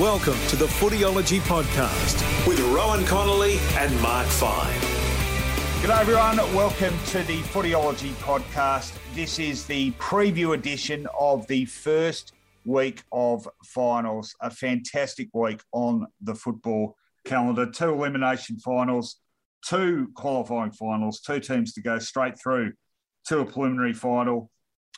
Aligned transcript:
Welcome 0.00 0.36
to 0.48 0.56
the 0.56 0.66
Footyology 0.66 1.40
Podcast 1.40 2.46
with 2.46 2.60
Rowan 2.60 3.06
Connolly 3.06 3.56
and 3.78 3.98
Mark 4.02 4.26
Fine. 4.26 4.74
G'day 5.80 5.98
everyone, 5.98 6.36
welcome 6.54 6.92
to 7.06 7.22
the 7.22 7.40
Footyology 7.44 8.10
Podcast. 8.16 8.94
This 9.14 9.38
is 9.38 9.64
the 9.64 9.92
preview 9.92 10.52
edition 10.52 11.08
of 11.18 11.46
the 11.46 11.64
first 11.64 12.34
week 12.66 13.04
of 13.10 13.48
finals. 13.64 14.36
A 14.42 14.50
fantastic 14.50 15.30
week 15.32 15.62
on 15.72 16.06
the 16.20 16.34
football 16.34 16.94
calendar. 17.24 17.64
Two 17.64 17.94
elimination 17.94 18.58
finals, 18.58 19.16
two 19.66 20.10
qualifying 20.14 20.72
finals, 20.72 21.20
two 21.20 21.40
teams 21.40 21.72
to 21.72 21.80
go 21.80 21.98
straight 21.98 22.38
through 22.38 22.74
to 23.28 23.38
a 23.38 23.46
preliminary 23.46 23.94
final, 23.94 24.50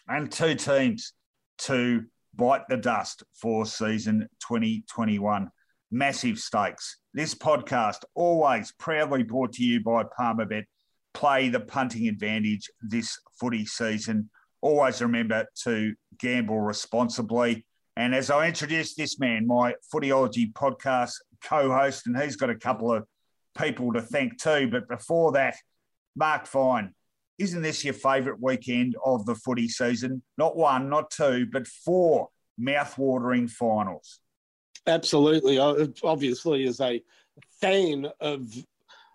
and 0.08 0.32
two 0.32 0.56
teams 0.56 1.12
to 1.58 2.04
bite 2.38 2.62
the 2.68 2.76
dust 2.76 3.24
for 3.34 3.66
season 3.66 4.28
2021. 4.40 5.50
Massive 5.90 6.38
stakes. 6.38 6.98
This 7.12 7.34
podcast 7.34 8.04
always 8.14 8.72
proudly 8.78 9.24
brought 9.24 9.54
to 9.54 9.64
you 9.64 9.82
by 9.82 10.04
Palmerbet. 10.04 10.64
Play 11.12 11.48
the 11.48 11.60
punting 11.60 12.06
advantage 12.06 12.70
this 12.80 13.18
footy 13.40 13.66
season. 13.66 14.30
Always 14.60 15.02
remember 15.02 15.46
to 15.64 15.94
gamble 16.18 16.60
responsibly. 16.60 17.66
And 17.96 18.14
as 18.14 18.30
I 18.30 18.46
introduce 18.46 18.94
this 18.94 19.18
man, 19.18 19.46
my 19.46 19.74
Footyology 19.92 20.52
podcast 20.52 21.14
co 21.42 21.72
host, 21.72 22.06
and 22.06 22.16
he's 22.16 22.36
got 22.36 22.50
a 22.50 22.54
couple 22.54 22.92
of 22.92 23.04
people 23.58 23.92
to 23.94 24.00
thank 24.00 24.40
too. 24.40 24.68
But 24.70 24.88
before 24.88 25.32
that, 25.32 25.56
Mark 26.14 26.46
Fine, 26.46 26.94
isn't 27.38 27.62
this 27.62 27.84
your 27.84 27.94
favourite 27.94 28.40
weekend 28.40 28.96
of 29.04 29.24
the 29.26 29.34
footy 29.34 29.68
season? 29.68 30.22
Not 30.36 30.56
one, 30.56 30.88
not 30.88 31.10
two, 31.10 31.46
but 31.50 31.66
four 31.66 32.28
mouth-watering 32.58 33.48
finals. 33.48 34.20
Absolutely. 34.86 35.58
Obviously, 35.58 36.66
as 36.66 36.80
a 36.80 37.02
fan 37.60 38.08
of 38.20 38.52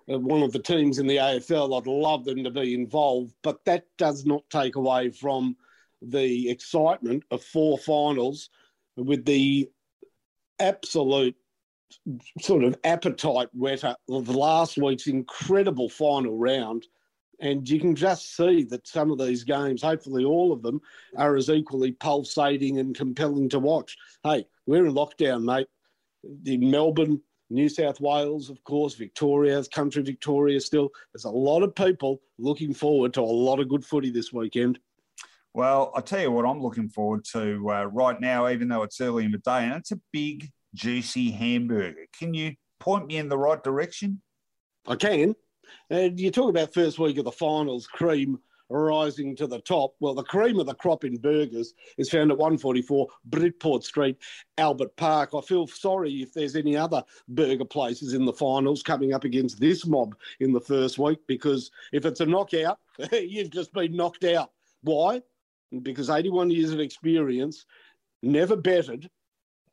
one 0.07 0.43
of 0.43 0.51
the 0.51 0.59
teams 0.59 0.99
in 0.99 1.07
the 1.07 1.17
AFL, 1.17 1.77
I'd 1.77 1.87
love 1.87 2.25
them 2.25 2.43
to 2.43 2.51
be 2.51 2.73
involved, 2.73 3.33
but 3.41 3.63
that 3.65 3.85
does 3.97 4.25
not 4.25 4.43
take 4.49 4.75
away 4.75 5.09
from 5.09 5.55
the 6.01 6.49
excitement 6.49 7.23
of 7.31 7.43
four 7.43 7.77
finals 7.77 8.49
with 8.95 9.25
the 9.25 9.69
absolute 10.59 11.35
sort 12.39 12.63
of 12.63 12.75
appetite 12.83 13.49
wetter 13.53 13.95
of 14.09 14.29
last 14.29 14.77
week's 14.77 15.07
incredible 15.07 15.89
final 15.89 16.37
round 16.37 16.85
and 17.39 17.67
you 17.67 17.79
can 17.79 17.95
just 17.95 18.35
see 18.35 18.63
that 18.65 18.87
some 18.87 19.11
of 19.11 19.17
these 19.17 19.43
games, 19.43 19.81
hopefully 19.81 20.23
all 20.23 20.51
of 20.51 20.61
them, 20.61 20.81
are 21.17 21.35
as 21.35 21.49
equally 21.49 21.91
pulsating 21.91 22.79
and 22.79 22.95
compelling 22.95 23.49
to 23.49 23.59
watch. 23.59 23.97
Hey, 24.23 24.45
we're 24.65 24.85
in 24.85 24.93
lockdown, 24.93 25.43
mate. 25.43 25.67
In 26.45 26.71
Melbourne, 26.71 27.21
New 27.49 27.69
South 27.69 27.99
Wales, 27.99 28.49
of 28.49 28.63
course, 28.63 28.95
Victoria, 28.95 29.63
country 29.73 30.01
Victoria 30.01 30.59
still. 30.59 30.89
There's 31.13 31.25
a 31.25 31.29
lot 31.29 31.63
of 31.63 31.75
people 31.75 32.21
looking 32.39 32.73
forward 32.73 33.13
to 33.15 33.21
a 33.21 33.23
lot 33.23 33.59
of 33.59 33.69
good 33.69 33.85
footy 33.85 34.09
this 34.09 34.31
weekend. 34.31 34.79
Well, 35.53 35.91
I'll 35.93 36.01
tell 36.01 36.21
you 36.21 36.31
what 36.31 36.45
I'm 36.45 36.61
looking 36.61 36.89
forward 36.89 37.25
to 37.33 37.69
uh, 37.69 37.83
right 37.85 38.19
now, 38.19 38.47
even 38.49 38.69
though 38.69 38.81
it's 38.83 38.99
early 38.99 39.25
in 39.25 39.31
the 39.31 39.37
day, 39.39 39.65
and 39.65 39.73
it's 39.73 39.91
a 39.91 39.99
big, 40.11 40.49
juicy 40.73 41.29
hamburger. 41.29 42.07
Can 42.17 42.33
you 42.33 42.53
point 42.79 43.07
me 43.07 43.17
in 43.17 43.29
the 43.29 43.37
right 43.37 43.63
direction? 43.63 44.21
I 44.87 44.95
can. 44.95 45.35
And 45.89 46.19
you 46.19 46.31
talk 46.31 46.49
about 46.49 46.73
first 46.73 46.99
week 46.99 47.17
of 47.17 47.25
the 47.25 47.31
finals, 47.31 47.87
cream 47.87 48.39
rising 48.69 49.35
to 49.35 49.47
the 49.47 49.59
top. 49.59 49.93
Well, 49.99 50.13
the 50.13 50.23
cream 50.23 50.59
of 50.59 50.65
the 50.65 50.73
crop 50.73 51.03
in 51.03 51.17
burgers 51.17 51.73
is 51.97 52.09
found 52.09 52.31
at 52.31 52.37
144 52.37 53.07
Bridport 53.25 53.83
Street, 53.83 54.17
Albert 54.57 54.95
Park. 54.95 55.31
I 55.33 55.41
feel 55.41 55.67
sorry 55.67 56.21
if 56.21 56.33
there's 56.33 56.55
any 56.55 56.75
other 56.75 57.03
burger 57.27 57.65
places 57.65 58.13
in 58.13 58.25
the 58.25 58.33
finals 58.33 58.83
coming 58.83 59.13
up 59.13 59.23
against 59.23 59.59
this 59.59 59.85
mob 59.85 60.15
in 60.39 60.51
the 60.51 60.61
first 60.61 60.97
week, 60.97 61.19
because 61.27 61.71
if 61.91 62.05
it's 62.05 62.21
a 62.21 62.25
knockout, 62.25 62.79
you've 63.11 63.51
just 63.51 63.73
been 63.73 63.95
knocked 63.95 64.23
out. 64.23 64.51
Why? 64.81 65.21
Because 65.81 66.09
81 66.09 66.51
years 66.51 66.71
of 66.71 66.79
experience, 66.79 67.65
never 68.21 68.55
bettered, 68.55 69.09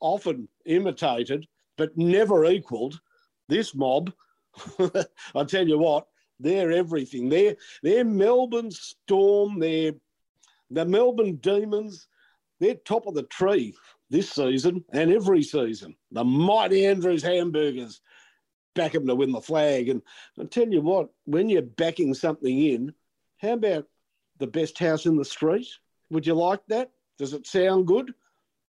often 0.00 0.48
imitated, 0.66 1.46
but 1.76 1.96
never 1.96 2.44
equalled 2.46 3.00
this 3.48 3.74
mob 3.74 4.12
I 5.34 5.44
tell 5.44 5.66
you 5.66 5.78
what, 5.78 6.06
they're 6.38 6.72
everything. 6.72 7.28
They're 7.28 7.56
they're 7.82 8.04
Melbourne 8.04 8.70
Storm. 8.70 9.58
They're 9.58 9.92
the 10.70 10.84
Melbourne 10.84 11.36
Demons. 11.36 12.08
They're 12.58 12.74
top 12.74 13.06
of 13.06 13.14
the 13.14 13.22
tree 13.24 13.74
this 14.10 14.30
season 14.30 14.84
and 14.92 15.12
every 15.12 15.42
season. 15.42 15.96
The 16.12 16.24
mighty 16.24 16.86
Andrews 16.86 17.22
Hamburgers 17.22 18.00
back 18.74 18.92
them 18.92 19.06
to 19.06 19.14
win 19.14 19.32
the 19.32 19.40
flag. 19.40 19.88
And 19.88 20.02
I 20.38 20.44
tell 20.44 20.68
you 20.68 20.80
what, 20.80 21.10
when 21.24 21.48
you're 21.48 21.62
backing 21.62 22.14
something 22.14 22.58
in, 22.58 22.92
how 23.38 23.52
about 23.52 23.86
the 24.38 24.46
best 24.46 24.78
house 24.78 25.06
in 25.06 25.16
the 25.16 25.24
street? 25.24 25.68
Would 26.10 26.26
you 26.26 26.34
like 26.34 26.60
that? 26.68 26.90
Does 27.18 27.32
it 27.32 27.46
sound 27.46 27.86
good? 27.86 28.12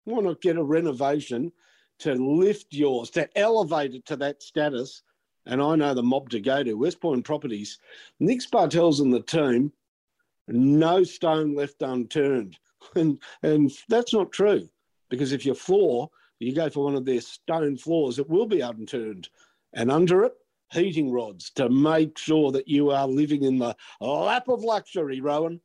Why 0.05 0.21
not 0.21 0.41
get 0.41 0.57
a 0.57 0.63
renovation 0.63 1.51
to 1.99 2.13
lift 2.13 2.67
yours, 2.73 3.09
to 3.11 3.27
elevate 3.37 3.95
it 3.95 4.05
to 4.07 4.15
that 4.17 4.43
status 4.43 5.03
and 5.45 5.61
I 5.61 5.75
know 5.75 5.93
the 5.93 6.03
mob 6.03 6.29
to 6.31 6.39
go 6.39 6.63
to, 6.63 6.73
West 6.73 6.99
Point 6.99 7.25
Properties. 7.25 7.79
Nick 8.19 8.41
Spartel's 8.41 8.99
in 8.99 9.11
the 9.11 9.21
team, 9.21 9.71
no 10.47 11.03
stone 11.03 11.55
left 11.55 11.81
unturned. 11.81 12.57
And, 12.93 13.19
and 13.41 13.71
that's 13.89 14.13
not 14.13 14.31
true 14.31 14.69
because 15.09 15.31
if 15.31 15.43
your 15.43 15.55
floor, 15.55 16.11
you 16.37 16.53
go 16.53 16.69
for 16.69 16.83
one 16.83 16.95
of 16.95 17.03
their 17.03 17.19
stone 17.19 17.77
floors, 17.77 18.19
it 18.19 18.29
will 18.29 18.45
be 18.45 18.61
unturned. 18.61 19.27
And 19.73 19.91
under 19.91 20.23
it, 20.23 20.33
heating 20.71 21.11
rods 21.11 21.49
to 21.55 21.67
make 21.67 22.17
sure 22.17 22.51
that 22.51 22.67
you 22.67 22.91
are 22.91 23.07
living 23.07 23.43
in 23.43 23.57
the 23.57 23.75
lap 23.99 24.47
of 24.49 24.63
luxury, 24.63 25.19
Rowan. 25.19 25.61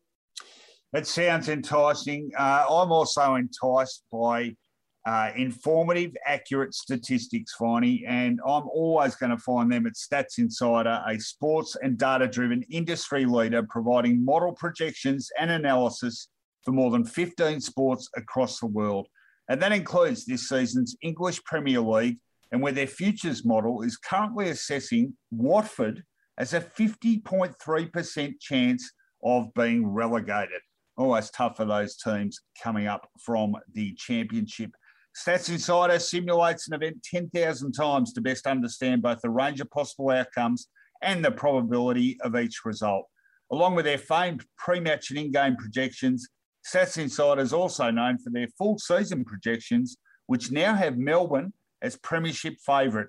It 0.93 1.07
sounds 1.07 1.49
enticing. 1.49 2.31
Uh, 2.39 2.65
I'm 2.69 2.91
also 2.91 3.35
enticed 3.35 4.03
by 4.11 4.57
uh, 5.07 5.31
informative, 5.37 6.13
accurate 6.27 6.75
statistics, 6.75 7.55
Finey, 7.59 8.03
and 8.07 8.39
I'm 8.47 8.69
always 8.69 9.17
going 9.17 9.31
to 9.31 9.39
find 9.39 9.73
them 9.73 9.87
at 9.87 9.95
Stats 9.95 10.39
Insider, 10.39 11.03
a 11.07 11.19
sports 11.19 11.77
and 11.83 11.97
data 11.97 12.29
driven 12.29 12.63
industry 12.71 13.25
leader 13.25 13.63
providing 13.63 14.25
model 14.25 14.53
projections 14.53 15.31
and 15.39 15.51
analysis 15.51 16.29
for 16.65 16.73
more 16.73 16.91
than 16.91 17.05
15 17.05 17.61
sports 17.61 18.09
across 18.17 18.61
the 18.61 18.67
world. 18.67 19.09
And 19.49 19.61
that 19.63 19.73
includes 19.73 20.27
this 20.27 20.49
season's 20.49 20.97
English 21.03 21.43
Premier 21.45 21.81
League, 21.81 22.19
and 22.53 22.61
where 22.61 22.73
their 22.73 22.87
futures 22.87 23.45
model 23.45 23.83
is 23.83 23.97
currently 23.97 24.51
assessing 24.51 25.17
Watford 25.31 26.03
as 26.37 26.53
a 26.53 26.61
50.3% 26.61 28.33
chance 28.41 28.93
of 29.23 29.53
being 29.55 29.87
relegated. 29.87 30.61
Always 30.97 31.31
tough 31.31 31.57
for 31.57 31.65
those 31.65 31.97
teams 31.97 32.41
coming 32.63 32.87
up 32.87 33.09
from 33.21 33.55
the 33.73 33.95
championship. 33.95 34.71
Stats 35.17 35.51
Insider 35.51 35.99
simulates 35.99 36.69
an 36.69 36.75
event 36.75 37.03
10,000 37.03 37.73
times 37.73 38.13
to 38.13 38.21
best 38.21 38.47
understand 38.47 39.03
both 39.03 39.21
the 39.21 39.31
range 39.31 39.61
of 39.61 39.71
possible 39.71 40.11
outcomes 40.11 40.69
and 41.03 41.25
the 41.25 41.31
probability 41.31 42.19
of 42.23 42.37
each 42.37 42.65
result. 42.65 43.07
Along 43.51 43.75
with 43.75 43.85
their 43.85 43.99
famed 43.99 44.45
pre-match 44.57 45.11
and 45.11 45.19
in-game 45.19 45.57
projections, 45.57 46.29
Stats 46.67 46.99
Insider 46.99 47.41
is 47.41 47.53
also 47.53 47.91
known 47.91 48.19
for 48.19 48.31
their 48.31 48.49
full 48.57 48.79
season 48.79 49.25
projections, 49.25 49.97
which 50.27 50.51
now 50.53 50.75
have 50.75 50.97
Melbourne 50.97 51.53
as 51.83 51.97
premiership 51.97 52.55
favourite 52.65 53.09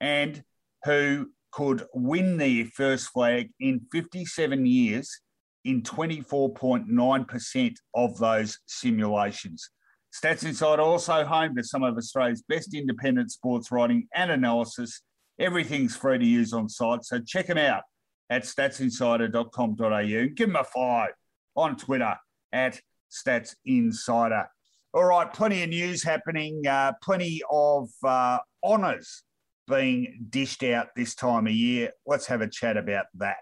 and 0.00 0.42
who 0.84 1.30
could 1.50 1.86
win 1.94 2.36
their 2.36 2.66
first 2.66 3.08
flag 3.08 3.50
in 3.58 3.80
57 3.90 4.66
years 4.66 5.20
in 5.64 5.82
24.9% 5.82 7.76
of 7.94 8.18
those 8.18 8.58
simulations. 8.66 9.70
Stats 10.12 10.44
Insider 10.44 10.82
also 10.82 11.24
home 11.24 11.54
to 11.56 11.62
some 11.62 11.82
of 11.82 11.96
Australia's 11.96 12.42
best 12.42 12.74
independent 12.74 13.30
sports 13.30 13.70
writing 13.70 14.08
and 14.14 14.30
analysis. 14.30 15.02
Everything's 15.38 15.94
free 15.94 16.18
to 16.18 16.24
use 16.24 16.52
on 16.52 16.68
site, 16.68 17.04
so 17.04 17.20
check 17.20 17.46
them 17.46 17.58
out 17.58 17.82
at 18.30 18.42
statsinsider.com.au. 18.42 20.28
Give 20.34 20.48
them 20.48 20.56
a 20.56 20.64
five 20.64 21.10
on 21.56 21.76
Twitter 21.76 22.14
at 22.52 22.80
Stats 23.10 23.54
Insider. 23.64 24.48
All 24.94 25.04
right, 25.04 25.32
plenty 25.32 25.62
of 25.62 25.68
news 25.68 26.02
happening, 26.02 26.66
uh, 26.66 26.92
plenty 27.02 27.42
of 27.50 27.90
uh, 28.02 28.38
honours 28.64 29.22
being 29.68 30.26
dished 30.30 30.62
out 30.62 30.88
this 30.96 31.14
time 31.14 31.46
of 31.46 31.52
year. 31.52 31.90
Let's 32.06 32.26
have 32.26 32.40
a 32.40 32.48
chat 32.48 32.76
about 32.76 33.06
that. 33.18 33.36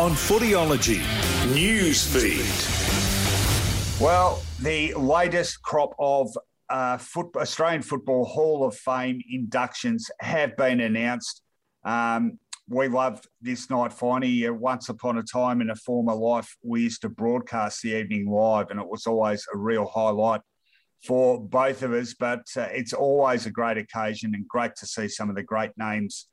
On 0.00 0.12
Footyology 0.12 1.00
News 1.54 2.04
Feed. 2.12 2.89
Well, 4.00 4.40
the 4.62 4.94
latest 4.94 5.60
crop 5.60 5.94
of 5.98 6.34
uh, 6.70 6.96
foot, 6.96 7.36
Australian 7.36 7.82
Football 7.82 8.24
Hall 8.24 8.64
of 8.64 8.74
Fame 8.74 9.20
inductions 9.30 10.10
have 10.20 10.56
been 10.56 10.80
announced. 10.80 11.42
Um, 11.84 12.38
we 12.66 12.88
love 12.88 13.20
this 13.42 13.68
night. 13.68 13.92
Uh, 14.02 14.54
once 14.54 14.88
upon 14.88 15.18
a 15.18 15.22
time 15.22 15.60
in 15.60 15.68
a 15.68 15.74
former 15.74 16.14
life, 16.14 16.56
we 16.62 16.80
used 16.80 17.02
to 17.02 17.10
broadcast 17.10 17.82
the 17.82 17.90
evening 17.90 18.26
live, 18.26 18.70
and 18.70 18.80
it 18.80 18.88
was 18.88 19.06
always 19.06 19.46
a 19.52 19.58
real 19.58 19.84
highlight 19.84 20.40
for 21.06 21.38
both 21.38 21.82
of 21.82 21.92
us. 21.92 22.14
But 22.18 22.46
uh, 22.56 22.68
it's 22.70 22.94
always 22.94 23.44
a 23.44 23.50
great 23.50 23.76
occasion 23.76 24.34
and 24.34 24.48
great 24.48 24.76
to 24.76 24.86
see 24.86 25.08
some 25.08 25.28
of 25.28 25.36
the 25.36 25.42
great 25.42 25.72
names 25.76 26.26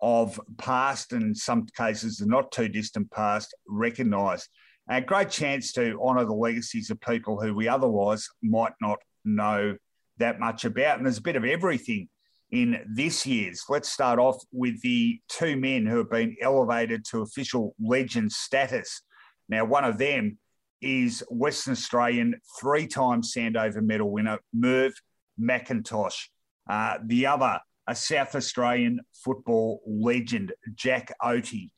of 0.00 0.40
past 0.56 1.12
and 1.12 1.22
in 1.22 1.34
some 1.34 1.66
cases 1.76 2.16
the 2.16 2.26
not 2.26 2.50
too 2.52 2.68
distant 2.68 3.10
past 3.10 3.54
recognised. 3.68 4.48
A 4.92 5.00
great 5.00 5.30
chance 5.30 5.72
to 5.72 5.98
honour 6.02 6.26
the 6.26 6.34
legacies 6.34 6.90
of 6.90 7.00
people 7.00 7.40
who 7.40 7.54
we 7.54 7.66
otherwise 7.66 8.28
might 8.42 8.74
not 8.78 8.98
know 9.24 9.78
that 10.18 10.38
much 10.38 10.66
about. 10.66 10.98
And 10.98 11.06
there's 11.06 11.16
a 11.16 11.22
bit 11.22 11.34
of 11.34 11.46
everything 11.46 12.10
in 12.50 12.78
this 12.86 13.26
year's. 13.26 13.64
Let's 13.70 13.88
start 13.88 14.18
off 14.18 14.36
with 14.52 14.82
the 14.82 15.18
two 15.30 15.56
men 15.56 15.86
who 15.86 15.96
have 15.96 16.10
been 16.10 16.36
elevated 16.42 17.06
to 17.06 17.22
official 17.22 17.74
legend 17.80 18.32
status. 18.32 19.00
Now, 19.48 19.64
one 19.64 19.84
of 19.84 19.96
them 19.96 20.36
is 20.82 21.24
Western 21.30 21.72
Australian 21.72 22.34
three 22.60 22.86
time 22.86 23.22
Sandover 23.22 23.82
medal 23.82 24.10
winner, 24.10 24.40
Merv 24.52 24.92
McIntosh. 25.40 26.28
Uh, 26.68 26.98
the 27.06 27.26
other, 27.26 27.58
a 27.86 27.94
South 27.94 28.34
Australian 28.34 29.00
football 29.24 29.80
legend, 29.86 30.52
Jack 30.74 31.14
Oatey, 31.22 31.70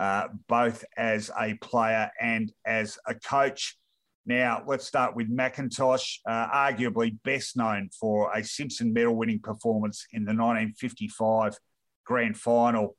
uh, 0.00 0.28
both 0.48 0.84
as 0.96 1.30
a 1.38 1.54
player 1.54 2.10
and 2.20 2.52
as 2.66 2.98
a 3.06 3.14
coach. 3.14 3.76
Now, 4.24 4.62
let's 4.66 4.86
start 4.86 5.16
with 5.16 5.30
McIntosh, 5.30 6.18
uh, 6.28 6.48
arguably 6.48 7.18
best 7.24 7.56
known 7.56 7.90
for 7.98 8.32
a 8.32 8.44
Simpson 8.44 8.92
medal 8.92 9.16
winning 9.16 9.40
performance 9.40 10.06
in 10.12 10.24
the 10.24 10.30
1955 10.30 11.58
grand 12.04 12.36
final. 12.36 12.96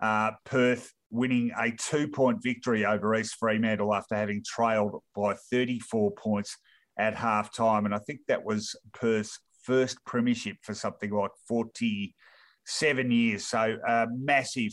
Uh, 0.00 0.32
Perth 0.44 0.92
winning 1.10 1.52
a 1.58 1.70
two 1.72 2.08
point 2.08 2.42
victory 2.42 2.86
over 2.86 3.14
East 3.14 3.36
Fremantle 3.38 3.94
after 3.94 4.16
having 4.16 4.42
trailed 4.44 5.00
by 5.14 5.34
34 5.50 6.12
points 6.12 6.56
at 6.98 7.14
half 7.14 7.54
time. 7.54 7.84
And 7.84 7.94
I 7.94 7.98
think 7.98 8.20
that 8.28 8.44
was 8.44 8.74
Perth's 8.94 9.38
first 9.62 9.98
premiership 10.04 10.56
for 10.62 10.74
something 10.74 11.10
like 11.10 11.30
47 11.46 13.10
years. 13.10 13.46
So, 13.46 13.76
uh, 13.86 14.06
massive 14.10 14.72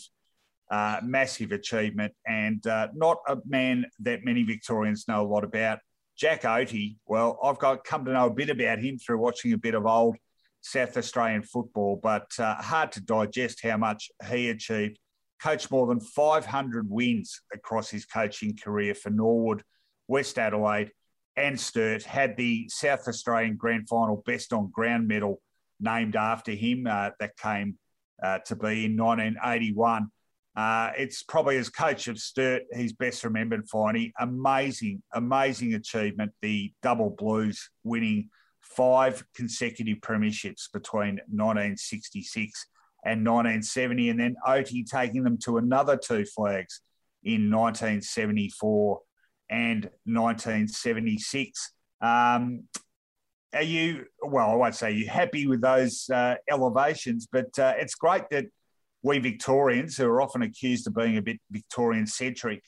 uh, 0.69 0.99
massive 1.03 1.51
achievement 1.51 2.13
and 2.27 2.65
uh, 2.67 2.87
not 2.93 3.17
a 3.27 3.37
man 3.45 3.85
that 3.99 4.23
many 4.23 4.43
Victorians 4.43 5.07
know 5.07 5.21
a 5.21 5.27
lot 5.27 5.43
about. 5.43 5.79
Jack 6.17 6.43
Oatey, 6.43 6.97
well, 7.07 7.39
I've 7.41 7.59
got 7.59 7.83
come 7.83 8.05
to 8.05 8.11
know 8.11 8.27
a 8.27 8.33
bit 8.33 8.49
about 8.49 8.79
him 8.79 8.97
through 8.97 9.19
watching 9.19 9.53
a 9.53 9.57
bit 9.57 9.73
of 9.73 9.85
old 9.85 10.17
South 10.61 10.97
Australian 10.97 11.43
football, 11.43 11.99
but 12.01 12.27
uh, 12.37 12.55
hard 12.55 12.91
to 12.93 13.01
digest 13.01 13.63
how 13.63 13.77
much 13.77 14.11
he 14.29 14.49
achieved. 14.49 14.99
Coached 15.41 15.71
more 15.71 15.87
than 15.87 16.01
500 16.01 16.89
wins 16.89 17.39
across 17.53 17.89
his 17.89 18.05
coaching 18.05 18.57
career 18.61 18.93
for 18.93 19.09
Norwood, 19.09 19.63
West 20.09 20.37
Adelaide, 20.37 20.91
and 21.37 21.57
Sturt. 21.57 22.03
Had 22.03 22.35
the 22.35 22.67
South 22.67 23.07
Australian 23.07 23.55
Grand 23.55 23.87
Final 23.87 24.21
Best 24.25 24.51
on 24.51 24.69
Ground 24.69 25.07
medal 25.07 25.41
named 25.79 26.17
after 26.17 26.51
him. 26.51 26.85
Uh, 26.85 27.11
that 27.21 27.37
came 27.37 27.77
uh, 28.21 28.39
to 28.39 28.55
be 28.57 28.85
in 28.85 28.97
1981. 28.97 30.11
Uh, 30.59 30.91
it's 30.97 31.23
probably 31.23 31.55
as 31.55 31.69
coach 31.69 32.09
of 32.09 32.19
Sturt, 32.19 32.63
he's 32.75 32.91
best 32.91 33.23
remembered, 33.23 33.65
Finey. 33.69 34.11
Amazing, 34.19 35.01
amazing 35.13 35.73
achievement. 35.73 36.33
The 36.41 36.73
double 36.83 37.11
blues 37.11 37.69
winning 37.85 38.29
five 38.59 39.23
consecutive 39.33 39.99
premierships 39.99 40.63
between 40.73 41.21
1966 41.29 42.65
and 43.05 43.25
1970, 43.25 44.09
and 44.09 44.19
then 44.19 44.35
Oatey 44.45 44.85
taking 44.85 45.23
them 45.23 45.37
to 45.45 45.59
another 45.59 45.95
two 45.95 46.25
flags 46.25 46.81
in 47.23 47.49
1974 47.49 48.99
and 49.49 49.89
1976. 50.03 51.71
Um, 52.01 52.63
are 53.53 53.63
you, 53.63 54.07
well, 54.21 54.49
I 54.49 54.55
won't 54.55 54.75
say 54.75 54.91
you 54.91 55.07
happy 55.07 55.47
with 55.47 55.61
those 55.61 56.09
uh, 56.13 56.35
elevations, 56.51 57.29
but 57.31 57.57
uh, 57.57 57.75
it's 57.77 57.95
great 57.95 58.29
that 58.31 58.47
we 59.01 59.19
Victorians, 59.19 59.97
who 59.97 60.05
are 60.05 60.21
often 60.21 60.41
accused 60.41 60.87
of 60.87 60.95
being 60.95 61.17
a 61.17 61.21
bit 61.21 61.39
Victorian 61.51 62.05
centric, 62.05 62.63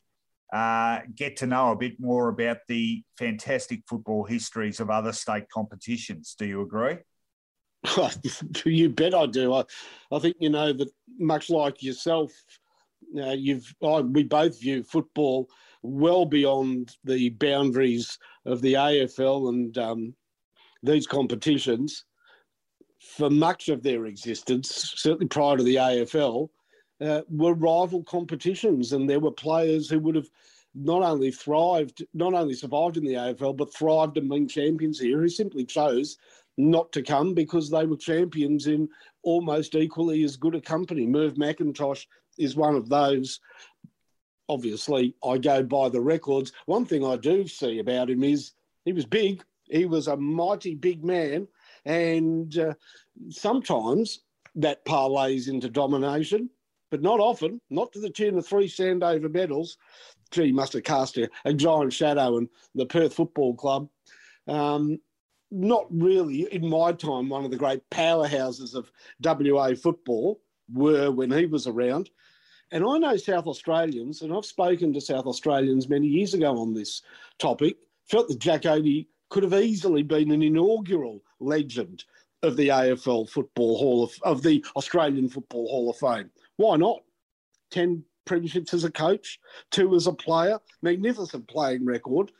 uh, 0.53 0.99
get 1.15 1.37
to 1.37 1.47
know 1.47 1.71
a 1.71 1.75
bit 1.75 1.99
more 1.99 2.29
about 2.29 2.57
the 2.67 3.03
fantastic 3.17 3.81
football 3.87 4.25
histories 4.25 4.79
of 4.79 4.89
other 4.89 5.13
state 5.13 5.49
competitions. 5.49 6.35
Do 6.37 6.45
you 6.45 6.61
agree? 6.61 6.97
you 8.65 8.89
bet 8.89 9.15
I 9.15 9.25
do. 9.25 9.53
I, 9.53 9.63
I 10.11 10.19
think 10.19 10.35
you 10.39 10.49
know 10.49 10.73
that 10.73 10.89
much 11.17 11.49
like 11.49 11.81
yourself, 11.81 12.31
uh, 13.17 13.31
you've 13.31 13.73
I, 13.83 14.01
we 14.01 14.23
both 14.23 14.59
view 14.59 14.83
football 14.83 15.49
well 15.81 16.25
beyond 16.25 16.95
the 17.03 17.29
boundaries 17.29 18.17
of 18.45 18.61
the 18.61 18.73
AFL 18.73 19.49
and 19.49 19.77
um, 19.77 20.13
these 20.83 21.07
competitions 21.07 22.05
for 23.01 23.29
much 23.29 23.67
of 23.67 23.81
their 23.81 24.05
existence, 24.05 24.93
certainly 24.95 25.27
prior 25.27 25.57
to 25.57 25.63
the 25.63 25.75
AFL, 25.75 26.49
uh, 27.01 27.21
were 27.29 27.55
rival 27.55 28.03
competitions, 28.03 28.93
and 28.93 29.09
there 29.09 29.19
were 29.19 29.31
players 29.31 29.89
who 29.89 29.99
would 29.99 30.15
have 30.15 30.29
not 30.75 31.01
only 31.01 31.31
thrived, 31.31 32.05
not 32.13 32.33
only 32.35 32.53
survived 32.53 32.97
in 32.97 33.03
the 33.03 33.15
AFL, 33.15 33.57
but 33.57 33.73
thrived 33.73 34.17
and 34.17 34.29
been 34.29 34.47
champions 34.47 34.99
here, 34.99 35.19
who 35.19 35.27
simply 35.27 35.65
chose 35.65 36.17
not 36.57 36.91
to 36.91 37.01
come 37.01 37.33
because 37.33 37.69
they 37.69 37.85
were 37.85 37.97
champions 37.97 38.67
in 38.67 38.87
almost 39.23 39.73
equally 39.73 40.23
as 40.23 40.37
good 40.37 40.53
a 40.53 40.61
company. 40.61 41.07
Merv 41.07 41.33
McIntosh 41.33 42.05
is 42.37 42.55
one 42.55 42.75
of 42.75 42.87
those. 42.87 43.39
Obviously, 44.47 45.15
I 45.23 45.39
go 45.39 45.63
by 45.63 45.89
the 45.89 46.01
records. 46.01 46.51
One 46.67 46.85
thing 46.85 47.03
I 47.03 47.15
do 47.15 47.47
see 47.47 47.79
about 47.79 48.11
him 48.11 48.23
is 48.23 48.51
he 48.85 48.93
was 48.93 49.05
big. 49.05 49.43
He 49.69 49.85
was 49.85 50.07
a 50.07 50.17
mighty 50.17 50.75
big 50.75 51.03
man 51.03 51.47
and 51.85 52.57
uh, 52.57 52.73
sometimes 53.29 54.19
that 54.55 54.85
parlays 54.85 55.47
into 55.47 55.69
domination, 55.69 56.49
but 56.89 57.01
not 57.01 57.19
often, 57.19 57.59
not 57.69 57.91
to 57.93 57.99
the 57.99 58.09
tune 58.09 58.37
of 58.37 58.45
three 58.45 58.67
Sandover 58.67 59.31
medals. 59.31 59.77
Gee, 60.31 60.51
must 60.51 60.73
have 60.73 60.83
cast 60.83 61.17
a, 61.17 61.29
a, 61.45 61.53
giant 61.53 61.93
shadow 61.93 62.37
in 62.37 62.49
the 62.75 62.85
Perth 62.85 63.13
Football 63.13 63.53
Club. 63.55 63.89
Um, 64.47 64.99
not 65.51 65.85
really, 65.89 66.47
in 66.53 66.69
my 66.69 66.93
time, 66.93 67.27
one 67.27 67.43
of 67.43 67.51
the 67.51 67.57
great 67.57 67.81
powerhouses 67.89 68.73
of 68.73 68.91
WA 69.21 69.73
football 69.75 70.41
were 70.73 71.11
when 71.11 71.31
he 71.31 71.45
was 71.45 71.67
around. 71.67 72.09
And 72.71 72.85
I 72.85 72.97
know 72.97 73.17
South 73.17 73.47
Australians, 73.47 74.21
and 74.21 74.33
I've 74.33 74.45
spoken 74.45 74.93
to 74.93 75.01
South 75.01 75.25
Australians 75.25 75.89
many 75.89 76.07
years 76.07 76.33
ago 76.33 76.57
on 76.57 76.73
this 76.73 77.01
topic, 77.37 77.75
felt 78.05 78.29
that 78.29 78.39
Jack 78.39 78.61
Oatey 78.61 79.07
could 79.29 79.43
have 79.43 79.53
easily 79.53 80.03
been 80.03 80.31
an 80.31 80.41
inaugural 80.41 81.21
legend 81.39 82.05
of 82.43 82.57
the 82.57 82.69
AFL 82.69 83.29
Football 83.29 83.77
Hall 83.77 84.03
of, 84.03 84.13
of 84.23 84.41
the 84.41 84.63
Australian 84.75 85.29
Football 85.29 85.67
Hall 85.67 85.89
of 85.89 85.97
Fame. 85.97 86.29
Why 86.57 86.77
not? 86.77 87.01
10 87.71 88.03
premierships 88.25 88.73
as 88.73 88.83
a 88.83 88.91
coach, 88.91 89.39
two 89.71 89.95
as 89.95 90.07
a 90.07 90.13
player, 90.13 90.59
magnificent 90.81 91.47
playing 91.47 91.85
record, 91.85 92.31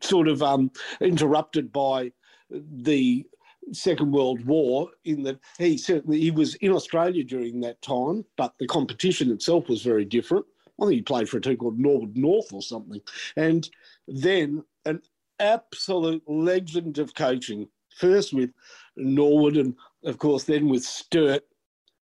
sort 0.00 0.28
of 0.28 0.42
um, 0.42 0.70
interrupted 1.00 1.72
by 1.72 2.12
the 2.50 3.24
Second 3.72 4.12
World 4.12 4.44
War 4.44 4.90
in 5.04 5.22
that 5.24 5.40
he 5.58 5.76
certainly 5.76 6.20
he 6.20 6.30
was 6.30 6.54
in 6.56 6.72
Australia 6.72 7.24
during 7.24 7.60
that 7.60 7.82
time, 7.82 8.24
but 8.36 8.54
the 8.58 8.66
competition 8.66 9.30
itself 9.30 9.68
was 9.68 9.82
very 9.82 10.04
different. 10.04 10.46
I 10.80 10.84
think 10.84 10.94
he 10.94 11.02
played 11.02 11.28
for 11.28 11.38
a 11.38 11.40
team 11.40 11.56
called 11.56 11.78
Norwood 11.78 12.16
North 12.16 12.52
or 12.52 12.62
something. 12.62 13.00
And 13.36 13.68
then 14.06 14.62
an 14.84 15.00
absolute 15.40 16.22
legend 16.28 16.98
of 16.98 17.14
coaching, 17.14 17.68
first 17.96 18.32
with 18.32 18.50
Norwood 18.96 19.56
and, 19.56 19.74
of 20.04 20.18
course, 20.18 20.44
then 20.44 20.68
with 20.68 20.84
Sturt. 20.84 21.42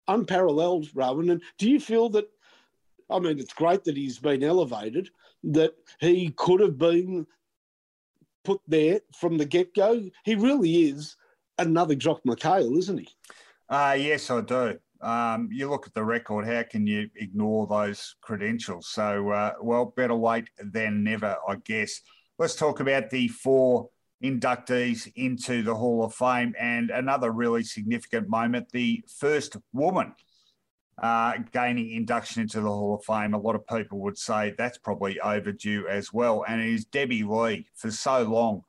Unparalleled, 0.09 0.88
Rowan. 0.95 1.31
And 1.31 1.43
do 1.59 1.69
you 1.69 1.81
feel 1.81 2.09
that, 2.11 2.28
I 3.11 3.19
mean, 3.19 3.38
it's 3.38 3.52
great 3.52 3.83
that 3.85 3.97
he's 3.97 4.19
been 4.19 4.45
elevated, 4.45 5.11
that 5.45 5.73
he 5.99 6.31
could 6.37 6.61
have 6.61 6.78
been 6.78 7.26
put 8.45 8.61
there 8.69 9.00
from 9.19 9.37
the 9.37 9.45
get 9.45 9.75
go? 9.75 10.09
He 10.25 10.37
really 10.37 10.85
is 10.85 11.16
another 11.59 11.97
Jock 11.97 12.23
McHale, 12.25 12.78
isn't 12.78 12.99
he? 12.99 13.09
Uh, 13.69 13.97
yes, 13.99 14.31
I 14.31 14.40
do. 14.43 14.78
Um, 15.00 15.49
you 15.52 15.69
look 15.69 15.87
at 15.87 15.95
the 15.95 16.05
record, 16.05 16.47
how 16.47 16.62
can 16.62 16.87
you 16.87 17.11
ignore 17.16 17.66
those 17.66 18.14
credentials? 18.21 18.88
So, 18.88 19.31
uh, 19.31 19.55
well, 19.61 19.93
better 19.97 20.14
late 20.14 20.49
than 20.59 21.02
never, 21.02 21.37
I 21.49 21.57
guess. 21.64 22.00
let's 22.38 22.55
talk 22.55 22.81
about 22.81 23.11
the 23.11 23.28
four 23.28 23.90
inductees 24.23 25.11
into 25.16 25.62
the 25.62 25.75
Hall 25.75 26.04
of 26.04 26.14
Fame 26.14 26.54
and 26.58 26.90
another 26.90 27.30
really 27.30 27.62
significant 27.62 28.28
moment 28.28 28.68
the 28.73 29.04
first 29.18 29.56
woman 29.73 30.14
uh, 31.02 31.35
gaining 31.52 31.90
induction 31.90 32.42
into 32.42 32.61
the 32.61 32.68
Hall 32.68 32.94
of 32.94 33.04
Fame. 33.04 33.35
A 33.35 33.38
lot 33.38 33.54
of 33.54 33.66
people 33.66 33.99
would 34.00 34.16
say 34.16 34.54
that's 34.56 34.78
probably 34.78 35.20
overdue 35.20 35.87
as 35.88 36.12
well. 36.12 36.44
And 36.49 36.61
it 36.61 36.68
is 36.68 36.85
Debbie 36.87 37.23
Lee 37.23 37.66
for 37.75 37.90
so 37.90 38.23
long, 38.23 38.62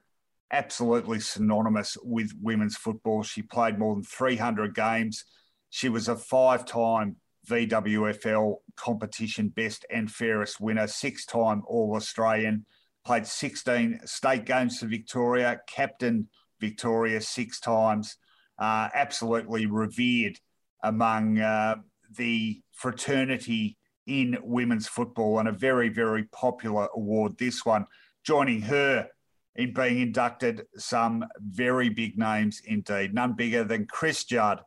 absolutely 0.51 1.20
synonymous 1.20 1.98
with 2.04 2.34
women's 2.42 2.75
football. 2.75 3.24
She 3.24 3.42
played 3.42 3.80
more 3.80 3.96
than 3.96 4.04
300 4.04 4.75
games. 4.75 5.24
She 5.70 5.89
was 5.89 6.10
a 6.10 6.16
five 6.16 6.66
time 6.66 7.16
VWFL 7.48 8.56
competition 8.75 9.48
best 9.48 9.86
and 9.89 10.12
fairest 10.12 10.60
winner, 10.60 10.88
six 10.88 11.25
time 11.25 11.63
All 11.66 11.96
Australian, 11.96 12.66
played 13.08 13.26
16 13.26 14.02
state 14.04 14.44
games 14.44 14.80
for 14.80 14.86
Victoria, 14.86 15.62
captain 15.66 16.28
Victoria 16.60 17.22
six 17.22 17.58
times, 17.62 18.18
uh, 18.60 18.90
absolutely 18.94 19.66
revered 19.66 20.38
among 20.84 21.40
uh, 21.40 21.76
the 22.18 22.62
fraternity 22.74 23.78
in 24.08 24.38
women's 24.44 24.90
football 24.90 25.40
and 25.40 25.48
a 25.48 25.54
very, 25.54 25.88
very 25.88 26.26
popular 26.34 26.90
award, 26.96 27.38
this 27.38 27.66
one. 27.66 27.86
Joining 28.26 28.62
her 28.64 29.08
in 29.56 29.72
being 29.74 30.00
inducted, 30.00 30.66
some 30.76 31.24
very 31.40 31.88
big 31.88 32.18
names 32.18 32.62
indeed, 32.66 33.14
none 33.14 33.34
bigger 33.34 33.64
than 33.64 33.88
Chris 33.88 34.26
Judd. 34.26 34.60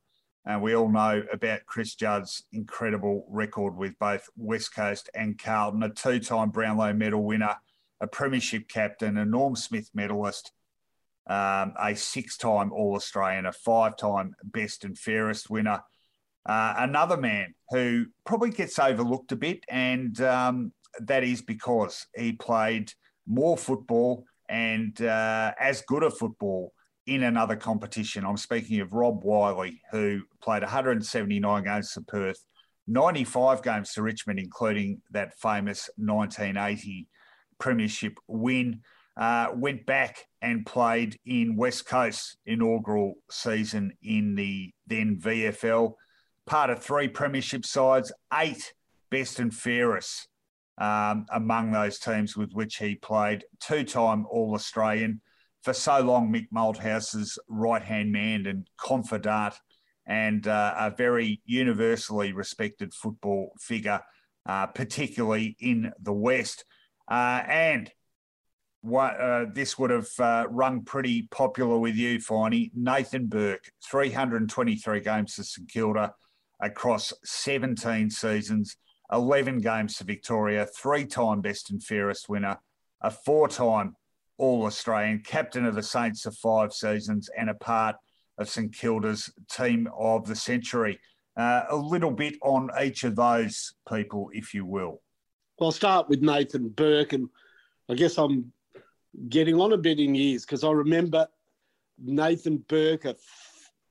And 0.46 0.62
we 0.62 0.74
all 0.74 0.88
know 0.88 1.22
about 1.30 1.66
Chris 1.66 1.94
Judd's 1.94 2.44
incredible 2.52 3.26
record 3.28 3.76
with 3.76 3.98
both 3.98 4.30
West 4.34 4.74
Coast 4.74 5.10
and 5.14 5.38
Carlton, 5.38 5.82
a 5.82 5.90
two 5.90 6.20
time 6.20 6.48
Brownlow 6.48 6.94
medal 6.94 7.22
winner, 7.22 7.56
a 8.00 8.06
premiership 8.06 8.68
captain, 8.68 9.18
a 9.18 9.24
Norm 9.24 9.56
Smith 9.56 9.90
medalist, 9.94 10.52
um, 11.26 11.74
a 11.80 11.94
six 11.94 12.36
time 12.36 12.72
All 12.72 12.96
Australian, 12.96 13.46
a 13.46 13.52
five 13.52 13.96
time 13.96 14.34
best 14.42 14.84
and 14.84 14.98
fairest 14.98 15.50
winner. 15.50 15.82
Uh, 16.46 16.74
another 16.78 17.16
man 17.16 17.54
who 17.68 18.06
probably 18.24 18.50
gets 18.50 18.78
overlooked 18.78 19.32
a 19.32 19.36
bit, 19.36 19.64
and 19.68 20.20
um, 20.22 20.72
that 21.00 21.22
is 21.22 21.42
because 21.42 22.06
he 22.16 22.32
played 22.32 22.92
more 23.26 23.56
football 23.56 24.24
and 24.48 25.00
uh, 25.02 25.52
as 25.60 25.82
good 25.82 26.02
a 26.02 26.10
football 26.10 26.72
in 27.06 27.22
another 27.22 27.56
competition. 27.56 28.24
I'm 28.24 28.36
speaking 28.36 28.80
of 28.80 28.92
Rob 28.92 29.22
Wiley, 29.22 29.80
who 29.92 30.22
played 30.42 30.62
179 30.62 31.64
games 31.64 31.92
for 31.92 32.02
Perth, 32.02 32.44
95 32.88 33.62
games 33.62 33.92
for 33.92 34.02
Richmond, 34.02 34.38
including 34.38 35.00
that 35.10 35.38
famous 35.38 35.88
1980 35.96 37.06
Premiership 37.60 38.18
win. 38.26 38.80
Uh, 39.16 39.48
went 39.54 39.84
back 39.86 40.26
and 40.42 40.66
played 40.66 41.16
in 41.26 41.54
West 41.54 41.86
Coast 41.86 42.38
inaugural 42.46 43.14
season 43.30 43.92
in 44.02 44.34
the 44.34 44.72
then 44.86 45.18
VFL 45.20 45.92
part 46.50 46.68
of 46.68 46.82
three 46.82 47.06
premiership 47.06 47.64
sides, 47.64 48.12
eight 48.34 48.74
best 49.08 49.38
and 49.38 49.54
fairest 49.54 50.28
um, 50.78 51.24
among 51.32 51.70
those 51.70 52.00
teams 52.00 52.36
with 52.36 52.52
which 52.52 52.76
he 52.76 52.96
played. 52.96 53.44
Two 53.60 53.84
time 53.84 54.26
All 54.28 54.54
Australian. 54.54 55.20
For 55.62 55.72
so 55.72 56.00
long, 56.00 56.32
Mick 56.32 56.48
Malthouse's 56.50 57.38
right 57.48 57.82
hand 57.82 58.10
man 58.10 58.46
and 58.46 58.66
confidant, 58.78 59.54
and 60.06 60.46
uh, 60.48 60.74
a 60.76 60.90
very 60.90 61.40
universally 61.44 62.32
respected 62.32 62.94
football 62.94 63.52
figure, 63.60 64.00
uh, 64.46 64.66
particularly 64.66 65.56
in 65.60 65.92
the 66.00 66.12
West. 66.12 66.64
Uh, 67.10 67.42
and 67.48 67.90
what, 68.82 69.20
uh, 69.20 69.46
this 69.52 69.78
would 69.78 69.90
have 69.90 70.08
uh, 70.20 70.46
rung 70.48 70.84
pretty 70.84 71.22
popular 71.30 71.78
with 71.78 71.96
you, 71.96 72.18
Finey. 72.18 72.70
Nathan 72.74 73.26
Burke, 73.26 73.70
323 73.90 75.00
games 75.00 75.34
for 75.34 75.42
St 75.42 75.68
Kilda, 75.68 76.14
across 76.60 77.12
17 77.24 78.10
seasons, 78.10 78.76
11 79.12 79.58
games 79.58 79.96
for 79.96 80.04
Victoria, 80.04 80.66
three 80.66 81.04
time 81.04 81.40
best 81.40 81.70
and 81.70 81.82
fairest 81.82 82.28
winner, 82.28 82.58
a 83.02 83.10
four 83.10 83.48
time 83.48 83.96
All 84.38 84.64
Australian, 84.64 85.22
captain 85.26 85.66
of 85.66 85.74
the 85.74 85.82
Saints 85.82 86.22
for 86.22 86.30
five 86.30 86.72
seasons, 86.72 87.28
and 87.36 87.50
a 87.50 87.54
part 87.54 87.96
of 88.38 88.48
St 88.48 88.74
Kilda's 88.74 89.30
team 89.50 89.88
of 89.98 90.26
the 90.26 90.36
century. 90.36 90.98
Uh, 91.36 91.64
a 91.68 91.76
little 91.76 92.10
bit 92.10 92.36
on 92.42 92.70
each 92.80 93.04
of 93.04 93.16
those 93.16 93.74
people, 93.88 94.30
if 94.32 94.54
you 94.54 94.64
will. 94.64 95.02
I'll 95.60 95.72
start 95.72 96.08
with 96.08 96.22
Nathan 96.22 96.70
Burke, 96.70 97.12
and 97.12 97.28
I 97.88 97.94
guess 97.94 98.16
I'm 98.16 98.52
getting 99.28 99.60
on 99.60 99.72
a 99.72 99.76
bit 99.76 100.00
in 100.00 100.14
years 100.14 100.46
because 100.46 100.64
I 100.64 100.70
remember 100.70 101.28
Nathan 101.98 102.58
Burke, 102.68 103.04
a 103.04 103.14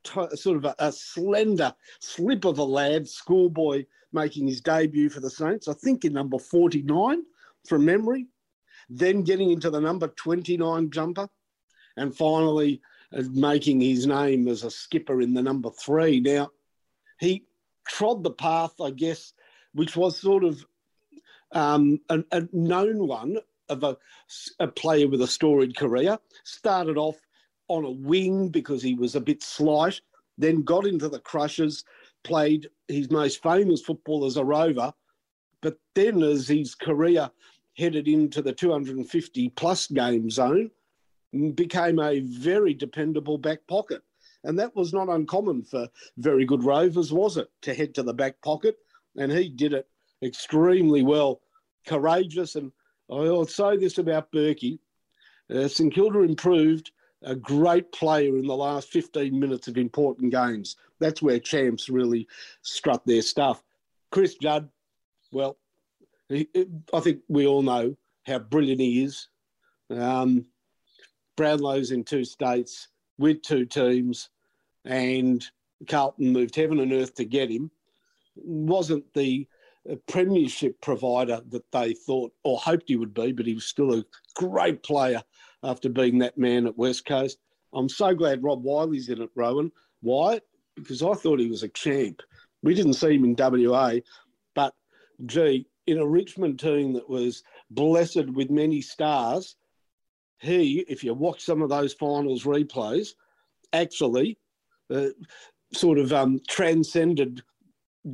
t- 0.03 0.35
sort 0.35 0.57
of 0.57 0.65
a, 0.65 0.75
a, 0.79 0.91
slender 0.91 1.73
slip 1.99 2.45
of 2.45 2.57
a 2.57 2.63
lad, 2.63 3.07
schoolboy, 3.07 3.85
making 4.11 4.47
his 4.47 4.61
debut 4.61 5.09
for 5.09 5.19
the 5.19 5.29
Saints. 5.29 5.67
I 5.67 5.73
think 5.73 6.05
in 6.05 6.13
number 6.13 6.39
49 6.39 7.23
from 7.67 7.85
memory, 7.85 8.25
then 8.89 9.21
getting 9.21 9.51
into 9.51 9.69
the 9.69 9.79
number 9.79 10.07
29 10.07 10.89
jumper, 10.89 11.29
and 11.97 12.15
finally 12.15 12.81
uh, 13.15 13.21
making 13.29 13.81
his 13.81 14.07
name 14.07 14.47
as 14.47 14.63
a 14.63 14.71
skipper 14.71 15.21
in 15.21 15.35
the 15.35 15.43
number 15.43 15.69
three. 15.69 16.19
Now, 16.19 16.49
he 17.19 17.45
trod 17.87 18.23
the 18.23 18.31
path, 18.31 18.73
I 18.81 18.89
guess, 18.89 19.33
which 19.73 19.95
was 19.95 20.17
sort 20.17 20.43
of 20.43 20.65
um, 21.51 21.99
a, 22.09 22.23
a 22.31 22.47
known 22.51 23.07
one 23.07 23.37
of 23.69 23.83
a, 23.83 23.97
a 24.59 24.67
player 24.67 25.07
with 25.07 25.21
a 25.21 25.27
storied 25.27 25.75
career. 25.75 26.17
Started 26.43 26.97
off 26.97 27.17
on 27.67 27.85
a 27.85 27.91
wing 27.91 28.49
because 28.49 28.81
he 28.81 28.95
was 28.95 29.15
a 29.15 29.21
bit 29.21 29.43
slight, 29.43 30.01
then 30.37 30.63
got 30.63 30.85
into 30.85 31.07
the 31.07 31.19
Crushers, 31.19 31.83
played 32.23 32.69
his 32.87 33.09
most 33.11 33.41
famous 33.41 33.81
football 33.81 34.25
as 34.25 34.37
a 34.37 34.43
rover. 34.43 34.93
But 35.61 35.77
then, 35.93 36.23
as 36.23 36.47
his 36.47 36.73
career 36.73 37.29
headed 37.77 38.07
into 38.07 38.41
the 38.41 38.53
250 38.53 39.49
plus 39.49 39.87
game 39.87 40.29
zone, 40.29 40.71
became 41.53 41.99
a 41.99 42.21
very 42.21 42.73
dependable 42.73 43.37
back 43.37 43.59
pocket. 43.67 44.01
And 44.43 44.57
that 44.57 44.75
was 44.75 44.93
not 44.93 45.09
uncommon 45.09 45.63
for 45.63 45.87
very 46.17 46.45
good 46.45 46.63
rovers, 46.63 47.11
was 47.11 47.37
it, 47.37 47.49
to 47.61 47.73
head 47.73 47.93
to 47.95 48.03
the 48.03 48.13
back 48.13 48.41
pocket? 48.41 48.77
And 49.17 49.31
he 49.31 49.49
did 49.49 49.73
it 49.73 49.87
extremely 50.23 51.03
well, 51.03 51.41
courageous. 51.85 52.55
And 52.55 52.71
I'll 53.09 53.45
say 53.45 53.77
this 53.77 53.97
about 53.97 54.31
Burkey 54.31 54.79
uh, 55.53 55.67
St 55.67 55.93
Kilda 55.93 56.19
improved 56.19 56.91
a 57.23 57.35
great 57.35 57.91
player 57.91 58.37
in 58.37 58.47
the 58.47 58.55
last 58.55 58.89
15 58.91 59.37
minutes 59.37 59.67
of 59.67 59.77
important 59.77 60.31
games. 60.31 60.77
That's 60.99 61.21
where 61.21 61.39
champs 61.39 61.89
really 61.89 62.27
strut 62.61 63.05
their 63.05 63.21
stuff. 63.21 63.63
Chris 64.11 64.35
Judd, 64.35 64.69
well, 65.31 65.57
he, 66.29 66.47
I 66.93 66.99
think 66.99 67.21
we 67.27 67.47
all 67.47 67.61
know 67.61 67.95
how 68.25 68.39
brilliant 68.39 68.79
he 68.79 69.03
is. 69.03 69.27
Um, 69.89 70.45
Brownlow's 71.35 71.91
in 71.91 72.03
two 72.03 72.23
states 72.23 72.89
with 73.17 73.41
two 73.41 73.65
teams, 73.65 74.29
and 74.85 75.43
Carlton 75.87 76.31
moved 76.31 76.55
heaven 76.55 76.79
and 76.79 76.93
earth 76.93 77.15
to 77.15 77.25
get 77.25 77.49
him. 77.49 77.71
Wasn't 78.35 79.13
the 79.13 79.47
premiership 79.97 80.79
provider 80.81 81.41
that 81.49 81.71
they 81.71 81.93
thought 81.93 82.31
or 82.43 82.57
hoped 82.59 82.85
he 82.87 82.95
would 82.95 83.13
be, 83.13 83.31
but 83.31 83.45
he 83.45 83.53
was 83.53 83.65
still 83.65 83.93
a 83.93 84.05
great 84.35 84.83
player 84.83 85.21
after 85.63 85.89
being 85.89 86.19
that 86.19 86.37
man 86.37 86.67
at 86.67 86.77
West 86.77 87.05
Coast. 87.05 87.39
I'm 87.73 87.89
so 87.89 88.13
glad 88.13 88.43
Rob 88.43 88.63
Wiley's 88.63 89.09
in 89.09 89.21
it, 89.21 89.29
Rowan. 89.35 89.71
Why? 90.01 90.41
Because 90.75 91.03
I 91.03 91.13
thought 91.13 91.39
he 91.39 91.49
was 91.49 91.63
a 91.63 91.69
champ. 91.69 92.21
We 92.63 92.73
didn't 92.73 92.93
see 92.93 93.15
him 93.15 93.25
in 93.25 93.35
WA, 93.37 93.95
but 94.55 94.73
gee, 95.25 95.67
in 95.87 95.99
a 95.99 96.07
Richmond 96.07 96.59
team 96.59 96.93
that 96.93 97.09
was 97.09 97.43
blessed 97.71 98.29
with 98.29 98.49
many 98.49 98.81
stars, 98.81 99.55
he, 100.39 100.85
if 100.87 101.03
you 101.03 101.13
watch 101.13 101.43
some 101.43 101.61
of 101.61 101.69
those 101.69 101.93
finals 101.93 102.43
replays, 102.43 103.09
actually 103.73 104.37
uh, 104.93 105.07
sort 105.73 105.99
of 105.99 106.13
um, 106.13 106.39
transcended 106.47 107.43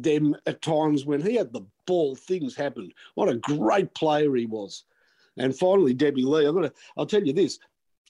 them 0.03 0.35
at 0.45 0.61
times 0.61 1.05
when 1.05 1.21
he 1.21 1.35
had 1.35 1.53
the 1.53 1.65
ball, 1.85 2.15
things 2.15 2.55
happened. 2.55 2.93
What 3.15 3.29
a 3.29 3.37
great 3.37 3.93
player 3.93 4.35
he 4.35 4.45
was. 4.45 4.83
And 5.37 5.57
finally, 5.57 5.93
Debbie 5.93 6.23
Lee, 6.23 6.45
I'm 6.45 6.55
gonna, 6.55 6.71
I'll 6.97 7.05
tell 7.05 7.23
you 7.23 7.33
this. 7.33 7.59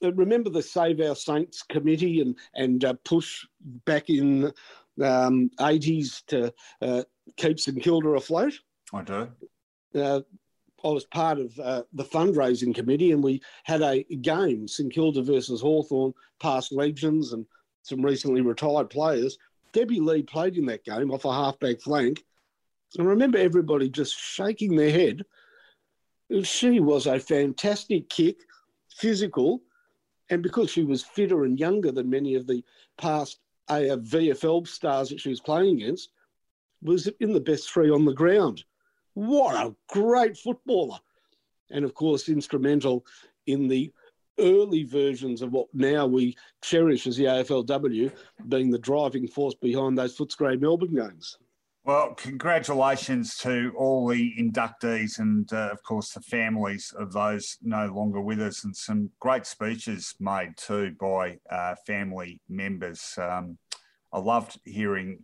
Uh, 0.04 0.14
remember 0.14 0.50
the 0.50 0.62
Save 0.62 1.00
Our 1.00 1.16
Saints 1.16 1.64
committee 1.64 2.22
and 2.22 2.38
and 2.54 2.84
uh, 2.84 2.94
push 3.06 3.46
back 3.86 4.10
in 4.10 4.52
um, 5.02 5.50
80s 5.60 6.26
to 6.28 6.54
uh, 6.82 7.04
keep 7.38 7.60
St 7.60 7.82
Kilda 7.82 8.10
afloat? 8.10 8.54
I 8.94 9.02
do. 9.02 9.30
Uh, 9.94 10.22
I 10.84 10.90
was 10.90 11.06
part 11.06 11.40
of 11.40 11.58
uh, 11.60 11.84
the 11.94 12.04
fundraising 12.04 12.76
committee 12.76 13.12
and 13.12 13.24
we 13.24 13.42
had 13.64 13.82
a 13.82 14.04
game, 14.04 14.68
St 14.68 14.94
Kilda 14.94 15.24
versus 15.24 15.62
Hawthorn, 15.62 16.14
past 16.40 16.72
legends 16.72 17.34
and 17.34 17.46
some 17.82 18.02
recently 18.04 18.42
retired 18.42 18.90
players. 18.90 19.38
Debbie 19.76 20.00
Lee 20.00 20.24
played 20.24 20.58
in 20.58 20.66
that 20.68 20.86
game 20.86 21.12
off 21.12 21.26
a 21.26 21.34
halfback 21.34 21.82
flank. 21.82 22.24
I 22.98 23.04
remember 23.04 23.38
everybody 23.38 23.90
just 23.90 24.18
shaking 24.18 24.76
their 24.76 24.92
head 24.92 25.26
she 26.44 26.80
was 26.80 27.06
a 27.06 27.20
fantastic 27.20 28.10
kick, 28.10 28.38
physical, 28.90 29.62
and 30.30 30.42
because 30.42 30.72
she 30.72 30.84
was 30.84 31.04
fitter 31.04 31.44
and 31.44 31.60
younger 31.60 31.92
than 31.92 32.10
many 32.10 32.36
of 32.36 32.48
the 32.48 32.64
past 32.98 33.40
VFL 33.70 34.68
stars 34.68 35.10
that 35.10 35.20
she 35.20 35.30
was 35.30 35.40
playing 35.40 35.82
against, 35.82 36.10
was 36.82 37.08
in 37.20 37.34
the 37.34 37.40
best 37.40 37.72
three 37.72 37.90
on 37.90 38.06
the 38.06 38.14
ground. 38.14 38.64
What 39.14 39.56
a 39.56 39.76
great 39.88 40.38
footballer! 40.38 41.00
And 41.72 41.86
of 41.86 41.94
course, 41.94 42.30
instrumental 42.30 43.06
in 43.46 43.68
the 43.68 43.92
early 44.40 44.84
versions 44.84 45.42
of 45.42 45.52
what 45.52 45.68
now 45.74 46.06
we 46.06 46.36
cherish 46.62 47.08
as 47.08 47.18
the 47.18 47.26
AFLW, 47.26 48.12
being 48.48 48.70
the 48.70 48.80
driving 48.80 49.28
force 49.28 49.56
behind 49.56 49.98
those 49.98 50.18
Footscray 50.18 50.60
Melbourne 50.60 50.96
games. 50.96 51.38
Well, 51.86 52.16
congratulations 52.16 53.38
to 53.40 53.72
all 53.78 54.08
the 54.08 54.34
inductees 54.40 55.20
and, 55.20 55.52
uh, 55.54 55.70
of 55.72 55.84
course, 55.84 56.14
the 56.14 56.22
families 56.22 56.92
of 56.98 57.14
those 57.14 57.60
no 57.62 57.86
longer 57.94 58.22
with 58.22 58.42
us, 58.42 58.64
and 58.64 58.76
some 58.76 59.12
great 59.20 59.46
speeches 59.46 60.16
made 60.20 60.58
too 60.58 60.96
by 61.00 61.38
uh, 61.52 61.76
family 61.86 62.42
members. 62.50 63.14
Um, 63.20 63.60
I 64.12 64.18
loved 64.18 64.60
hearing 64.66 65.20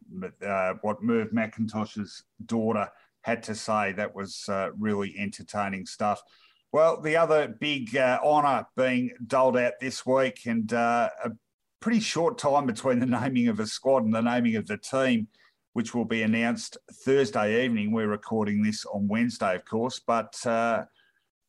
uh, 0.46 0.74
what 0.82 1.02
Merv 1.02 1.32
McIntosh's 1.32 2.26
daughter 2.46 2.88
had 3.22 3.42
to 3.44 3.56
say. 3.56 3.94
That 3.94 4.14
was 4.14 4.48
uh, 4.48 4.70
really 4.78 5.16
entertaining 5.18 5.88
stuff. 5.88 6.22
Well, 6.72 7.02
the 7.02 7.18
other 7.18 7.48
big 7.48 7.96
uh, 7.98 8.20
honour 8.24 8.66
being 8.78 9.12
doled 9.28 9.58
out 9.58 9.74
this 9.82 10.06
week, 10.06 10.46
and 10.46 10.72
uh, 10.72 11.10
a 11.24 11.32
pretty 11.82 12.00
short 12.00 12.38
time 12.38 12.66
between 12.66 13.00
the 13.00 13.06
naming 13.06 13.50
of 13.50 13.60
a 13.60 13.68
squad 13.68 14.04
and 14.04 14.14
the 14.14 14.22
naming 14.22 14.56
of 14.56 14.68
the 14.68 14.78
team 14.78 15.28
which 15.74 15.94
will 15.94 16.06
be 16.06 16.24
announced 16.24 16.78
Thursday 17.06 17.64
evening. 17.64 17.92
We're 17.92 18.08
recording 18.08 18.62
this 18.62 18.86
on 18.86 19.08
Wednesday, 19.08 19.56
of 19.56 19.66
course, 19.66 20.02
but 20.06 20.36
uh, 20.46 20.84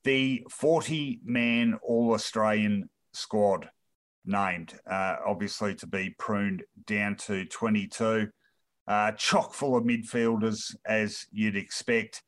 the 0.05 0.47
40 0.51 1.21
man 1.25 1.79
All 1.83 2.15
Australian 2.15 2.89
squad 3.13 3.69
named, 4.25 4.75
uh, 4.89 5.17
obviously 5.27 5.75
to 5.77 5.87
be 5.87 6.15
pruned 6.19 6.63
down 6.87 7.17
to 7.17 7.45
22. 7.47 8.29
Uh, 8.87 9.13
chock 9.13 9.55
full 9.55 9.77
of 9.77 9.85
midfielders, 9.85 10.75
as 10.87 11.27
you'd 11.33 11.57
expect. 11.57 12.23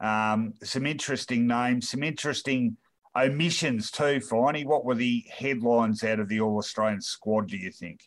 Um, 0.00 0.54
some 0.62 0.86
interesting 0.86 1.46
names, 1.46 1.90
some 1.90 2.02
interesting 2.02 2.76
omissions 3.16 3.90
too, 3.90 4.20
Finey. 4.20 4.64
What 4.64 4.84
were 4.84 4.94
the 4.94 5.24
headlines 5.30 6.02
out 6.02 6.20
of 6.20 6.28
the 6.28 6.40
All 6.40 6.58
Australian 6.58 7.00
squad, 7.00 7.48
do 7.48 7.56
you 7.56 7.70
think? 7.70 8.00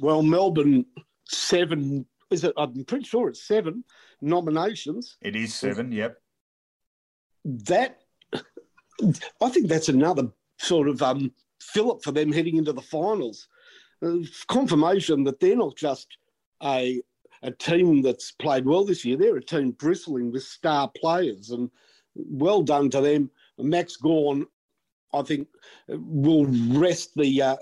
Well, 0.00 0.22
Melbourne, 0.22 0.86
seven 1.24 2.06
is 2.30 2.44
it? 2.44 2.52
I'm 2.56 2.84
pretty 2.84 3.04
sure 3.04 3.28
it's 3.28 3.46
seven 3.46 3.84
nominations. 4.20 5.16
It 5.22 5.36
is 5.36 5.54
seven. 5.54 5.92
Yep. 5.92 6.16
That 7.44 7.98
I 9.40 9.48
think 9.48 9.68
that's 9.68 9.88
another 9.88 10.28
sort 10.58 10.88
of 10.88 11.02
um, 11.02 11.32
fillip 11.60 12.02
for 12.02 12.12
them 12.12 12.32
heading 12.32 12.56
into 12.56 12.72
the 12.72 12.82
finals. 12.82 13.48
Uh, 14.02 14.18
confirmation 14.48 15.24
that 15.24 15.40
they're 15.40 15.56
not 15.56 15.76
just 15.76 16.06
a 16.62 17.00
a 17.44 17.50
team 17.50 18.02
that's 18.02 18.32
played 18.32 18.64
well 18.64 18.84
this 18.84 19.04
year. 19.04 19.16
They're 19.16 19.36
a 19.36 19.44
team 19.44 19.72
bristling 19.72 20.32
with 20.32 20.42
star 20.42 20.90
players, 20.96 21.50
and 21.50 21.70
well 22.14 22.62
done 22.62 22.90
to 22.90 23.00
them. 23.00 23.30
Max 23.58 23.96
Gawn, 23.96 24.46
I 25.12 25.22
think, 25.22 25.46
will 25.88 26.46
rest 26.46 27.14
the 27.14 27.42
uh, 27.42 27.56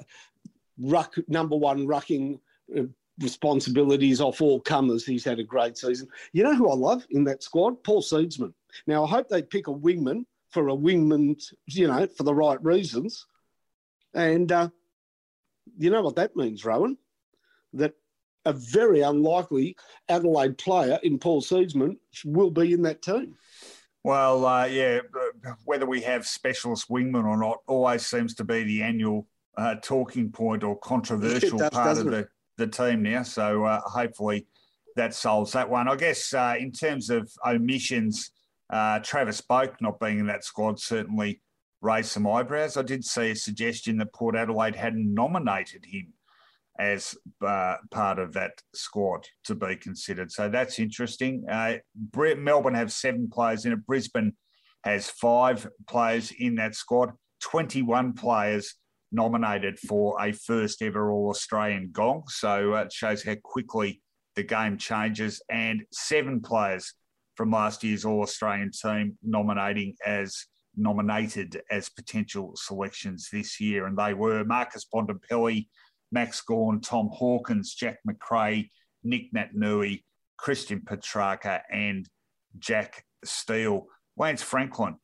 ruck 0.78 1.16
number 1.28 1.56
one 1.56 1.86
rucking 1.86 2.38
uh, 2.78 2.84
responsibilities 3.20 4.20
off 4.20 4.40
all 4.40 4.60
comers. 4.60 5.04
He's 5.04 5.24
had 5.24 5.40
a 5.40 5.44
great 5.44 5.76
season. 5.76 6.08
You 6.32 6.44
know 6.44 6.54
who 6.54 6.70
I 6.70 6.74
love 6.74 7.04
in 7.10 7.24
that 7.24 7.42
squad? 7.42 7.82
Paul 7.82 8.02
Seedsman. 8.02 8.54
Now, 8.86 9.04
I 9.04 9.08
hope 9.08 9.28
they 9.28 9.42
pick 9.42 9.66
a 9.66 9.72
wingman 9.72 10.24
for 10.50 10.68
a 10.68 10.76
wingman, 10.76 11.42
you 11.66 11.88
know, 11.88 12.06
for 12.06 12.22
the 12.22 12.34
right 12.34 12.62
reasons. 12.64 13.26
And 14.14 14.50
uh, 14.52 14.68
you 15.76 15.90
know 15.90 16.02
what 16.02 16.16
that 16.16 16.36
means, 16.36 16.64
Rowan? 16.64 16.96
That 17.74 17.94
a 18.44 18.52
very 18.52 19.00
unlikely 19.00 19.76
Adelaide 20.08 20.58
player 20.58 20.98
in 21.02 21.18
Paul 21.18 21.42
Seedsman 21.42 21.96
will 22.24 22.50
be 22.50 22.72
in 22.72 22.82
that 22.82 23.02
team. 23.02 23.36
Well, 24.04 24.44
uh, 24.44 24.64
yeah, 24.66 25.00
whether 25.64 25.86
we 25.86 26.00
have 26.02 26.26
specialist 26.26 26.88
wingmen 26.88 27.24
or 27.24 27.36
not 27.36 27.58
always 27.68 28.04
seems 28.04 28.34
to 28.34 28.44
be 28.44 28.64
the 28.64 28.82
annual 28.82 29.28
uh, 29.56 29.76
talking 29.76 30.30
point 30.30 30.64
or 30.64 30.76
controversial 30.78 31.58
does, 31.58 31.70
part 31.70 31.98
of 31.98 32.06
the, 32.06 32.28
the 32.56 32.66
team 32.66 33.02
now. 33.02 33.22
So 33.22 33.64
uh, 33.64 33.80
hopefully 33.80 34.46
that 34.96 35.14
solves 35.14 35.52
that 35.52 35.70
one. 35.70 35.88
I 35.88 35.94
guess 35.94 36.34
uh, 36.34 36.56
in 36.58 36.72
terms 36.72 37.10
of 37.10 37.30
omissions, 37.46 38.32
uh, 38.70 38.98
Travis 39.00 39.40
Boak 39.40 39.74
not 39.80 40.00
being 40.00 40.18
in 40.18 40.26
that 40.26 40.44
squad 40.44 40.80
certainly 40.80 41.40
raised 41.80 42.08
some 42.08 42.26
eyebrows. 42.26 42.76
I 42.76 42.82
did 42.82 43.04
see 43.04 43.30
a 43.30 43.36
suggestion 43.36 43.98
that 43.98 44.12
Port 44.12 44.34
Adelaide 44.34 44.76
hadn't 44.76 45.12
nominated 45.12 45.84
him 45.84 46.12
as 46.78 47.14
uh, 47.46 47.76
part 47.90 48.18
of 48.18 48.32
that 48.32 48.52
squad 48.74 49.26
to 49.44 49.54
be 49.54 49.76
considered. 49.76 50.32
So 50.32 50.48
that's 50.48 50.78
interesting. 50.78 51.44
Uh, 51.50 51.76
Melbourne 52.14 52.74
have 52.74 52.92
seven 52.92 53.28
players 53.30 53.66
in 53.66 53.72
it. 53.72 53.86
Brisbane 53.86 54.34
has 54.84 55.10
five 55.10 55.68
players 55.86 56.32
in 56.32 56.56
that 56.56 56.74
squad. 56.74 57.12
21 57.42 58.14
players 58.14 58.74
nominated 59.10 59.78
for 59.78 60.16
a 60.20 60.32
first 60.32 60.80
ever 60.82 61.12
All 61.12 61.30
Australian 61.30 61.90
gong. 61.92 62.24
So 62.28 62.74
uh, 62.74 62.82
it 62.82 62.92
shows 62.92 63.22
how 63.22 63.34
quickly 63.42 64.00
the 64.34 64.42
game 64.42 64.78
changes. 64.78 65.42
And 65.50 65.82
seven 65.92 66.40
players 66.40 66.94
from 67.36 67.50
last 67.50 67.84
year's 67.84 68.04
All 68.04 68.22
Australian 68.22 68.70
team 68.70 69.18
nominating 69.22 69.94
as 70.04 70.46
nominated 70.76 71.60
as 71.70 71.90
potential 71.90 72.52
selections 72.56 73.28
this 73.30 73.60
year. 73.60 73.86
And 73.86 73.96
they 73.96 74.14
were 74.14 74.44
Marcus 74.44 74.86
Bontempelli, 74.92 75.68
Max 76.12 76.40
Gawn, 76.42 76.80
Tom 76.80 77.08
Hawkins, 77.12 77.74
Jack 77.74 77.98
Macrae, 78.04 78.70
Nick 79.02 79.32
Naitanui, 79.32 80.04
Christian 80.36 80.80
Petracca, 80.80 81.62
and 81.72 82.08
Jack 82.58 83.04
Steele. 83.24 83.86
Lance 84.16 84.42
Franklin 84.42 84.96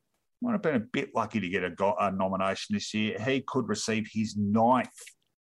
might 0.43 0.53
have 0.53 0.63
been 0.63 0.77
a 0.77 0.81
bit 0.81 1.11
lucky 1.15 1.41
to 1.41 1.49
get 1.49 1.65
a, 1.65 1.95
a 1.99 2.13
nomination 2.13 2.75
this 2.75 2.93
year. 2.95 3.19
He 3.19 3.41
could 3.41 3.69
receive 3.69 4.07
his 4.13 4.37
ninth 4.37 4.89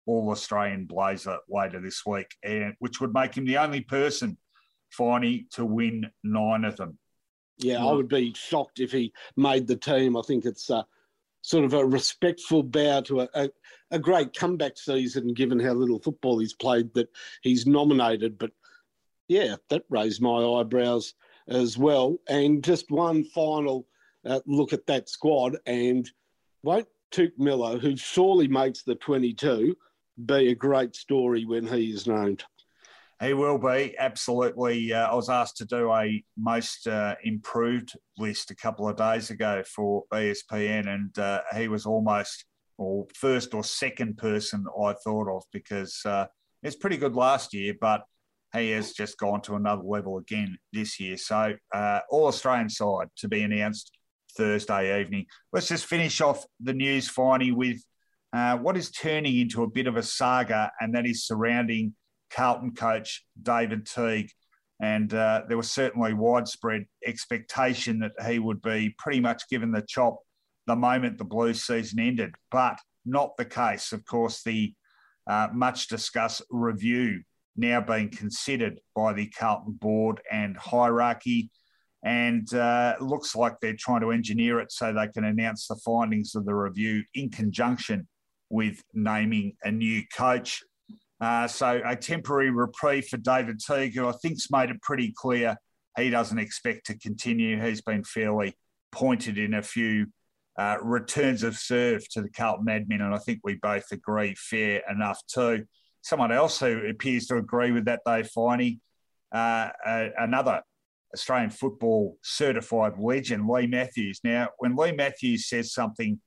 All 0.07 0.31
Australian 0.31 0.87
blazer 0.87 1.39
later 1.49 1.81
this 1.81 2.07
week, 2.07 2.35
and 2.43 2.75
which 2.79 3.01
would 3.01 3.13
make 3.13 3.37
him 3.37 3.45
the 3.45 3.59
only 3.59 3.81
person, 3.81 4.39
Finey, 4.97 5.51
to 5.51 5.65
win 5.65 6.07
nine 6.23 6.65
of 6.65 6.77
them. 6.77 6.99
Yeah, 7.59 7.85
I 7.85 7.93
would 7.93 8.09
be 8.09 8.33
shocked 8.35 8.79
if 8.79 8.93
he 8.93 9.13
made 9.37 9.67
the 9.67 9.77
team. 9.77 10.17
I 10.17 10.23
think 10.23 10.45
it's 10.45 10.71
uh, 10.71 10.85
sort 11.43 11.65
of 11.65 11.75
a 11.75 11.85
respectful 11.85 12.63
bow 12.63 13.01
to 13.03 13.21
a, 13.21 13.29
a, 13.35 13.49
a, 13.93 13.99
great 13.99 14.35
comeback 14.35 14.77
season, 14.77 15.33
given 15.35 15.59
how 15.59 15.73
little 15.73 16.01
football 16.01 16.39
he's 16.39 16.55
played, 16.55 16.93
that 16.95 17.09
he's 17.43 17.67
nominated. 17.67 18.39
But 18.39 18.51
yeah, 19.29 19.57
that 19.71 19.85
raised 19.89 20.21
my 20.21 20.43
eyebrows 20.43 21.15
as 21.49 21.79
well. 21.79 22.19
And 22.29 22.63
just 22.63 22.91
one 22.91 23.25
final 23.25 23.87
uh, 24.25 24.41
look 24.47 24.73
at 24.73 24.87
that 24.87 25.09
squad 25.09 25.57
and 25.67 26.11
won't 26.63 26.89
Touk 27.11 27.33
Miller, 27.39 27.79
who 27.79 27.97
surely 27.97 28.49
makes 28.49 28.83
the 28.83 28.95
22, 28.97 29.77
be 30.27 30.49
a 30.51 30.55
great 30.55 30.95
story 30.95 31.45
when 31.45 31.67
he 31.67 31.91
is 31.91 32.07
named? 32.07 32.45
He 33.21 33.35
will 33.35 33.59
be 33.59 33.97
absolutely. 33.99 34.93
Uh, 34.93 35.09
I 35.09 35.15
was 35.15 35.29
asked 35.29 35.57
to 35.57 35.65
do 35.65 35.93
a 35.93 36.23
most 36.37 36.87
uh, 36.87 37.17
improved 37.25 37.95
list 38.17 38.53
a 38.53 38.55
couple 38.55 38.89
of 38.89 38.97
days 38.97 39.31
ago 39.31 39.63
for 39.67 40.05
ESPN, 40.13 40.87
and 40.89 41.19
uh, 41.19 41.41
he 41.57 41.67
was 41.67 41.85
almost 41.85 42.45
or 42.77 43.07
first 43.15 43.55
or 43.55 43.65
second 43.65 44.19
person 44.19 44.65
I 44.81 44.95
thought 45.05 45.29
of 45.29 45.43
because 45.53 46.01
uh, 46.05 46.27
it's 46.63 46.77
pretty 46.77 46.97
good 46.97 47.17
last 47.17 47.53
year, 47.53 47.75
but 47.81 48.03
he 48.55 48.71
has 48.71 48.93
just 48.93 49.19
gone 49.19 49.43
to 49.43 49.57
another 49.57 49.83
level 49.83 50.19
again 50.19 50.57
this 50.73 51.01
year. 51.01 51.17
So, 51.17 51.55
uh, 51.75 52.01
all 52.11 52.29
Australian 52.29 52.71
side 52.71 53.09
to 53.17 53.29
be 53.29 53.43
announced 53.43 53.91
Thursday 54.37 55.01
evening. 55.01 55.27
Let's 55.53 55.69
just 55.69 55.87
finish 55.87 56.21
off 56.21 56.47
the 56.61 56.73
news, 56.73 57.11
Finey, 57.11 57.53
with 57.53 57.83
uh, 58.33 58.57
what 58.59 58.77
is 58.77 58.93
turning 58.93 59.39
into 59.39 59.65
a 59.65 59.69
bit 59.69 59.89
of 59.89 59.97
a 59.97 60.03
saga, 60.03 60.71
and 60.81 60.95
that 60.95 61.05
is 61.05 61.27
surrounding 61.27 61.95
Carlton 62.31 62.75
coach 62.75 63.25
David 63.41 63.87
Teague. 63.87 64.31
And 64.81 65.13
uh, 65.13 65.43
there 65.49 65.57
was 65.57 65.71
certainly 65.71 66.13
widespread 66.15 66.87
expectation 67.05 67.99
that 68.01 68.13
he 68.27 68.39
would 68.39 68.63
be 68.63 68.95
pretty 68.97 69.21
much 69.21 69.49
given 69.49 69.73
the 69.73 69.83
chop 69.83 70.19
the 70.67 70.77
moment 70.77 71.19
the 71.19 71.25
Blues 71.25 71.65
season 71.65 71.99
ended, 71.99 72.35
but 72.51 72.79
not 73.05 73.37
the 73.37 73.45
case. 73.45 73.93
Of 73.93 74.05
course, 74.05 74.43
the 74.43 74.73
uh, 75.27 75.49
much 75.53 75.89
discussed 75.89 76.43
review 76.51 77.23
now 77.57 77.81
being 77.81 78.11
considered 78.11 78.81
by 78.95 79.13
the 79.13 79.27
Carlton 79.27 79.73
board 79.73 80.21
and 80.31 80.57
hierarchy 80.57 81.51
and 82.05 82.53
uh, 82.55 82.95
looks 83.01 83.35
like 83.35 83.59
they're 83.61 83.77
trying 83.77 84.01
to 84.03 84.13
engineer 84.13 84.61
it 84.61 84.71
so 84.71 84.93
they 84.93 85.09
can 85.09 85.25
announce 85.25 85.67
the 85.67 85.77
findings 85.77 86.35
of 86.35 86.45
the 86.45 86.55
review 86.55 87.03
in 87.15 87.29
conjunction 87.31 88.07
with 88.51 88.83
naming 88.95 89.55
a 89.65 89.71
new 89.71 90.03
coach. 90.17 90.63
Uh, 91.21 91.49
so 91.49 91.81
a 91.85 91.97
temporary 91.97 92.51
reprieve 92.51 93.07
for 93.09 93.17
David 93.17 93.61
Teague, 93.61 93.95
who 93.95 94.09
I 94.09 94.13
think's 94.13 94.51
made 94.51 94.71
it 94.71 94.81
pretty 94.83 95.13
clear 95.17 95.57
he 95.97 96.11
doesn't 96.11 96.39
expect 96.39 96.87
to 96.87 96.99
continue. 96.99 97.61
He's 97.61 97.81
been 97.81 98.05
fairly 98.05 98.57
pointed 98.93 99.37
in 99.37 99.55
a 99.55 99.63
few 99.63 100.07
uh, 100.59 100.77
returns 100.81 101.43
of 101.43 101.57
serve 101.57 102.09
to 102.11 102.23
the 102.23 102.31
Carlton 102.31 102.67
admin, 102.67 103.03
and 103.03 103.15
I 103.15 103.19
think 103.19 103.41
we 103.43 103.57
both 103.57 103.91
agree 103.93 104.35
fair 104.37 104.83
enough 104.91 105.21
too. 105.27 105.65
Someone 106.03 106.33
else 106.33 106.61
who 106.61 106.87
appears 106.89 107.27
to 107.27 107.37
agree 107.37 107.73
with 107.73 107.85
that, 107.87 108.01
Dave 108.07 108.29
Finey, 108.37 108.79
uh, 109.33 109.71
another 110.19 110.63
Australian 111.15 111.51
football 111.51 112.17
certified 112.23 112.95
legend, 112.99 113.49
Leigh 113.49 113.67
Matthews. 113.67 114.21
Now, 114.25 114.49
when 114.59 114.77
Leigh 114.77 114.93
Matthews 114.93 115.49
says 115.49 115.73
something 115.73 116.21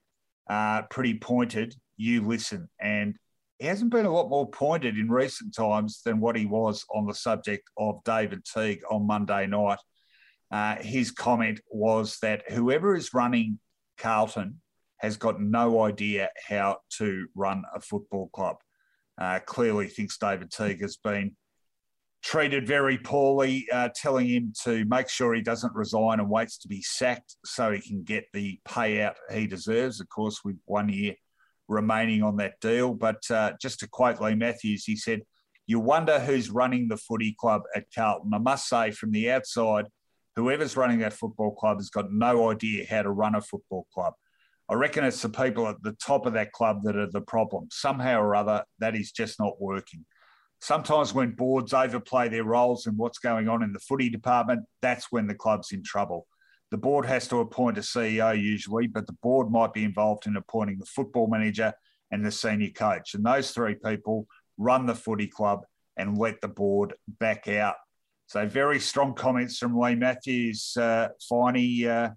uh, 0.49 0.84
pretty 0.84 1.17
pointed, 1.17 1.75
you 1.97 2.25
listen. 2.27 2.69
And 2.80 3.15
he 3.62 3.67
hasn't 3.67 3.91
been 3.91 4.08
a 4.08 4.12
lot 4.12 4.28
more 4.28 4.50
pointed 4.50 4.97
in 4.97 5.08
recent 5.08 5.54
times 5.54 6.02
than 6.04 6.19
what 6.19 6.36
he 6.36 6.47
was 6.47 6.84
on 6.95 7.06
the 7.06 7.13
subject 7.13 7.69
of 7.78 8.04
David 8.04 8.43
Teague 8.43 8.82
on 8.89 9.06
Monday 9.06 9.45
night. 9.45 9.78
Uh, 10.50 10.78
his 10.78 11.12
comment 11.12 11.60
was 11.69 12.17
that 12.24 12.50
whoever 12.52 12.95
is 12.95 13.13
running 13.13 13.60
Carlton 14.00 14.60
has 14.97 15.15
got 15.15 15.39
no 15.39 15.84
idea 15.84 16.30
how 16.50 16.78
to 16.97 17.28
run 17.36 17.62
a 17.76 17.80
football 17.80 18.30
club. 18.30 18.56
Uh, 19.19 19.39
clearly 19.45 19.88
thinks 19.88 20.17
David 20.17 20.50
Teague 20.50 20.82
has 20.82 20.97
been 20.97 21.36
treated 22.24 22.65
very 22.65 22.97
poorly, 22.97 23.67
uh, 23.71 23.89
telling 23.95 24.28
him 24.28 24.54
to 24.63 24.86
make 24.86 25.08
sure 25.08 25.36
he 25.36 25.41
doesn't 25.41 25.76
resign 25.76 26.19
and 26.19 26.32
waits 26.32 26.58
to 26.58 26.67
be 26.67 26.82
sacked 26.82 27.36
so 27.45 27.71
he 27.71 27.80
can 27.80 28.02
get 28.02 28.26
the 28.34 28.60
payout 28.67 29.17
he 29.32 29.45
deserves. 29.45 30.02
Of 30.02 30.10
course, 30.10 30.41
with 30.43 30.58
one 30.65 30.89
year 30.89 31.13
remaining 31.71 32.21
on 32.21 32.38
that 32.38 32.60
deal. 32.62 32.93
But 32.93 33.29
uh, 33.29 33.53
just 33.62 33.79
to 33.79 33.88
quote 33.88 34.21
Leigh 34.21 34.36
Matthews, 34.36 34.84
he 34.86 34.95
said, 34.95 35.21
You 35.65 35.79
wonder 35.79 36.19
who's 36.19 36.49
running 36.49 36.88
the 36.88 36.97
footy 36.97 37.36
club 37.39 37.63
at 37.75 37.86
Carlton. 37.93 38.34
I 38.34 38.38
must 38.38 38.67
say, 38.67 38.91
from 38.91 39.12
the 39.12 39.31
outside, 39.31 39.86
whoever's 40.36 40.77
running 40.77 40.99
that 40.99 41.13
football 41.13 41.55
club 41.55 41.77
has 41.77 41.89
got 41.89 42.12
no 42.12 42.51
idea 42.51 42.86
how 42.89 43.01
to 43.01 43.12
run 43.12 43.36
a 43.36 43.41
football 43.41 43.88
club. 43.93 44.13
I 44.69 44.75
reckon 44.75 45.03
it's 45.03 45.21
the 45.21 45.29
people 45.29 45.67
at 45.67 45.81
the 45.84 45.93
top 45.93 46.25
of 46.25 46.34
that 46.34 46.53
club 46.53 46.84
that 46.84 46.95
are 46.95 47.10
the 47.10 47.21
problem. 47.21 47.67
Somehow 47.71 48.21
or 48.21 48.36
other, 48.36 48.63
that 48.79 48.95
is 48.95 49.12
just 49.12 49.39
not 49.39 49.62
working 49.62 50.05
sometimes 50.62 51.13
when 51.13 51.31
boards 51.31 51.73
overplay 51.73 52.29
their 52.29 52.43
roles 52.43 52.88
in 52.88 52.95
what's 52.95 53.17
going 53.17 53.49
on 53.49 53.63
in 53.63 53.73
the 53.73 53.79
footy 53.79 54.10
department, 54.10 54.62
that's 54.81 55.12
when 55.12 55.27
the 55.27 55.36
club's 55.36 55.71
in 55.71 55.84
trouble. 55.84 56.27
The 56.71 56.77
board 56.77 57.05
has 57.05 57.27
to 57.27 57.39
appoint 57.39 57.77
a 57.77 57.81
CEO 57.81 58.39
usually, 58.39 58.88
but 58.88 59.05
the 59.05 59.17
board 59.21 59.51
might 59.51 59.73
be 59.73 59.84
involved 59.84 60.25
in 60.25 60.38
appointing 60.38 60.79
the 60.79 60.86
football 60.86 61.27
manager 61.27 61.73
and 62.12 62.25
the 62.25 62.31
senior 62.31 62.69
coach. 62.69 63.13
And 63.13 63.25
those 63.25 63.51
three 63.51 63.75
people 63.75 64.25
run 64.57 64.86
the 64.86 64.95
footy 64.95 65.27
club 65.27 65.65
and 65.97 66.17
let 66.17 66.39
the 66.39 66.47
board 66.47 66.93
back 67.19 67.49
out. 67.49 67.75
So, 68.27 68.47
very 68.47 68.79
strong 68.79 69.13
comments 69.13 69.57
from 69.57 69.77
Leigh 69.77 69.95
Matthews. 69.95 70.77
Uh, 70.77 71.10
Finey, 71.29 71.86
uh, 71.86 72.12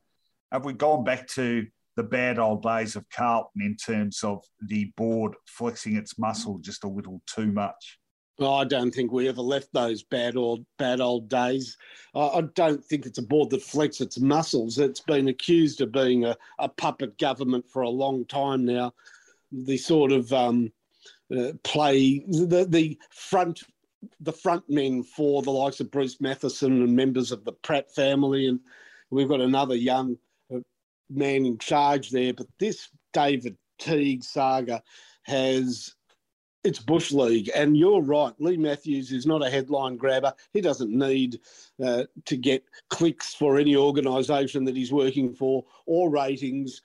have 0.53 0.65
we 0.65 0.73
gone 0.73 1.03
back 1.03 1.27
to 1.31 1.67
the 1.97 2.05
bad 2.05 2.39
old 2.39 2.63
days 2.63 2.95
of 2.95 3.09
Carlton 3.11 3.61
in 3.61 3.77
terms 3.77 4.23
of 4.23 4.45
the 4.61 4.93
board 4.97 5.35
flexing 5.47 5.97
its 5.97 6.17
muscle 6.17 6.59
just 6.59 6.85
a 6.85 6.89
little 6.89 7.21
too 7.27 7.51
much? 7.51 7.99
I 8.41 8.65
don't 8.65 8.93
think 8.93 9.13
we 9.13 9.29
ever 9.29 9.41
left 9.41 9.73
those 9.73 10.03
bad 10.03 10.37
old 10.37 10.65
bad 10.77 11.01
old 11.01 11.29
days. 11.29 11.77
I 12.15 12.43
don't 12.55 12.85
think 12.85 13.07
it's 13.07 13.19
a 13.19 13.23
board 13.23 13.51
that 13.51 13.61
flexes 13.61 14.01
its 14.01 14.21
muscles. 14.21 14.79
It's 14.79 15.01
been 15.01 15.29
accused 15.29 15.81
of 15.81 15.93
being 15.93 16.25
a, 16.25 16.37
a 16.59 16.69
puppet 16.69 17.17
government 17.19 17.69
for 17.69 17.83
a 17.83 17.89
long 17.91 18.25
time 18.25 18.65
now. 18.65 18.93
The 19.53 19.77
sort 19.77 20.11
of 20.11 20.33
um, 20.33 20.73
uh, 21.35 21.53
play 21.63 22.25
the 22.27 22.67
the 22.69 22.99
front 23.11 23.63
the 24.21 24.33
front 24.33 24.69
men 24.69 25.03
for 25.03 25.43
the 25.43 25.51
likes 25.51 25.81
of 25.81 25.91
Bruce 25.91 26.21
Mathieson 26.21 26.83
and 26.83 26.97
members 26.97 27.31
of 27.31 27.45
the 27.45 27.53
Pratt 27.53 27.95
family, 27.95 28.49
and 28.49 28.59
we've 29.11 29.29
got 29.29 29.41
another 29.41 29.77
young 29.77 30.19
uh, 30.53 30.59
man 31.09 31.47
in 31.47 31.59
charge 31.59 32.11
there. 32.11 32.35
But 32.35 32.49
this 32.59 32.89
David 33.13 33.57
Teague 33.79 34.25
saga 34.25 34.83
has 35.23 35.95
it's 36.65 36.79
Bush 36.79 37.13
League. 37.13 37.51
And 37.55 37.77
you're 37.77 38.03
right. 38.03 38.33
Leigh 38.39 38.57
Matthews 38.57 39.13
is 39.13 39.27
not 39.27 39.45
a 39.45 39.51
headline 39.51 39.97
grabber. 39.97 40.33
He 40.53 40.61
doesn't 40.61 40.91
need 40.91 41.41
uh, 41.85 42.05
to 42.25 42.37
get 42.37 42.65
clicks 42.89 43.35
for 43.35 43.59
any 43.59 43.77
organisation 43.77 44.65
that 44.65 44.77
he's 44.77 44.93
working 44.93 45.35
for 45.35 45.65
or 45.87 46.11
ratings. 46.11 46.81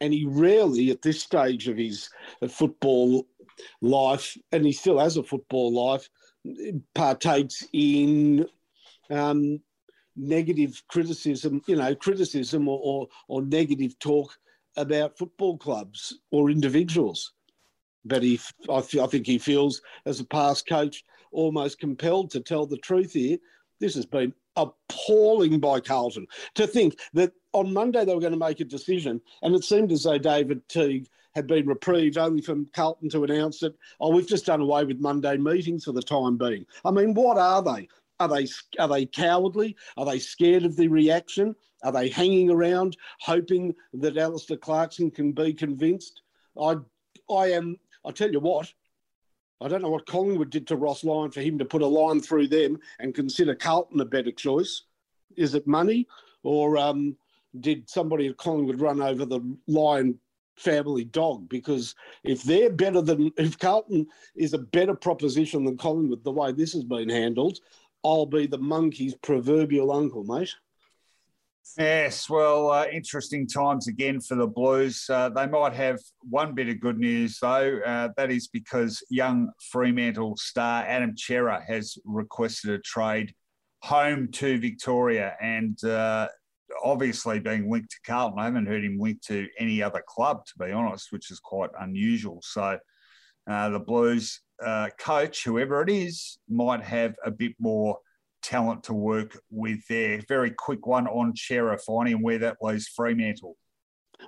And 0.00 0.12
he 0.12 0.24
rarely, 0.24 0.90
at 0.90 1.02
this 1.02 1.20
stage 1.20 1.68
of 1.68 1.76
his 1.76 2.08
uh, 2.40 2.48
football 2.48 3.26
life, 3.80 4.36
and 4.52 4.64
he 4.64 4.72
still 4.72 4.98
has 4.98 5.16
a 5.16 5.22
football 5.22 5.72
life, 5.72 6.08
partakes 6.94 7.66
in 7.72 8.46
um, 9.10 9.60
negative 10.16 10.82
criticism, 10.88 11.60
you 11.66 11.76
know, 11.76 11.94
criticism 11.94 12.68
or, 12.68 12.80
or, 12.82 13.08
or 13.28 13.42
negative 13.42 13.98
talk 13.98 14.36
about 14.76 15.18
football 15.18 15.58
clubs 15.58 16.18
or 16.30 16.50
individuals 16.50 17.32
but 18.04 18.22
he, 18.22 18.40
I, 18.68 18.78
I 18.78 19.06
think 19.06 19.26
he 19.26 19.38
feels 19.38 19.80
as 20.06 20.20
a 20.20 20.24
past 20.24 20.66
coach 20.66 21.04
almost 21.30 21.78
compelled 21.78 22.30
to 22.30 22.40
tell 22.40 22.66
the 22.66 22.78
truth 22.78 23.12
here. 23.12 23.38
This 23.80 23.94
has 23.94 24.06
been 24.06 24.32
appalling 24.56 25.58
by 25.58 25.80
Carlton. 25.80 26.26
To 26.54 26.66
think 26.66 26.98
that 27.14 27.32
on 27.52 27.72
Monday 27.72 28.04
they 28.04 28.14
were 28.14 28.20
going 28.20 28.32
to 28.32 28.38
make 28.38 28.60
a 28.60 28.64
decision, 28.64 29.20
and 29.42 29.54
it 29.54 29.64
seemed 29.64 29.92
as 29.92 30.04
though 30.04 30.18
David 30.18 30.66
Teague 30.68 31.08
had 31.34 31.46
been 31.46 31.66
reprieved 31.66 32.18
only 32.18 32.42
for 32.42 32.56
Carlton 32.74 33.08
to 33.10 33.24
announce 33.24 33.60
that, 33.60 33.74
oh, 34.00 34.10
we've 34.10 34.28
just 34.28 34.46
done 34.46 34.60
away 34.60 34.84
with 34.84 35.00
Monday 35.00 35.36
meetings 35.36 35.84
for 35.84 35.92
the 35.92 36.02
time 36.02 36.36
being. 36.36 36.66
I 36.84 36.90
mean, 36.90 37.14
what 37.14 37.38
are 37.38 37.62
they? 37.62 37.88
Are 38.20 38.28
they 38.28 38.46
are 38.78 38.88
they 38.88 39.06
cowardly? 39.06 39.74
Are 39.96 40.04
they 40.04 40.18
scared 40.18 40.64
of 40.64 40.76
the 40.76 40.88
reaction? 40.88 41.56
Are 41.82 41.90
they 41.90 42.08
hanging 42.08 42.50
around 42.50 42.96
hoping 43.20 43.74
that 43.94 44.16
Alastair 44.16 44.58
Clarkson 44.58 45.10
can 45.10 45.32
be 45.32 45.52
convinced? 45.52 46.22
I 46.60 46.76
I 47.30 47.52
am 47.52 47.78
I'll 48.04 48.12
tell 48.12 48.30
you 48.30 48.40
what, 48.40 48.72
I 49.60 49.68
don't 49.68 49.82
know 49.82 49.90
what 49.90 50.06
Collingwood 50.06 50.50
did 50.50 50.66
to 50.68 50.76
Ross 50.76 51.04
Lyon 51.04 51.30
for 51.30 51.40
him 51.40 51.58
to 51.58 51.64
put 51.64 51.82
a 51.82 51.86
line 51.86 52.20
through 52.20 52.48
them 52.48 52.78
and 52.98 53.14
consider 53.14 53.54
Carlton 53.54 54.00
a 54.00 54.04
better 54.04 54.32
choice. 54.32 54.82
Is 55.36 55.54
it 55.54 55.66
money 55.66 56.08
or 56.42 56.76
um, 56.78 57.16
did 57.60 57.88
somebody 57.88 58.26
at 58.26 58.36
Collingwood 58.36 58.80
run 58.80 59.00
over 59.00 59.24
the 59.24 59.40
Lyon 59.68 60.18
family 60.56 61.04
dog? 61.04 61.48
Because 61.48 61.94
if 62.24 62.42
they're 62.42 62.70
better 62.70 63.00
than, 63.00 63.32
if 63.36 63.58
Carlton 63.58 64.06
is 64.34 64.52
a 64.52 64.58
better 64.58 64.94
proposition 64.94 65.64
than 65.64 65.76
Collingwood, 65.76 66.24
the 66.24 66.32
way 66.32 66.50
this 66.50 66.72
has 66.72 66.84
been 66.84 67.08
handled, 67.08 67.60
I'll 68.04 68.26
be 68.26 68.46
the 68.46 68.58
monkey's 68.58 69.14
proverbial 69.14 69.92
uncle, 69.92 70.24
mate. 70.24 70.52
Yes, 71.78 72.28
well, 72.28 72.70
uh, 72.70 72.86
interesting 72.92 73.46
times 73.46 73.88
again 73.88 74.20
for 74.20 74.34
the 74.34 74.46
Blues. 74.46 75.06
Uh, 75.08 75.30
they 75.30 75.46
might 75.46 75.72
have 75.72 75.98
one 76.20 76.54
bit 76.54 76.68
of 76.68 76.80
good 76.80 76.98
news, 76.98 77.38
though. 77.40 77.80
Uh, 77.86 78.08
that 78.16 78.30
is 78.30 78.48
because 78.48 79.02
young 79.08 79.48
Fremantle 79.70 80.36
star 80.36 80.84
Adam 80.84 81.16
Cerra 81.16 81.62
has 81.66 81.96
requested 82.04 82.70
a 82.72 82.78
trade 82.78 83.32
home 83.82 84.28
to 84.32 84.58
Victoria 84.58 85.34
and 85.40 85.82
uh, 85.84 86.28
obviously 86.84 87.38
being 87.38 87.70
linked 87.70 87.90
to 87.92 88.10
Carlton. 88.10 88.38
I 88.38 88.44
haven't 88.44 88.66
heard 88.66 88.84
him 88.84 88.98
linked 88.98 89.26
to 89.28 89.48
any 89.58 89.82
other 89.82 90.02
club, 90.06 90.44
to 90.46 90.66
be 90.66 90.72
honest, 90.72 91.06
which 91.10 91.30
is 91.30 91.40
quite 91.40 91.70
unusual. 91.80 92.40
So 92.42 92.78
uh, 93.48 93.68
the 93.70 93.80
Blues 93.80 94.42
uh, 94.62 94.90
coach, 94.98 95.44
whoever 95.44 95.80
it 95.80 95.88
is, 95.88 96.38
might 96.50 96.82
have 96.82 97.14
a 97.24 97.30
bit 97.30 97.52
more– 97.58 97.98
talent 98.42 98.84
to 98.84 98.94
work 98.94 99.38
with 99.50 99.86
there. 99.88 100.20
Very 100.28 100.50
quick 100.50 100.86
one 100.86 101.06
on 101.06 101.34
finding 101.86 102.14
and 102.14 102.22
where 102.22 102.38
that 102.38 102.58
leaves 102.60 102.88
Fremantle. 102.88 103.56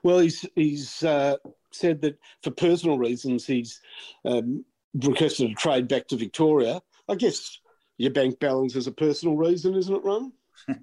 Well, 0.03 0.19
he's 0.19 0.45
he's 0.55 1.03
uh, 1.03 1.37
said 1.73 2.01
that 2.03 2.19
for 2.43 2.51
personal 2.51 2.99
reasons 2.99 3.47
he's 3.47 3.81
um, 4.25 4.65
requested 4.95 5.51
a 5.51 5.55
trade 5.55 5.89
back 5.89 6.09
to 6.09 6.17
Victoria. 6.17 6.81
I 7.09 7.15
guess 7.15 7.59
your 7.99 8.11
bank 8.11 8.41
balance 8.41 8.75
is 8.77 8.87
a 8.87 8.93
personal 8.93 9.37
reason, 9.37 9.75
isn't 9.75 9.95
it, 9.95 10.05
Ron? 10.05 10.33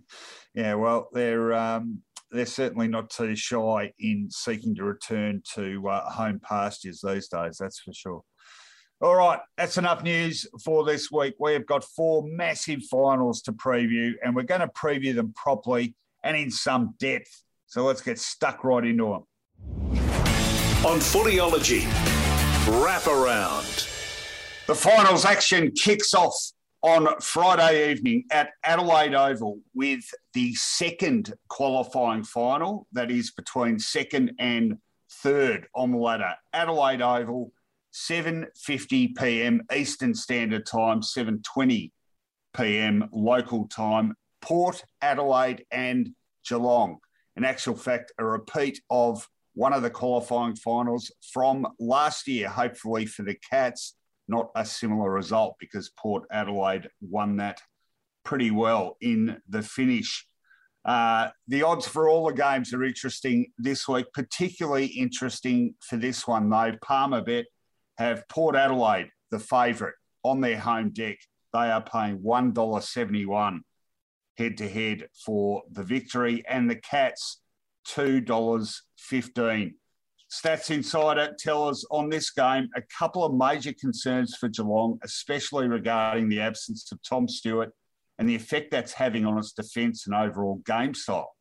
yeah, 0.53 0.75
well, 0.75 1.09
they're 1.13 1.53
um, 1.53 2.01
they're 2.31 2.45
certainly 2.45 2.87
not 2.87 3.09
too 3.09 3.35
shy 3.35 3.91
in 3.99 4.29
seeking 4.29 4.75
to 4.75 4.83
return 4.83 5.41
to 5.55 5.87
uh, 5.89 6.09
home 6.09 6.39
pastures 6.39 7.01
these 7.03 7.27
days. 7.27 7.57
That's 7.59 7.79
for 7.79 7.93
sure. 7.93 8.23
All 9.03 9.15
right, 9.15 9.39
that's 9.57 9.79
enough 9.79 10.03
news 10.03 10.45
for 10.63 10.85
this 10.85 11.09
week. 11.11 11.33
We 11.39 11.53
have 11.53 11.65
got 11.65 11.83
four 11.83 12.21
massive 12.27 12.83
finals 12.83 13.41
to 13.43 13.51
preview, 13.51 14.11
and 14.23 14.35
we're 14.35 14.43
going 14.43 14.61
to 14.61 14.67
preview 14.67 15.15
them 15.15 15.33
properly 15.35 15.95
and 16.23 16.37
in 16.37 16.51
some 16.51 16.93
depth. 16.99 17.43
So 17.65 17.83
let's 17.83 18.01
get 18.01 18.19
stuck 18.19 18.63
right 18.63 18.85
into 18.85 19.05
them. 19.05 19.23
On 20.85 20.99
Footyology, 20.99 21.87
wrap 22.83 23.07
around. 23.07 23.65
The 24.67 24.75
finals 24.75 25.25
action 25.25 25.71
kicks 25.71 26.13
off 26.13 26.35
on 26.83 27.07
Friday 27.21 27.89
evening 27.89 28.25
at 28.31 28.51
Adelaide 28.63 29.15
Oval 29.15 29.61
with 29.73 30.03
the 30.35 30.53
second 30.53 31.33
qualifying 31.49 32.23
final, 32.23 32.85
that 32.91 33.09
is 33.09 33.31
between 33.31 33.79
second 33.79 34.33
and 34.37 34.77
third 35.23 35.65
on 35.73 35.89
the 35.89 35.97
ladder. 35.97 36.35
Adelaide 36.53 37.01
Oval 37.01 37.51
7:50 37.93 39.15
p.m. 39.17 39.61
Eastern 39.73 40.13
Standard 40.13 40.65
Time, 40.65 41.01
7:20 41.01 41.91
p.m. 42.55 43.09
local 43.11 43.67
time. 43.67 44.13
Port 44.41 44.83
Adelaide 45.01 45.65
and 45.71 46.09
Geelong. 46.47 46.97
in 47.35 47.45
actual 47.45 47.75
fact, 47.75 48.11
a 48.17 48.25
repeat 48.25 48.81
of 48.89 49.27
one 49.53 49.73
of 49.73 49.83
the 49.83 49.89
qualifying 49.89 50.55
finals 50.55 51.11
from 51.33 51.67
last 51.79 52.27
year, 52.27 52.49
hopefully 52.49 53.05
for 53.05 53.23
the 53.23 53.35
Cats. 53.49 53.95
Not 54.27 54.49
a 54.55 54.65
similar 54.65 55.11
result 55.11 55.55
because 55.59 55.89
Port 55.89 56.23
Adelaide 56.31 56.87
won 57.01 57.37
that 57.37 57.61
pretty 58.23 58.51
well 58.51 58.97
in 59.01 59.41
the 59.49 59.61
finish. 59.61 60.25
Uh, 60.83 61.29
the 61.47 61.63
odds 61.63 61.87
for 61.87 62.09
all 62.09 62.27
the 62.27 62.33
games 62.33 62.73
are 62.73 62.83
interesting 62.83 63.47
this 63.57 63.87
week, 63.87 64.07
particularly 64.13 64.87
interesting 64.87 65.75
for 65.81 65.97
this 65.97 66.27
one, 66.27 66.49
though. 66.49 66.73
Palmer 66.81 67.21
Bet 67.21 67.45
have 68.01 68.27
Port 68.27 68.55
Adelaide, 68.55 69.09
the 69.29 69.39
favourite, 69.39 69.95
on 70.23 70.41
their 70.41 70.59
home 70.59 70.91
deck. 70.91 71.17
They 71.53 71.71
are 71.71 71.81
paying 71.81 72.19
$1.71 72.19 73.61
head 74.37 74.57
to 74.57 74.67
head 74.67 75.07
for 75.25 75.63
the 75.71 75.83
victory, 75.83 76.43
and 76.47 76.69
the 76.69 76.75
Cats, 76.75 77.41
$2.15. 77.87 79.73
Stats 80.31 80.71
Insider 80.71 81.35
tell 81.37 81.67
us 81.67 81.85
on 81.91 82.09
this 82.09 82.29
game 82.31 82.69
a 82.75 82.81
couple 82.97 83.25
of 83.25 83.33
major 83.33 83.73
concerns 83.73 84.35
for 84.37 84.47
Geelong, 84.47 84.97
especially 85.03 85.67
regarding 85.67 86.29
the 86.29 86.39
absence 86.39 86.89
of 86.91 86.99
Tom 87.03 87.27
Stewart 87.27 87.73
and 88.17 88.29
the 88.29 88.35
effect 88.35 88.71
that's 88.71 88.93
having 88.93 89.25
on 89.25 89.37
its 89.37 89.51
defence 89.51 90.07
and 90.07 90.15
overall 90.15 90.61
game 90.65 90.93
style. 90.93 91.35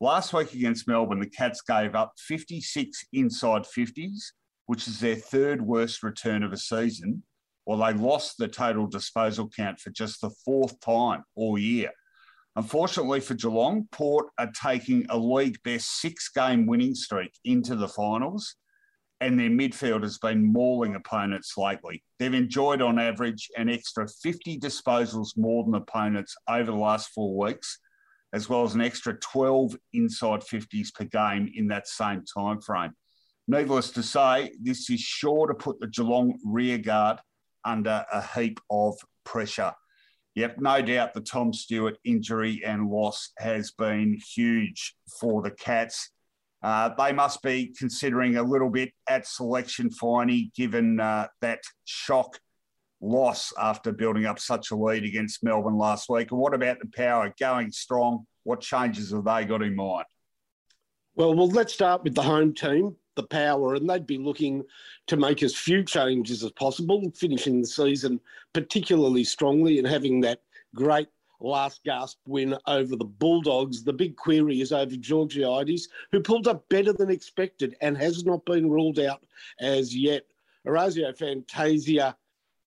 Last 0.00 0.32
week 0.32 0.54
against 0.54 0.88
Melbourne, 0.88 1.20
the 1.20 1.28
Cats 1.28 1.60
gave 1.60 1.94
up 1.94 2.14
56 2.18 3.04
inside 3.12 3.64
50s, 3.64 4.32
which 4.72 4.88
is 4.88 5.00
their 5.00 5.16
third 5.16 5.60
worst 5.60 6.02
return 6.02 6.42
of 6.42 6.50
a 6.50 6.56
season, 6.56 7.22
while 7.64 7.76
they 7.76 7.92
lost 7.92 8.38
the 8.38 8.48
total 8.48 8.86
disposal 8.86 9.46
count 9.54 9.78
for 9.78 9.90
just 9.90 10.22
the 10.22 10.30
fourth 10.46 10.80
time 10.80 11.22
all 11.34 11.58
year. 11.58 11.90
Unfortunately 12.56 13.20
for 13.20 13.34
Geelong, 13.34 13.86
Port 13.92 14.28
are 14.38 14.50
taking 14.58 15.04
a 15.10 15.18
league 15.18 15.58
best 15.62 16.00
six 16.00 16.30
game 16.30 16.64
winning 16.64 16.94
streak 16.94 17.32
into 17.44 17.76
the 17.76 17.86
finals 17.86 18.56
and 19.20 19.38
their 19.38 19.50
midfield 19.50 20.04
has 20.04 20.16
been 20.16 20.50
mauling 20.50 20.94
opponents 20.94 21.58
lately. 21.58 22.02
They've 22.18 22.32
enjoyed, 22.32 22.80
on 22.80 22.98
average, 22.98 23.50
an 23.58 23.68
extra 23.68 24.08
50 24.08 24.58
disposals 24.58 25.36
more 25.36 25.64
than 25.64 25.74
opponents 25.74 26.34
over 26.48 26.70
the 26.70 26.78
last 26.78 27.10
four 27.10 27.36
weeks, 27.36 27.78
as 28.32 28.48
well 28.48 28.64
as 28.64 28.74
an 28.74 28.80
extra 28.80 29.18
12 29.18 29.76
inside 29.92 30.40
50s 30.40 30.94
per 30.94 31.04
game 31.04 31.52
in 31.54 31.68
that 31.68 31.88
same 31.88 32.24
time 32.24 32.62
frame. 32.62 32.94
Needless 33.48 33.90
to 33.92 34.02
say, 34.02 34.52
this 34.60 34.88
is 34.88 35.00
sure 35.00 35.46
to 35.46 35.54
put 35.54 35.80
the 35.80 35.88
Geelong 35.88 36.38
rearguard 36.44 37.18
under 37.64 38.04
a 38.12 38.22
heap 38.22 38.60
of 38.70 38.96
pressure. 39.24 39.72
Yep, 40.34 40.56
no 40.60 40.80
doubt 40.80 41.12
the 41.12 41.20
Tom 41.20 41.52
Stewart 41.52 41.98
injury 42.04 42.62
and 42.64 42.88
loss 42.88 43.32
has 43.38 43.72
been 43.72 44.18
huge 44.34 44.94
for 45.20 45.42
the 45.42 45.50
Cats. 45.50 46.10
Uh, 46.62 46.90
they 46.96 47.12
must 47.12 47.42
be 47.42 47.74
considering 47.76 48.36
a 48.36 48.42
little 48.42 48.70
bit 48.70 48.92
at 49.08 49.26
selection, 49.26 49.90
Finey, 49.90 50.54
given 50.54 51.00
uh, 51.00 51.26
that 51.40 51.60
shock 51.84 52.38
loss 53.00 53.52
after 53.60 53.92
building 53.92 54.26
up 54.26 54.38
such 54.38 54.70
a 54.70 54.76
lead 54.76 55.04
against 55.04 55.42
Melbourne 55.42 55.76
last 55.76 56.08
week. 56.08 56.30
And 56.30 56.40
what 56.40 56.54
about 56.54 56.78
the 56.78 56.88
power 56.96 57.34
going 57.38 57.72
strong? 57.72 58.26
What 58.44 58.60
changes 58.60 59.10
have 59.10 59.24
they 59.24 59.44
got 59.44 59.62
in 59.62 59.74
mind? 59.74 60.06
Well, 61.14 61.34
well, 61.34 61.48
let's 61.48 61.74
start 61.74 62.04
with 62.04 62.14
the 62.14 62.22
home 62.22 62.54
team, 62.54 62.96
the 63.14 63.22
power, 63.22 63.74
and 63.74 63.88
they'd 63.88 64.06
be 64.06 64.18
looking 64.18 64.64
to 65.06 65.16
make 65.16 65.42
as 65.42 65.54
few 65.54 65.84
changes 65.84 66.42
as 66.42 66.52
possible, 66.52 67.10
finishing 67.14 67.60
the 67.60 67.66
season 67.66 68.20
particularly 68.52 69.24
strongly 69.24 69.78
and 69.78 69.86
having 69.86 70.20
that 70.20 70.42
great 70.74 71.08
last 71.40 71.82
gasp 71.84 72.18
win 72.26 72.56
over 72.66 72.96
the 72.96 73.04
Bulldogs. 73.04 73.82
The 73.82 73.92
big 73.92 74.16
query 74.16 74.60
is 74.60 74.72
over 74.72 74.96
Georgiades, 74.96 75.88
who 76.12 76.20
pulled 76.20 76.46
up 76.46 76.68
better 76.68 76.92
than 76.92 77.10
expected 77.10 77.76
and 77.80 77.96
has 77.96 78.24
not 78.24 78.44
been 78.44 78.70
ruled 78.70 78.98
out 78.98 79.24
as 79.60 79.94
yet. 79.94 80.24
Orazio 80.66 81.12
Fantasia, 81.12 82.16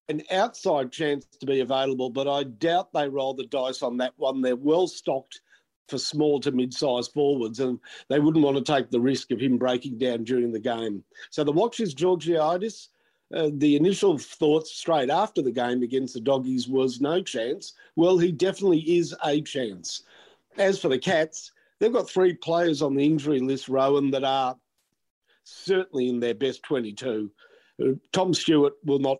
an 0.08 0.22
outside 0.30 0.92
chance 0.92 1.24
to 1.24 1.46
be 1.46 1.60
available, 1.60 2.10
but 2.10 2.28
I 2.28 2.44
doubt 2.44 2.92
they 2.92 3.08
roll 3.08 3.34
the 3.34 3.46
dice 3.46 3.82
on 3.82 3.96
that 3.96 4.12
one. 4.16 4.42
They're 4.42 4.54
well 4.54 4.86
stocked 4.86 5.40
for 5.88 5.98
small 5.98 6.40
to 6.40 6.52
mid-sized 6.52 7.12
forwards, 7.12 7.60
and 7.60 7.78
they 8.08 8.18
wouldn't 8.18 8.44
want 8.44 8.56
to 8.56 8.72
take 8.72 8.90
the 8.90 9.00
risk 9.00 9.30
of 9.30 9.40
him 9.40 9.56
breaking 9.56 9.98
down 9.98 10.24
during 10.24 10.52
the 10.52 10.60
game. 10.60 11.04
So 11.30 11.44
the 11.44 11.52
watch 11.52 11.80
is 11.80 11.94
Georgiades. 11.94 12.90
Uh, 13.34 13.50
the 13.54 13.74
initial 13.74 14.18
thoughts 14.18 14.72
straight 14.72 15.10
after 15.10 15.42
the 15.42 15.50
game 15.50 15.82
against 15.82 16.14
the 16.14 16.20
Doggies 16.20 16.68
was 16.68 17.00
no 17.00 17.20
chance. 17.20 17.72
Well, 17.96 18.18
he 18.18 18.30
definitely 18.30 18.98
is 18.98 19.14
a 19.24 19.40
chance. 19.42 20.02
As 20.58 20.78
for 20.80 20.88
the 20.88 20.98
Cats, 20.98 21.50
they've 21.80 21.92
got 21.92 22.08
three 22.08 22.34
players 22.34 22.82
on 22.82 22.94
the 22.94 23.04
injury 23.04 23.40
list, 23.40 23.68
Rowan, 23.68 24.10
that 24.12 24.22
are 24.22 24.56
certainly 25.42 26.08
in 26.08 26.20
their 26.20 26.34
best 26.34 26.62
22. 26.62 27.30
Uh, 27.82 27.86
Tom 28.12 28.32
Stewart 28.32 28.74
will 28.84 29.00
not 29.00 29.18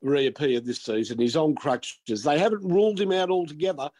reappear 0.00 0.60
this 0.60 0.82
season. 0.82 1.18
He's 1.18 1.36
on 1.36 1.54
crutches. 1.54 2.22
They 2.22 2.38
haven't 2.38 2.64
ruled 2.64 3.00
him 3.00 3.12
out 3.12 3.30
altogether 3.30 3.90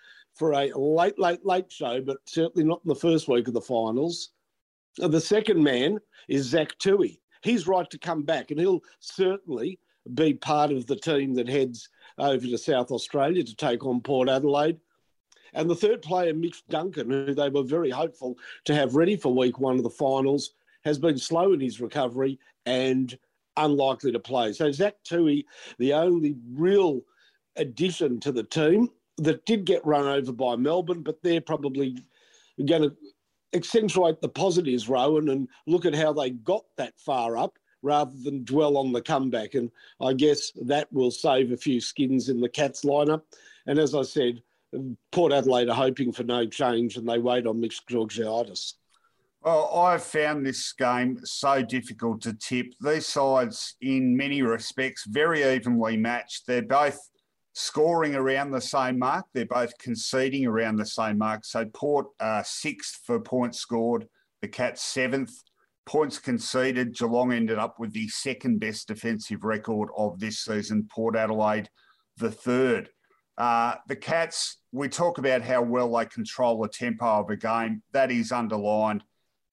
for 0.41 0.55
a 0.55 0.73
late, 0.75 1.21
late, 1.21 1.47
late 1.47 1.71
show, 1.71 2.01
but 2.01 2.17
certainly 2.25 2.67
not 2.67 2.81
in 2.85 2.89
the 2.89 2.95
first 2.97 3.29
week 3.29 3.47
of 3.47 3.55
the 3.55 3.61
finals. 3.61 4.31
The 4.97 5.21
second 5.21 5.63
man 5.63 6.01
is 6.29 6.47
Zach 6.47 6.77
Tuohy 6.79 7.21
he's 7.43 7.67
right 7.67 7.89
to 7.91 7.99
come 7.99 8.23
back, 8.23 8.51
and 8.51 8.61
he'll 8.61 8.83
certainly 9.01 9.79
be 10.15 10.35
part 10.35 10.73
of 10.73 10.87
the 10.87 10.97
team 10.97 11.35
that 11.35 11.49
heads 11.49 11.89
over 12.19 12.47
to 12.47 12.59
South 12.59 12.91
Australia 12.91 13.43
to 13.43 13.55
take 13.55 13.85
on 13.85 14.01
Port 14.01 14.29
Adelaide. 14.29 14.79
And 15.53 15.69
the 15.69 15.77
third 15.77 16.03
player, 16.03 16.33
Mitch 16.33 16.63
Duncan, 16.69 17.11
who 17.11 17.35
they 17.35 17.49
were 17.49 17.63
very 17.63 17.91
hopeful 17.91 18.37
to 18.65 18.75
have 18.75 18.95
ready 18.95 19.17
for 19.17 19.35
week 19.35 19.59
one 19.59 19.77
of 19.77 19.83
the 19.83 19.91
finals, 19.91 20.55
has 20.85 20.99
been 20.99 21.19
slow 21.19 21.53
in 21.53 21.61
his 21.61 21.81
recovery 21.81 22.39
and 22.67 23.19
unlikely 23.57 24.13
to 24.13 24.21
play. 24.21 24.53
So 24.53 24.71
Zach 24.71 24.97
Tuohy, 25.05 25.45
the 25.79 25.93
only 25.93 26.37
real 26.53 27.03
addition 27.57 28.21
to 28.21 28.33
the 28.33 28.45
team 28.45 28.89
that 29.21 29.47
did 29.47 29.65
get 29.65 29.85
run 29.87 30.07
over 30.07 30.33
by 30.33 30.57
Melbourne, 30.57 31.03
but 31.03 31.23
they're 31.23 31.41
probably 31.41 31.99
going 32.67 32.83
to 32.83 32.97
accentuate 33.55 34.21
the 34.21 34.29
positives, 34.29 34.89
Rowan, 34.89 35.29
and 35.29 35.49
look 35.67 35.85
at 35.85 35.95
how 35.95 36.13
they 36.13 36.31
got 36.31 36.65
that 36.77 36.99
far 36.99 37.37
up 37.37 37.59
rather 37.83 38.13
than 38.23 38.45
dwell 38.45 38.77
on 38.77 38.93
the 38.93 39.03
comeback. 39.03 39.55
And 39.55 39.71
I 40.01 40.13
guess 40.13 40.53
that 40.67 40.93
will 40.93 41.11
save 41.11 41.53
a 41.53 41.57
few 41.57 41.81
skins 41.81 42.29
in 42.29 42.41
the 42.41 42.49
Cats 42.49 42.85
lineup. 42.85 43.23
And 43.67 43.79
as 43.79 43.95
I 43.95 44.03
said, 44.03 44.43
Port 45.11 45.33
Adelaide 45.33 45.69
are 45.69 45.75
hoping 45.75 46.13
for 46.13 46.23
no 46.23 46.47
change 46.47 46.97
and 46.97 47.09
they 47.09 47.19
wait 47.19 47.47
on 47.47 47.61
Mitch 47.61 47.85
Georgiades. 47.87 48.77
Well, 49.43 49.75
I've 49.75 50.03
found 50.03 50.45
this 50.45 50.73
game 50.73 51.19
so 51.25 51.63
difficult 51.63 52.21
to 52.23 52.35
tip. 52.35 52.75
These 52.81 53.07
sides, 53.07 53.75
in 53.81 54.15
many 54.15 54.43
respects, 54.43 55.07
very 55.07 55.43
evenly 55.43 55.97
matched. 55.97 56.47
They're 56.47 56.61
both 56.61 57.10
scoring 57.53 58.15
around 58.15 58.51
the 58.51 58.61
same 58.61 58.99
mark. 58.99 59.27
They're 59.35 59.47
both 59.47 59.77
conceding 59.79 60.47
around 60.47 60.77
the 60.77 60.87
same 60.87 61.19
mark. 61.19 61.45
So 61.45 61.65
Port 61.67 62.07
uh, 62.21 62.43
sixth 62.45 63.01
for 63.05 63.21
points 63.21 63.59
scored, 63.59 64.07
the 64.43 64.49
Cats 64.49 64.83
seventh. 64.83 65.33
Points 65.87 66.19
conceded. 66.19 66.95
Geelong 66.95 67.33
ended 67.33 67.59
up 67.59 67.81
with 67.81 67.93
the 67.93 68.07
second 68.09 68.61
best 68.61 68.87
defensive 68.87 69.43
record 69.43 69.89
of 69.97 70.21
this 70.21 70.39
season. 70.45 70.87
Port 70.93 71.17
Adelaide, 71.17 71.69
the 72.17 72.31
third. 72.31 72.91
Uh, 73.37 73.75
the 73.89 73.97
Cats, 73.97 74.59
we 74.71 74.89
talk 74.89 75.19
about 75.19 75.43
how 75.43 75.63
well 75.63 75.97
they 75.97 76.05
control 76.05 76.61
the 76.61 76.69
tempo 76.69 77.07
of 77.07 77.31
a 77.31 77.37
game. 77.37 77.83
That 77.93 78.13
is 78.13 78.31
underlined 78.31 79.03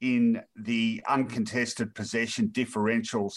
in 0.01 0.41
the 0.55 1.01
uncontested 1.07 1.95
possession 1.95 2.49
differentials 2.49 3.35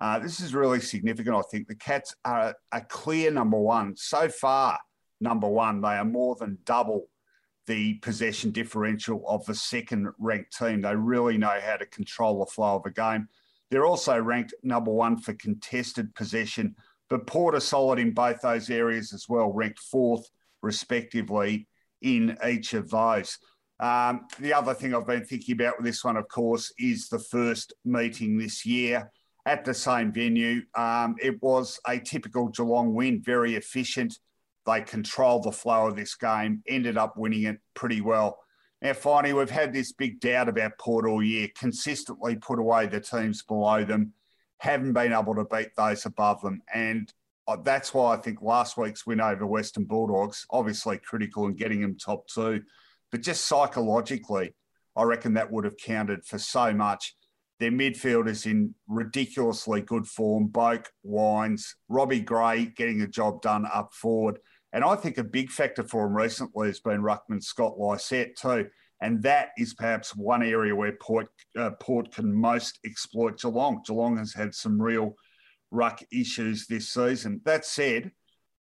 uh, 0.00 0.18
this 0.18 0.40
is 0.40 0.54
really 0.54 0.80
significant, 0.80 1.34
I 1.34 1.42
think. 1.50 1.66
The 1.66 1.74
Cats 1.74 2.14
are 2.24 2.54
a 2.72 2.80
clear 2.82 3.30
number 3.30 3.58
one. 3.58 3.96
So 3.96 4.28
far, 4.28 4.78
number 5.20 5.48
one, 5.48 5.80
they 5.80 5.96
are 5.96 6.04
more 6.04 6.36
than 6.36 6.58
double 6.64 7.08
the 7.66 7.94
possession 7.94 8.50
differential 8.50 9.22
of 9.28 9.44
the 9.44 9.54
second 9.54 10.08
ranked 10.18 10.56
team. 10.56 10.82
They 10.82 10.94
really 10.94 11.36
know 11.36 11.58
how 11.62 11.76
to 11.76 11.86
control 11.86 12.38
the 12.38 12.50
flow 12.50 12.76
of 12.76 12.86
a 12.86 12.90
game. 12.90 13.28
They're 13.70 13.86
also 13.86 14.18
ranked 14.18 14.54
number 14.62 14.92
one 14.92 15.18
for 15.18 15.34
contested 15.34 16.14
possession, 16.14 16.76
but 17.10 17.26
Port 17.26 17.54
are 17.54 17.60
solid 17.60 17.98
in 17.98 18.12
both 18.12 18.40
those 18.40 18.70
areas 18.70 19.12
as 19.12 19.26
well, 19.28 19.52
ranked 19.52 19.80
fourth, 19.80 20.26
respectively, 20.62 21.68
in 22.00 22.38
each 22.46 22.72
of 22.72 22.88
those. 22.88 23.36
Um, 23.80 24.26
the 24.40 24.54
other 24.54 24.74
thing 24.74 24.94
I've 24.94 25.06
been 25.06 25.24
thinking 25.24 25.54
about 25.54 25.76
with 25.76 25.86
this 25.86 26.04
one, 26.04 26.16
of 26.16 26.26
course, 26.28 26.72
is 26.78 27.08
the 27.08 27.18
first 27.18 27.74
meeting 27.84 28.38
this 28.38 28.64
year 28.64 29.10
at 29.48 29.64
the 29.64 29.72
same 29.72 30.12
venue. 30.12 30.60
Um, 30.74 31.16
it 31.22 31.42
was 31.42 31.80
a 31.88 31.98
typical 31.98 32.48
Geelong 32.48 32.92
win, 32.92 33.22
very 33.22 33.54
efficient. 33.54 34.18
They 34.66 34.82
controlled 34.82 35.44
the 35.44 35.52
flow 35.52 35.86
of 35.86 35.96
this 35.96 36.14
game, 36.14 36.62
ended 36.68 36.98
up 36.98 37.16
winning 37.16 37.44
it 37.44 37.58
pretty 37.72 38.02
well. 38.02 38.38
Now, 38.82 38.92
finally, 38.92 39.32
we've 39.32 39.48
had 39.48 39.72
this 39.72 39.92
big 39.92 40.20
doubt 40.20 40.50
about 40.50 40.78
Port 40.78 41.06
all 41.06 41.22
year, 41.22 41.48
consistently 41.58 42.36
put 42.36 42.58
away 42.58 42.86
the 42.86 43.00
teams 43.00 43.42
below 43.42 43.84
them, 43.84 44.12
haven't 44.58 44.92
been 44.92 45.14
able 45.14 45.34
to 45.34 45.46
beat 45.46 45.70
those 45.78 46.04
above 46.04 46.42
them. 46.42 46.60
And 46.72 47.10
uh, 47.48 47.56
that's 47.56 47.94
why 47.94 48.14
I 48.14 48.18
think 48.18 48.42
last 48.42 48.76
week's 48.76 49.06
win 49.06 49.22
over 49.22 49.46
Western 49.46 49.84
Bulldogs, 49.84 50.44
obviously 50.50 50.98
critical 50.98 51.46
in 51.46 51.54
getting 51.54 51.80
them 51.80 51.96
top 51.96 52.28
two, 52.28 52.62
but 53.10 53.22
just 53.22 53.46
psychologically, 53.46 54.54
I 54.94 55.04
reckon 55.04 55.32
that 55.34 55.50
would 55.50 55.64
have 55.64 55.78
counted 55.78 56.26
for 56.26 56.38
so 56.38 56.74
much. 56.74 57.14
Their 57.60 57.72
midfielders 57.72 58.46
in 58.46 58.74
ridiculously 58.86 59.80
good 59.80 60.06
form. 60.06 60.48
Boak, 60.48 60.86
Wines, 61.02 61.74
Robbie 61.88 62.20
Gray 62.20 62.66
getting 62.66 63.02
a 63.02 63.08
job 63.08 63.42
done 63.42 63.66
up 63.72 63.92
forward. 63.92 64.38
And 64.72 64.84
I 64.84 64.94
think 64.96 65.18
a 65.18 65.24
big 65.24 65.50
factor 65.50 65.82
for 65.82 66.06
him 66.06 66.14
recently 66.14 66.68
has 66.68 66.80
been 66.80 67.02
Ruckman 67.02 67.42
Scott 67.42 67.78
Lycett 67.78 68.36
too. 68.36 68.68
And 69.00 69.22
that 69.22 69.50
is 69.56 69.74
perhaps 69.74 70.14
one 70.14 70.42
area 70.42 70.74
where 70.74 70.96
Port, 71.00 71.28
uh, 71.56 71.70
Port 71.80 72.12
can 72.12 72.32
most 72.32 72.78
exploit 72.84 73.40
Geelong. 73.40 73.82
Geelong 73.86 74.18
has 74.18 74.34
had 74.34 74.54
some 74.54 74.80
real 74.80 75.14
ruck 75.70 76.00
issues 76.12 76.66
this 76.66 76.90
season. 76.90 77.40
That 77.44 77.64
said, 77.64 78.10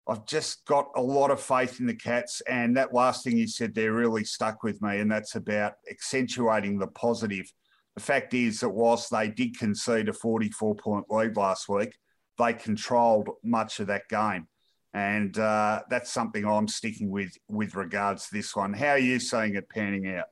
I've 0.08 0.26
just 0.26 0.64
got 0.66 0.88
a 0.96 1.02
lot 1.02 1.30
of 1.30 1.40
faith 1.40 1.78
in 1.80 1.86
the 1.86 1.94
Cats. 1.94 2.40
And 2.42 2.76
that 2.76 2.94
last 2.94 3.24
thing 3.24 3.36
you 3.36 3.46
said 3.46 3.74
there 3.74 3.92
really 3.92 4.24
stuck 4.24 4.62
with 4.62 4.80
me. 4.82 5.00
And 5.00 5.10
that's 5.10 5.34
about 5.34 5.74
accentuating 5.90 6.78
the 6.78 6.88
positive. 6.88 7.52
The 7.94 8.02
fact 8.02 8.34
is 8.34 8.60
that 8.60 8.70
whilst 8.70 9.10
they 9.10 9.28
did 9.28 9.58
concede 9.58 10.08
a 10.08 10.12
44 10.12 10.74
point 10.76 11.04
lead 11.10 11.36
last 11.36 11.68
week, 11.68 11.94
they 12.38 12.54
controlled 12.54 13.28
much 13.44 13.80
of 13.80 13.88
that 13.88 14.08
game. 14.08 14.48
And 14.94 15.38
uh, 15.38 15.82
that's 15.88 16.12
something 16.12 16.44
I'm 16.44 16.68
sticking 16.68 17.10
with 17.10 17.32
with 17.48 17.74
regards 17.74 18.28
to 18.28 18.34
this 18.34 18.54
one. 18.54 18.72
How 18.72 18.90
are 18.90 18.98
you 18.98 19.18
seeing 19.18 19.54
it 19.54 19.68
panning 19.70 20.08
out? 20.08 20.26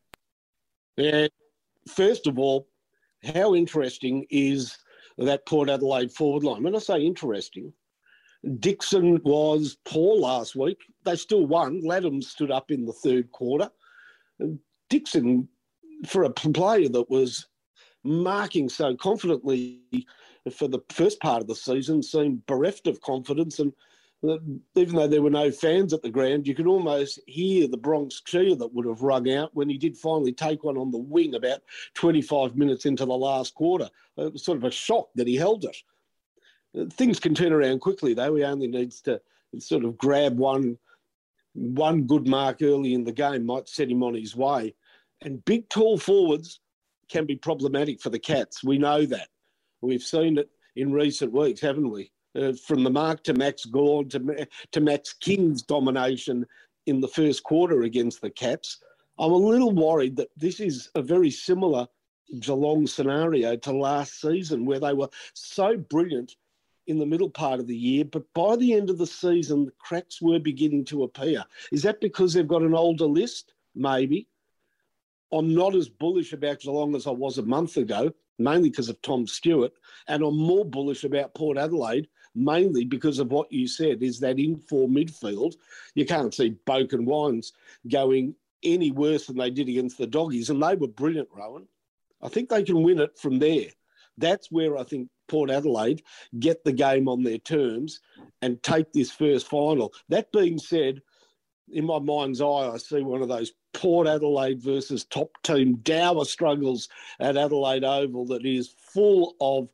Yeah, 0.96 1.28
first 1.88 2.26
of 2.26 2.38
all, 2.38 2.66
how 3.24 3.54
interesting 3.54 4.26
is 4.30 4.76
that 5.18 5.46
Port 5.46 5.70
Adelaide 5.70 6.12
forward 6.12 6.44
line? 6.44 6.62
When 6.62 6.76
I 6.76 6.78
say 6.78 7.00
interesting, 7.00 7.72
Dixon 8.58 9.20
was 9.22 9.76
poor 9.84 10.16
last 10.18 10.56
week. 10.56 10.78
They 11.04 11.16
still 11.16 11.46
won. 11.46 11.82
Ladham 11.82 12.22
stood 12.22 12.50
up 12.50 12.70
in 12.70 12.84
the 12.84 12.92
third 12.92 13.30
quarter. 13.32 13.70
Dixon, 14.88 15.48
for 16.06 16.24
a 16.24 16.30
player 16.30 16.88
that 16.88 17.10
was 17.10 17.46
marking 18.04 18.68
so 18.68 18.96
confidently 18.96 19.80
for 20.52 20.68
the 20.68 20.80
first 20.88 21.20
part 21.20 21.42
of 21.42 21.48
the 21.48 21.54
season, 21.54 22.02
seemed 22.02 22.46
bereft 22.46 22.86
of 22.86 23.00
confidence 23.00 23.58
and 23.58 23.72
uh, 24.28 24.36
even 24.74 24.96
though 24.96 25.08
there 25.08 25.22
were 25.22 25.30
no 25.30 25.50
fans 25.50 25.92
at 25.92 26.02
the 26.02 26.10
ground, 26.10 26.46
you 26.46 26.54
could 26.54 26.66
almost 26.66 27.20
hear 27.26 27.66
the 27.66 27.76
Bronx 27.76 28.20
cheer 28.20 28.54
that 28.54 28.72
would 28.74 28.86
have 28.86 29.02
rung 29.02 29.30
out 29.30 29.54
when 29.54 29.68
he 29.68 29.78
did 29.78 29.96
finally 29.96 30.32
take 30.32 30.62
one 30.62 30.76
on 30.76 30.90
the 30.90 30.98
wing 30.98 31.34
about 31.34 31.62
25 31.94 32.56
minutes 32.56 32.84
into 32.84 33.06
the 33.06 33.16
last 33.16 33.54
quarter. 33.54 33.88
It 34.18 34.32
was 34.32 34.44
sort 34.44 34.58
of 34.58 34.64
a 34.64 34.70
shock 34.70 35.08
that 35.14 35.26
he 35.26 35.36
held 35.36 35.64
it. 35.64 35.76
Uh, 36.78 36.84
things 36.92 37.18
can 37.18 37.34
turn 37.34 37.52
around 37.52 37.80
quickly, 37.80 38.12
though. 38.12 38.34
He 38.34 38.44
only 38.44 38.66
needs 38.66 39.00
to 39.02 39.20
sort 39.58 39.84
of 39.84 39.96
grab 39.96 40.36
one 40.36 40.78
one 41.54 42.02
good 42.02 42.28
mark 42.28 42.62
early 42.62 42.94
in 42.94 43.02
the 43.02 43.10
game 43.10 43.44
might 43.44 43.68
set 43.68 43.90
him 43.90 44.04
on 44.04 44.14
his 44.14 44.36
way. 44.36 44.72
And 45.22 45.44
big, 45.44 45.68
tall 45.68 45.98
forwards 45.98 46.60
can 47.10 47.26
be 47.26 47.36
problematic 47.36 48.00
for 48.00 48.10
the 48.10 48.18
Cats. 48.18 48.64
We 48.64 48.78
know 48.78 49.04
that. 49.06 49.28
We've 49.82 50.02
seen 50.02 50.38
it 50.38 50.50
in 50.76 50.92
recent 50.92 51.32
weeks, 51.32 51.60
haven't 51.60 51.90
we? 51.90 52.12
uh, 52.36 52.52
from 52.52 52.84
the 52.84 52.90
mark 52.90 53.22
to 53.24 53.34
Max 53.34 53.64
Gawn 53.64 54.08
to, 54.10 54.48
to 54.72 54.80
Max 54.80 55.12
King's 55.12 55.62
domination 55.62 56.46
in 56.86 57.00
the 57.00 57.08
first 57.08 57.42
quarter 57.42 57.82
against 57.82 58.20
the 58.20 58.30
Cats. 58.30 58.78
I'm 59.18 59.32
a 59.32 59.36
little 59.36 59.72
worried 59.72 60.16
that 60.16 60.30
this 60.36 60.60
is 60.60 60.90
a 60.94 61.02
very 61.02 61.30
similar 61.30 61.86
Geelong 62.38 62.86
scenario 62.86 63.56
to 63.56 63.72
last 63.72 64.20
season, 64.20 64.64
where 64.64 64.78
they 64.78 64.94
were 64.94 65.10
so 65.34 65.76
brilliant 65.76 66.36
in 66.86 66.98
the 66.98 67.06
middle 67.06 67.28
part 67.28 67.60
of 67.60 67.66
the 67.66 67.76
year, 67.76 68.04
but 68.04 68.22
by 68.34 68.56
the 68.56 68.72
end 68.72 68.88
of 68.88 68.98
the 68.98 69.06
season, 69.06 69.64
the 69.64 69.72
cracks 69.78 70.22
were 70.22 70.38
beginning 70.38 70.84
to 70.86 71.02
appear. 71.02 71.44
Is 71.72 71.82
that 71.82 72.00
because 72.00 72.32
they've 72.32 72.46
got 72.46 72.62
an 72.62 72.74
older 72.74 73.04
list? 73.04 73.52
Maybe. 73.74 74.28
I'm 75.32 75.54
not 75.54 75.74
as 75.74 75.88
bullish 75.88 76.32
about 76.32 76.60
Geelong 76.60 76.94
as 76.94 77.06
I 77.06 77.10
was 77.10 77.38
a 77.38 77.42
month 77.42 77.76
ago, 77.76 78.12
mainly 78.38 78.70
because 78.70 78.88
of 78.88 79.00
Tom 79.02 79.26
Stewart, 79.26 79.72
and 80.08 80.22
I'm 80.22 80.36
more 80.36 80.64
bullish 80.64 81.04
about 81.04 81.34
Port 81.34 81.58
Adelaide 81.58 82.08
mainly 82.34 82.84
because 82.84 83.18
of 83.18 83.30
what 83.30 83.50
you 83.52 83.66
said, 83.66 84.02
is 84.02 84.20
that 84.20 84.38
in 84.38 84.56
four 84.56 84.88
midfield, 84.88 85.54
you 85.94 86.06
can't 86.06 86.34
see 86.34 86.56
Boak 86.66 86.92
and 86.92 87.06
Wines 87.06 87.52
going 87.88 88.34
any 88.62 88.90
worse 88.90 89.26
than 89.26 89.38
they 89.38 89.50
did 89.50 89.68
against 89.68 89.98
the 89.98 90.06
Doggies, 90.06 90.50
and 90.50 90.62
they 90.62 90.76
were 90.76 90.88
brilliant, 90.88 91.28
Rowan. 91.34 91.66
I 92.22 92.28
think 92.28 92.48
they 92.48 92.62
can 92.62 92.82
win 92.82 93.00
it 93.00 93.18
from 93.18 93.38
there. 93.38 93.68
That's 94.18 94.50
where 94.50 94.76
I 94.76 94.84
think 94.84 95.08
Port 95.28 95.50
Adelaide 95.50 96.02
get 96.38 96.62
the 96.64 96.72
game 96.72 97.08
on 97.08 97.22
their 97.22 97.38
terms 97.38 98.00
and 98.42 98.62
take 98.62 98.92
this 98.92 99.10
first 99.10 99.48
final. 99.48 99.94
That 100.08 100.30
being 100.32 100.58
said, 100.58 101.00
in 101.72 101.86
my 101.86 101.98
mind's 101.98 102.40
eye, 102.40 102.70
I 102.72 102.76
see 102.76 103.02
one 103.02 103.22
of 103.22 103.28
those 103.28 103.52
Port 103.72 104.06
Adelaide 104.06 104.62
versus 104.62 105.04
top 105.04 105.30
team 105.42 105.76
dour 105.82 106.24
struggles 106.24 106.88
at 107.20 107.36
Adelaide 107.36 107.84
Oval 107.84 108.26
that 108.26 108.44
is 108.44 108.74
full 108.92 109.36
of 109.40 109.68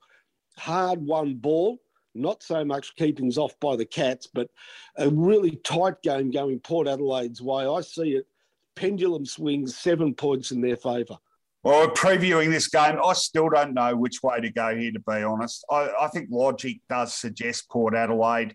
hard 0.59 1.01
won 1.01 1.35
ball 1.35 1.79
not 2.17 2.43
so 2.43 2.65
much 2.65 2.97
keepings 2.97 3.39
off 3.39 3.59
by 3.61 3.77
the 3.77 3.85
Cats, 3.85 4.27
but 4.27 4.49
a 4.97 5.09
really 5.11 5.57
tight 5.57 6.01
game 6.03 6.31
going 6.31 6.59
Port 6.61 6.89
Adelaide's 6.89 7.43
way. 7.43 7.67
I 7.67 7.81
see 7.83 8.17
it 8.17 8.27
pendulum 8.75 9.25
swings 9.27 9.77
seven 9.77 10.15
points 10.15 10.51
in 10.51 10.61
their 10.61 10.77
favour. 10.77 11.17
Well, 11.63 11.89
previewing 11.89 12.51
this 12.51 12.69
game, 12.69 12.99
I 13.05 13.13
still 13.15 13.49
don't 13.49 13.75
know 13.75 13.97
which 13.97 14.23
way 14.23 14.41
to 14.41 14.51
go 14.51 14.77
here, 14.77 14.93
to 14.93 15.01
be 15.01 15.23
honest. 15.23 15.65
I, 15.71 15.91
I 16.01 16.09
think 16.09 16.29
logic 16.31 16.79
does 16.89 17.13
suggest 17.15 17.69
Port 17.69 17.95
Adelaide, 17.95 18.55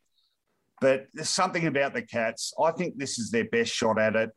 but 0.81 1.05
there's 1.13 1.29
something 1.29 1.67
about 1.67 1.93
the 1.93 2.01
Cats. 2.01 2.53
I 2.61 2.71
think 2.71 2.97
this 2.97 3.19
is 3.19 3.29
their 3.31 3.45
best 3.45 3.71
shot 3.71 3.99
at 3.99 4.15
it. 4.15 4.31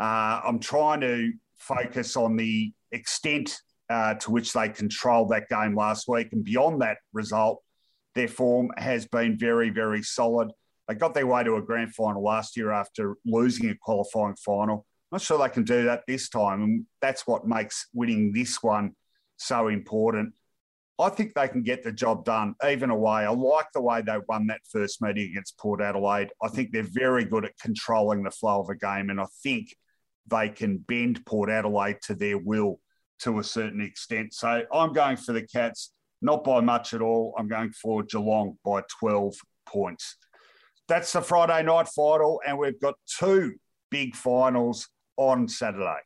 Uh, 0.00 0.40
I'm 0.44 0.58
trying 0.58 1.02
to 1.02 1.32
focus 1.58 2.16
on 2.16 2.36
the 2.36 2.72
extent 2.90 3.56
uh, 3.90 4.14
to 4.14 4.30
which 4.30 4.54
they 4.54 4.70
controlled 4.70 5.30
that 5.30 5.48
game 5.50 5.76
last 5.76 6.08
week. 6.08 6.28
And 6.32 6.42
beyond 6.42 6.80
that 6.80 6.96
result, 7.12 7.62
their 8.14 8.26
form 8.26 8.70
has 8.78 9.06
been 9.06 9.38
very, 9.38 9.68
very 9.68 10.02
solid. 10.02 10.50
They 10.88 10.94
got 10.94 11.12
their 11.12 11.26
way 11.26 11.44
to 11.44 11.56
a 11.56 11.62
grand 11.62 11.94
final 11.94 12.24
last 12.24 12.56
year 12.56 12.72
after 12.72 13.16
losing 13.26 13.68
a 13.68 13.74
qualifying 13.74 14.36
final. 14.36 14.86
Not 15.12 15.20
sure 15.20 15.38
they 15.38 15.52
can 15.52 15.64
do 15.64 15.84
that 15.84 16.04
this 16.08 16.30
time, 16.30 16.62
and 16.62 16.86
that's 17.02 17.26
what 17.26 17.46
makes 17.46 17.86
winning 17.92 18.32
this 18.32 18.62
one 18.62 18.92
so 19.36 19.68
important. 19.68 20.32
I 20.98 21.08
think 21.08 21.34
they 21.34 21.48
can 21.48 21.62
get 21.62 21.82
the 21.82 21.92
job 21.92 22.24
done 22.24 22.54
even 22.68 22.90
away. 22.90 23.24
I 23.24 23.30
like 23.30 23.66
the 23.72 23.80
way 23.80 24.02
they 24.02 24.18
won 24.28 24.46
that 24.48 24.60
first 24.70 25.02
meeting 25.02 25.30
against 25.30 25.58
Port 25.58 25.80
Adelaide. 25.80 26.30
I 26.42 26.48
think 26.48 26.70
they're 26.70 26.82
very 26.82 27.24
good 27.24 27.44
at 27.44 27.58
controlling 27.60 28.22
the 28.22 28.30
flow 28.30 28.60
of 28.60 28.68
a 28.68 28.76
game, 28.76 29.10
and 29.10 29.20
I 29.20 29.26
think 29.42 29.74
they 30.30 30.48
can 30.48 30.78
bend 30.78 31.24
Port 31.26 31.50
Adelaide 31.50 31.98
to 32.02 32.14
their 32.14 32.38
will 32.38 32.78
to 33.20 33.38
a 33.38 33.44
certain 33.44 33.80
extent. 33.80 34.34
So 34.34 34.64
I'm 34.72 34.92
going 34.92 35.16
for 35.16 35.32
the 35.32 35.46
Cats 35.46 35.92
not 36.20 36.44
by 36.44 36.60
much 36.60 36.94
at 36.94 37.02
all. 37.02 37.34
I'm 37.36 37.48
going 37.48 37.72
for 37.72 38.02
Geelong 38.04 38.56
by 38.64 38.82
12 39.00 39.34
points. 39.66 40.16
That's 40.88 41.12
the 41.12 41.20
Friday 41.20 41.62
night 41.64 41.88
final, 41.88 42.40
and 42.46 42.58
we've 42.58 42.80
got 42.80 42.94
two 43.18 43.54
big 43.90 44.14
finals 44.14 44.88
on 45.16 45.48
Saturday. 45.48 46.00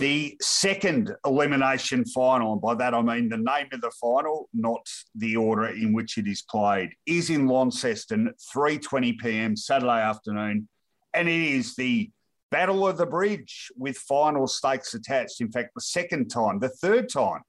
The 0.00 0.34
second 0.40 1.14
elimination 1.26 2.06
final, 2.06 2.54
and 2.54 2.62
by 2.62 2.74
that 2.76 2.94
I 2.94 3.02
mean 3.02 3.28
the 3.28 3.36
name 3.36 3.66
of 3.70 3.82
the 3.82 3.90
final, 4.00 4.48
not 4.54 4.80
the 5.14 5.36
order 5.36 5.66
in 5.66 5.92
which 5.92 6.16
it 6.16 6.26
is 6.26 6.40
played, 6.40 6.94
is 7.04 7.28
in 7.28 7.46
Launceston, 7.46 8.32
3:20 8.56 9.18
p.m. 9.18 9.54
Saturday 9.54 10.00
afternoon, 10.00 10.66
and 11.12 11.28
it 11.28 11.40
is 11.40 11.76
the 11.76 12.10
Battle 12.50 12.88
of 12.88 12.96
the 12.96 13.04
Bridge 13.04 13.70
with 13.76 13.98
final 13.98 14.46
stakes 14.46 14.94
attached. 14.94 15.42
In 15.42 15.52
fact, 15.52 15.72
the 15.74 15.82
second 15.82 16.30
time, 16.30 16.60
the 16.60 16.70
third 16.70 17.10
time 17.10 17.42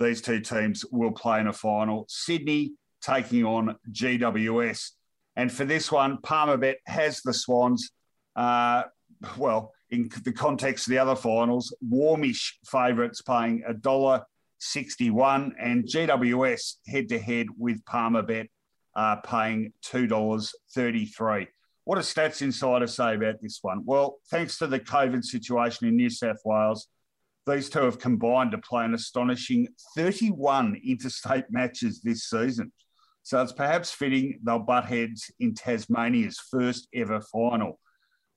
these 0.00 0.20
two 0.20 0.40
teams 0.40 0.84
will 0.90 1.12
play 1.12 1.38
in 1.38 1.46
a 1.46 1.52
final. 1.52 2.06
Sydney 2.08 2.72
taking 3.00 3.44
on 3.44 3.76
GWS. 3.92 4.90
And 5.36 5.52
for 5.52 5.64
this 5.64 5.92
one, 5.92 6.18
Palmerbet 6.18 6.78
has 6.86 7.20
the 7.22 7.32
Swans. 7.32 7.92
Uh, 8.34 8.82
well, 9.36 9.72
in 9.92 10.08
the 10.24 10.32
context 10.32 10.88
of 10.88 10.90
the 10.90 10.98
other 10.98 11.14
finals, 11.14 11.72
warmish 11.80 12.58
favourites 12.64 13.22
paying 13.22 13.62
a 13.66 13.74
dollar 13.74 14.24
sixty-one, 14.58 15.54
and 15.60 15.84
GWS 15.84 16.76
head-to-head 16.88 17.46
with 17.58 17.84
Palmerbet 17.84 18.48
uh, 18.96 19.16
paying 19.16 19.72
two 19.82 20.06
dollars 20.06 20.54
thirty-three. 20.74 21.46
What 21.84 21.96
does 21.96 22.12
Stats 22.12 22.42
Insider 22.42 22.86
say 22.86 23.14
about 23.14 23.40
this 23.42 23.58
one? 23.60 23.82
Well, 23.84 24.18
thanks 24.30 24.58
to 24.58 24.66
the 24.66 24.80
COVID 24.80 25.24
situation 25.24 25.88
in 25.88 25.96
New 25.96 26.10
South 26.10 26.38
Wales, 26.44 26.88
these 27.46 27.68
two 27.68 27.80
have 27.80 27.98
combined 27.98 28.52
to 28.52 28.58
play 28.58 28.84
an 28.84 28.94
astonishing 28.94 29.66
31 29.96 30.80
interstate 30.86 31.46
matches 31.50 32.00
this 32.00 32.24
season. 32.24 32.72
So 33.24 33.42
it's 33.42 33.52
perhaps 33.52 33.90
fitting 33.90 34.38
they'll 34.44 34.60
butt 34.60 34.84
heads 34.84 35.30
in 35.40 35.54
Tasmania's 35.54 36.38
first 36.38 36.88
ever 36.94 37.20
final. 37.20 37.80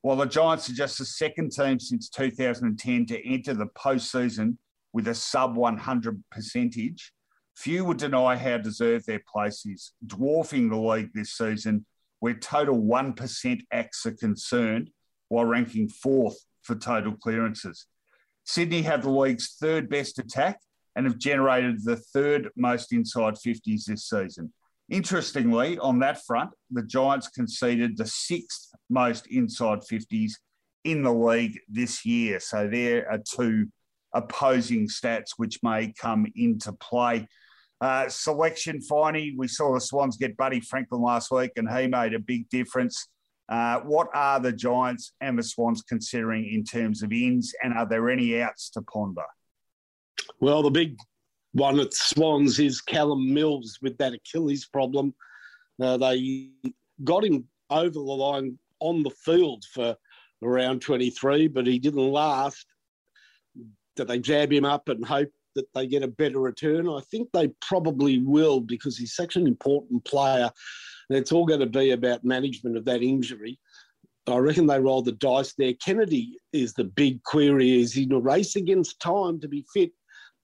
While 0.06 0.18
the 0.18 0.26
Giants 0.28 0.70
are 0.70 0.74
just 0.74 1.00
the 1.00 1.06
second 1.06 1.52
team 1.52 1.80
since 1.80 2.10
2010 2.10 3.08
to 3.08 3.28
enter 3.28 3.56
the 3.56 3.66
postseason 3.66 4.58
with 4.94 5.08
a 5.08 5.16
sub 5.16 5.58
100 5.58 6.24
percentage, 6.30 7.12
few 7.56 7.84
would 7.86 7.98
deny 7.98 8.36
how 8.36 8.60
deserved 8.60 9.08
their 9.08 9.24
place 9.28 9.66
is, 9.66 9.94
dwarfing 10.06 10.70
the 10.70 10.78
league 10.78 11.10
this 11.16 11.36
season 11.36 11.88
where 12.20 12.36
total 12.36 12.80
1% 12.80 13.62
acts 13.74 14.06
are 14.06 14.12
concerned, 14.12 14.92
while 15.30 15.46
ranking 15.46 15.90
fourth 15.90 16.38
for 16.62 16.76
total 16.76 17.14
clearances. 17.14 17.88
Sydney 18.44 18.84
have 18.84 19.02
the 19.02 19.10
league's 19.10 19.56
third 19.60 19.90
best 19.90 20.20
attack 20.20 20.60
and 20.96 21.08
have 21.08 21.18
generated 21.18 21.84
the 21.84 21.98
third 21.98 22.52
most 22.56 22.94
inside 22.94 23.34
50s 23.44 23.86
this 23.86 24.08
season. 24.08 24.54
Interestingly, 24.90 25.80
on 25.80 26.00
that 26.00 26.24
front, 26.26 26.52
the 26.70 26.84
Giants 26.84 27.28
conceded 27.30 27.98
the 27.98 28.06
sixth 28.06 28.70
most 28.90 29.28
inside 29.28 29.80
50s 29.80 30.34
in 30.84 31.02
the 31.02 31.14
league 31.14 31.60
this 31.68 32.06
year. 32.06 32.40
So 32.40 32.68
there 32.68 33.10
are 33.12 33.18
two 33.18 33.68
opposing 34.14 34.88
stats 34.88 35.32
which 35.38 35.60
may 35.64 35.92
come 36.00 36.28
into 36.36 36.72
play. 36.74 37.28
Uh, 37.82 38.08
selection 38.08 38.80
finally, 38.82 39.36
we 39.38 39.48
saw 39.48 39.74
the 39.74 39.82
Swans 39.82 40.18
get 40.18 40.38
Buddy 40.38 40.62
Franklin 40.62 41.02
last 41.02 41.32
week, 41.32 41.52
and 41.58 41.70
he 41.70 41.88
made 41.88 42.14
a 42.14 42.20
big 42.20 42.48
difference. 42.50 43.08
Uh, 43.50 43.80
what 43.82 44.08
are 44.14 44.40
the 44.40 44.54
Giants 44.54 45.14
and 45.20 45.38
the 45.38 45.44
Swans 45.44 45.82
considering 45.82 46.46
in 46.46 46.64
terms 46.64 47.04
of 47.04 47.12
ins, 47.12 47.54
and 47.64 47.74
are 47.74 47.88
there 47.88 48.10
any 48.10 48.42
outs 48.42 48.70
to 48.72 48.82
ponder? 48.82 49.26
Well, 50.40 50.64
the 50.64 50.72
big 50.72 50.98
one 51.56 51.80
at 51.80 51.94
Swans 51.94 52.60
is 52.60 52.82
Callum 52.82 53.34
Mills 53.34 53.80
with 53.82 53.98
that 53.98 54.14
Achilles 54.14 54.66
problem. 54.66 55.16
Uh, 55.82 55.96
they 55.96 56.50
got 57.06 57.24
him 57.24 57.46
over 57.70 57.90
the 57.90 58.00
line 58.02 58.60
on 58.82 59.04
the 59.04 59.10
field 59.10 59.64
for 59.74 59.96
around 60.44 60.82
23, 60.82 61.48
but 61.48 61.66
he 61.66 61.80
didn't 61.80 62.12
last. 62.12 62.66
Did 63.96 64.10
they 64.10 64.20
jab 64.20 64.52
him 64.52 64.66
up 64.66 64.90
and 64.90 65.06
hope 65.06 65.30
that 65.56 65.74
they 65.74 65.88
get 65.88 66.04
a 66.04 66.10
better 66.10 66.40
return? 66.40 66.90
I 66.90 67.00
think 67.10 67.30
they 67.32 67.48
probably 67.62 68.20
will 68.20 68.60
because 68.60 68.98
he's 68.98 69.16
such 69.16 69.38
an 69.38 69.48
important 69.48 70.04
player. 70.04 70.52
And 71.10 71.18
it's 71.18 71.32
all 71.32 71.46
going 71.46 71.62
to 71.62 71.66
be 71.66 71.92
about 71.92 72.26
management 72.26 72.76
of 72.76 72.84
that 72.84 73.02
injury. 73.02 73.58
I 74.28 74.38
reckon 74.38 74.68
they 74.68 74.82
rolled 74.82 75.06
the 75.06 75.14
dice 75.14 75.54
there. 75.58 75.74
Kennedy 75.76 76.38
is 76.52 76.74
the 76.74 76.84
big 76.84 77.24
query. 77.24 77.80
Is 77.80 77.94
he 77.94 78.04
in 78.04 78.12
a 78.12 78.20
race 78.20 78.58
against 78.58 79.00
time 79.00 79.40
to 79.40 79.48
be 79.48 79.66
fit? 79.74 79.92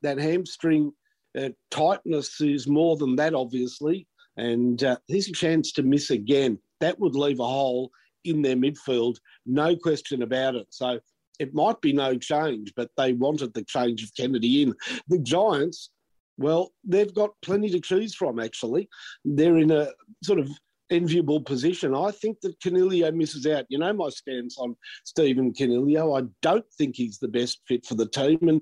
That 0.04 0.18
hamstring 0.18 0.94
uh, 1.40 1.50
tightness 1.70 2.42
is 2.42 2.68
more 2.68 2.98
than 2.98 3.16
that, 3.16 3.34
obviously, 3.34 4.08
and 4.38 4.84
uh, 4.84 4.98
there's 5.08 5.28
a 5.28 5.34
chance 5.34 5.72
to 5.74 5.84
miss 5.84 6.10
again. 6.10 6.58
That 6.80 7.00
would 7.00 7.16
leave 7.16 7.40
a 7.40 7.48
hole 7.48 7.92
in 8.24 8.42
their 8.42 8.56
midfield, 8.56 9.18
no 9.46 9.76
question 9.76 10.22
about 10.22 10.56
it. 10.56 10.68
So 10.70 11.00
it 11.40 11.54
might 11.54 11.82
be 11.82 11.94
no 11.94 12.16
change, 12.18 12.74
but 12.76 12.92
they 12.98 13.14
wanted 13.14 13.54
the 13.54 13.64
change 13.64 14.04
of 14.04 14.14
Kennedy 14.16 14.62
in. 14.62 14.76
The 15.08 15.20
Giants, 15.20 15.90
well, 16.38 16.72
they've 16.84 17.14
got 17.14 17.32
plenty 17.42 17.70
to 17.72 17.80
choose 17.80 18.14
from, 18.14 18.40
actually. 18.40 18.90
They're 19.26 19.58
in 19.58 19.72
a 19.72 19.90
sort 20.24 20.40
of 20.40 20.50
enviable 20.92 21.42
position. 21.42 21.96
I 21.96 22.12
think 22.12 22.42
that 22.42 22.60
Coniglio 22.60 23.14
misses 23.16 23.48
out. 23.48 23.66
You 23.70 23.80
know 23.80 23.94
my 23.94 24.10
stance 24.10 24.58
on 24.58 24.76
Stephen 25.06 25.54
Coniglio. 25.54 26.22
I 26.22 26.28
don't 26.42 26.66
think 26.78 26.96
he's 26.96 27.18
the 27.18 27.28
best 27.28 27.62
fit 27.68 27.86
for 27.86 27.96
the 27.96 28.08
team, 28.08 28.40
and 28.48 28.62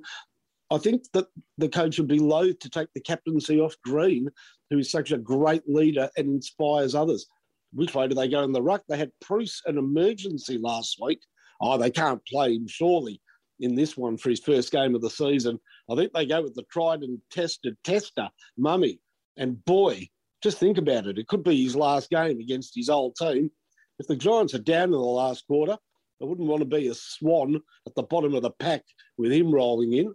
I 0.72 0.78
think 0.78 1.04
that 1.14 1.28
the 1.58 1.70
coach 1.70 1.98
would 1.98 2.08
be 2.08 2.20
loath 2.20 2.60
to 2.60 2.70
take 2.70 2.90
the 2.94 3.02
captaincy 3.02 3.60
off 3.60 3.76
Greene, 3.84 4.30
who 4.70 4.78
is 4.78 4.92
such 4.92 5.12
a 5.12 5.18
great 5.18 5.68
leader 5.68 6.10
and 6.16 6.28
inspires 6.28 6.94
others. 6.94 7.26
Which 7.74 7.96
way 7.96 8.08
do 8.08 8.16
they 8.16 8.28
go 8.28 8.44
in 8.44 8.52
the 8.52 8.62
ruck? 8.62 8.84
They 8.88 8.98
had 8.98 9.12
Preuss 9.20 9.62
an 9.66 9.78
emergency 9.78 10.58
last 10.58 11.00
week. 11.02 11.22
Oh, 11.62 11.78
they 11.78 11.92
can't 11.92 12.26
play 12.26 12.56
him 12.56 12.68
surely 12.68 13.22
in 13.60 13.76
this 13.76 13.98
one 13.98 14.18
for 14.18 14.30
his 14.30 14.40
first 14.40 14.72
game 14.72 14.96
of 14.96 15.02
the 15.02 15.10
season. 15.10 15.60
I 15.92 15.96
think 15.96 16.14
they 16.14 16.26
go 16.26 16.42
with 16.42 16.56
the 16.56 16.64
tried 16.72 17.02
and 17.02 17.20
tested 17.32 17.76
tester, 17.84 18.30
Mummy. 18.58 19.00
And 19.38 19.64
boy, 19.66 20.08
just 20.42 20.58
think 20.60 20.78
about 20.78 21.08
it. 21.08 21.18
It 21.18 21.28
could 21.28 21.44
be 21.44 21.64
his 21.64 21.76
last 21.76 22.10
game 22.10 22.40
against 22.40 22.76
his 22.76 22.90
old 22.90 23.16
team. 23.16 23.52
If 23.98 24.08
the 24.08 24.16
Giants 24.16 24.54
are 24.54 24.60
down 24.60 24.86
in 24.86 24.92
the 24.92 25.00
last 25.00 25.46
quarter, 25.48 25.78
I 26.22 26.26
wouldn't 26.26 26.48
want 26.48 26.62
to 26.62 26.66
be 26.66 26.88
a 26.88 26.94
swan 26.94 27.60
at 27.86 27.96
the 27.96 28.04
bottom 28.04 28.34
of 28.36 28.44
the 28.44 28.52
pack 28.52 28.84
with 29.18 29.32
him 29.32 29.52
rolling 29.52 29.94
in. 29.94 30.14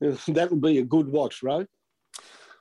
that'll 0.28 0.56
be 0.56 0.78
a 0.78 0.84
good 0.84 1.08
watch, 1.08 1.42
right? 1.42 1.66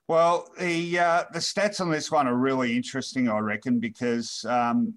Well, 0.08 0.50
the 0.60 1.00
uh, 1.00 1.24
the 1.32 1.40
stats 1.40 1.80
on 1.80 1.90
this 1.90 2.12
one 2.12 2.28
are 2.28 2.36
really 2.36 2.76
interesting, 2.76 3.30
I 3.30 3.40
reckon, 3.40 3.80
because 3.80 4.46
um, 4.50 4.96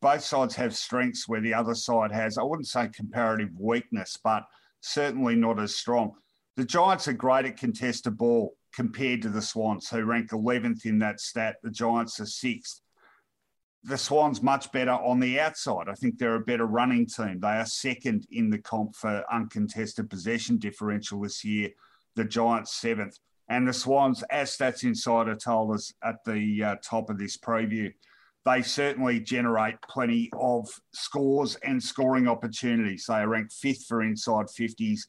both 0.00 0.24
sides 0.24 0.56
have 0.56 0.74
strengths 0.74 1.28
where 1.28 1.40
the 1.40 1.54
other 1.54 1.74
side 1.74 2.10
has. 2.10 2.36
I 2.36 2.42
wouldn't 2.42 2.66
say 2.66 2.88
comparative 2.88 3.50
weakness, 3.58 4.18
but 4.22 4.44
certainly 4.80 5.36
not 5.36 5.60
as 5.60 5.76
strong. 5.76 6.14
The 6.56 6.64
Giants 6.64 7.06
are 7.06 7.12
great 7.12 7.46
at 7.46 7.56
contested 7.56 8.16
ball 8.16 8.54
compared 8.74 9.22
to 9.22 9.28
the 9.28 9.40
Swans, 9.40 9.88
who 9.88 10.04
rank 10.04 10.30
11th 10.30 10.84
in 10.84 10.98
that 10.98 11.20
stat. 11.20 11.56
The 11.62 11.70
Giants 11.70 12.18
are 12.18 12.26
sixth 12.26 12.80
the 13.82 13.96
Swans 13.96 14.42
much 14.42 14.70
better 14.72 14.92
on 14.92 15.20
the 15.20 15.40
outside. 15.40 15.88
I 15.88 15.94
think 15.94 16.18
they're 16.18 16.34
a 16.34 16.40
better 16.40 16.66
running 16.66 17.06
team. 17.06 17.40
They 17.40 17.48
are 17.48 17.66
second 17.66 18.26
in 18.30 18.50
the 18.50 18.58
comp 18.58 18.94
for 18.94 19.24
uncontested 19.32 20.10
possession 20.10 20.58
differential 20.58 21.20
this 21.22 21.44
year. 21.44 21.70
The 22.16 22.24
Giants 22.24 22.74
seventh, 22.74 23.18
and 23.50 23.66
the 23.66 23.72
Swans, 23.72 24.22
as 24.30 24.56
Stats 24.56 24.84
Insider 24.84 25.34
told 25.34 25.74
us 25.74 25.92
at 26.04 26.24
the 26.24 26.62
uh, 26.62 26.76
top 26.82 27.10
of 27.10 27.18
this 27.18 27.36
preview, 27.36 27.92
they 28.44 28.62
certainly 28.62 29.20
generate 29.20 29.82
plenty 29.82 30.30
of 30.38 30.68
scores 30.92 31.56
and 31.56 31.82
scoring 31.82 32.28
opportunities. 32.28 33.06
They 33.08 33.14
are 33.14 33.28
ranked 33.28 33.52
fifth 33.52 33.86
for 33.86 34.02
inside 34.02 34.46
50s. 34.46 35.00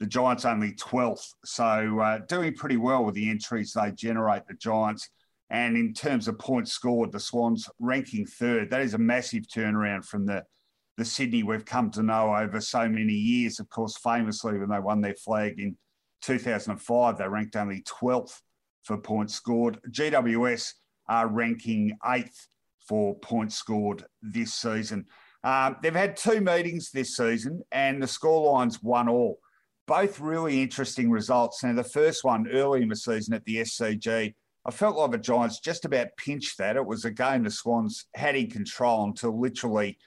The 0.00 0.06
Giants 0.06 0.46
only 0.46 0.72
12th. 0.72 1.34
So 1.44 2.00
uh, 2.00 2.18
doing 2.28 2.54
pretty 2.54 2.78
well 2.78 3.04
with 3.04 3.14
the 3.14 3.30
entries 3.30 3.74
they 3.74 3.92
generate, 3.92 4.46
the 4.46 4.54
Giants. 4.54 5.10
And 5.52 5.76
in 5.76 5.92
terms 5.92 6.28
of 6.28 6.38
points 6.38 6.72
scored, 6.72 7.12
the 7.12 7.20
Swans 7.20 7.68
ranking 7.78 8.24
third. 8.24 8.70
That 8.70 8.80
is 8.80 8.94
a 8.94 8.98
massive 8.98 9.44
turnaround 9.46 10.02
from 10.06 10.24
the, 10.24 10.42
the 10.96 11.04
Sydney 11.04 11.42
we've 11.42 11.66
come 11.66 11.90
to 11.90 12.02
know 12.02 12.34
over 12.34 12.58
so 12.58 12.88
many 12.88 13.12
years. 13.12 13.60
Of 13.60 13.68
course, 13.68 13.98
famously, 13.98 14.58
when 14.58 14.70
they 14.70 14.80
won 14.80 15.02
their 15.02 15.14
flag 15.14 15.60
in 15.60 15.76
2005, 16.22 17.18
they 17.18 17.28
ranked 17.28 17.54
only 17.54 17.82
12th 17.82 18.40
for 18.82 18.96
points 18.96 19.34
scored. 19.34 19.78
GWS 19.90 20.72
are 21.08 21.28
ranking 21.28 21.98
eighth 22.06 22.48
for 22.88 23.14
points 23.18 23.56
scored 23.56 24.06
this 24.22 24.54
season. 24.54 25.04
Um, 25.44 25.76
they've 25.82 25.94
had 25.94 26.16
two 26.16 26.40
meetings 26.40 26.90
this 26.90 27.14
season, 27.14 27.60
and 27.70 28.02
the 28.02 28.06
scorelines 28.06 28.82
one 28.82 29.08
all. 29.08 29.38
Both 29.86 30.18
really 30.18 30.62
interesting 30.62 31.10
results. 31.10 31.62
Now, 31.62 31.74
the 31.74 31.84
first 31.84 32.24
one 32.24 32.48
early 32.50 32.80
in 32.80 32.88
the 32.88 32.96
season 32.96 33.34
at 33.34 33.44
the 33.44 33.56
SCG 33.56 34.32
I 34.64 34.70
felt 34.70 34.96
like 34.96 35.10
the 35.10 35.18
Giants 35.18 35.60
just 35.60 35.84
about 35.84 36.16
pinched 36.16 36.58
that. 36.58 36.76
It 36.76 36.86
was 36.86 37.04
a 37.04 37.10
game 37.10 37.42
the 37.42 37.50
Swans 37.50 38.06
had 38.14 38.36
in 38.36 38.48
control 38.48 39.04
until 39.04 39.38
literally 39.40 39.98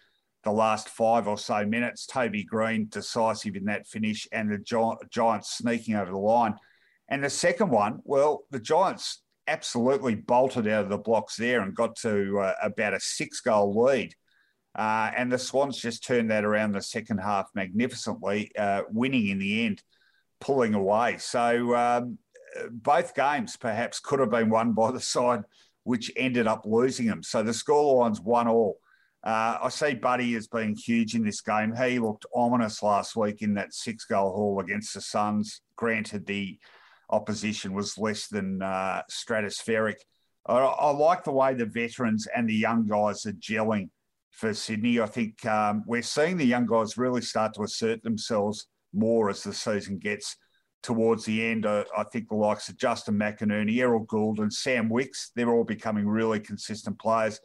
the 0.43 0.51
last 0.51 0.87
five 0.87 1.27
or 1.27 1.37
so 1.37 1.65
minutes. 1.65 2.05
Toby 2.05 2.43
Greene 2.43 2.87
decisive 2.89 3.55
in 3.55 3.65
that 3.65 3.87
finish, 3.87 4.27
and 4.31 4.49
the 4.49 5.05
Giants 5.11 5.57
sneaking 5.57 5.95
over 5.95 6.11
the 6.11 6.17
line. 6.17 6.55
And 7.09 7.23
the 7.23 7.29
second 7.29 7.69
one, 7.69 7.99
well, 8.03 8.43
the 8.51 8.59
Giants 8.59 9.21
absolutely 9.47 10.15
bolted 10.15 10.67
out 10.67 10.85
of 10.85 10.89
the 10.89 10.97
blocks 10.97 11.35
there 11.35 11.61
and 11.61 11.75
got 11.75 11.95
to 11.97 12.39
uh, 12.39 12.53
about 12.61 12.93
a 12.93 12.99
six 12.99 13.41
goal 13.41 13.75
lead. 13.83 14.13
Uh, 14.73 15.11
and 15.15 15.31
the 15.31 15.37
Swans 15.37 15.77
just 15.77 16.03
turned 16.03 16.31
that 16.31 16.43
around 16.43 16.71
the 16.71 16.81
second 16.81 17.19
half 17.19 17.47
magnificently, 17.55 18.51
uh, 18.57 18.81
winning 18.89 19.27
in 19.27 19.39
the 19.39 19.65
end, 19.65 19.81
pulling 20.41 20.73
away. 20.73 21.17
So 21.17 21.75
um, 21.75 22.17
both 22.71 23.15
games 23.15 23.57
perhaps 23.57 23.99
could 23.99 24.19
have 24.19 24.31
been 24.31 24.49
won 24.49 24.73
by 24.73 24.91
the 24.91 24.99
side 24.99 25.43
which 25.85 26.11
ended 26.17 26.47
up 26.47 26.63
losing 26.65 27.05
them. 27.05 27.23
So 27.23 27.43
the 27.43 27.53
scoreline's 27.53 28.19
one 28.19 28.47
all. 28.47 28.79
Uh, 29.23 29.57
I 29.63 29.69
see 29.69 29.93
Buddy 29.93 30.35
as 30.35 30.47
being 30.47 30.75
huge 30.75 31.15
in 31.15 31.23
this 31.23 31.41
game. 31.41 31.73
He 31.75 31.99
looked 31.99 32.25
ominous 32.35 32.83
last 32.83 33.15
week 33.15 33.41
in 33.41 33.53
that 33.53 33.73
six 33.73 34.05
goal 34.05 34.31
haul 34.31 34.59
against 34.59 34.93
the 34.93 35.01
Suns. 35.01 35.61
Granted, 35.75 36.25
the 36.25 36.59
opposition 37.09 37.73
was 37.73 37.97
less 37.97 38.27
than 38.27 38.61
uh, 38.61 39.03
stratospheric. 39.11 39.95
I, 40.47 40.57
I, 40.57 40.91
like 40.91 41.23
the 41.23 41.31
way 41.31 41.53
the 41.53 41.65
veterans 41.65 42.27
and 42.35 42.49
the 42.49 42.55
young 42.55 42.87
guys 42.87 43.25
are 43.25 43.33
gelling 43.33 43.89
for 44.31 44.53
Sydney. 44.53 44.99
I 44.99 45.07
think 45.07 45.43
um, 45.45 45.83
we're 45.87 46.01
seeing 46.01 46.37
the 46.37 46.45
young 46.45 46.65
guys 46.65 46.97
really 46.97 47.21
start 47.21 47.53
to 47.55 47.63
assert 47.63 48.03
themselves 48.03 48.67
more 48.93 49.29
as 49.29 49.43
the 49.43 49.53
season 49.53 49.97
gets 49.97 50.35
towards 50.86 51.25
the 51.25 51.43
end, 51.43 51.65
uh, 51.65 51.83
I 51.97 52.03
think 52.03 52.29
the 52.29 52.36
likes 52.36 52.69
of 52.69 52.77
Justin 52.77 53.15
McInerney, 53.15 53.79
Errol 53.79 54.05
Gulden, 54.05 54.43
and 54.43 54.53
Sam 54.53 54.88
Wicks, 54.88 55.31
they're 55.36 55.49
all 55.49 55.63
becoming 55.63 56.07
really 56.07 56.39
consistent 56.39 56.99
players. 56.99 57.39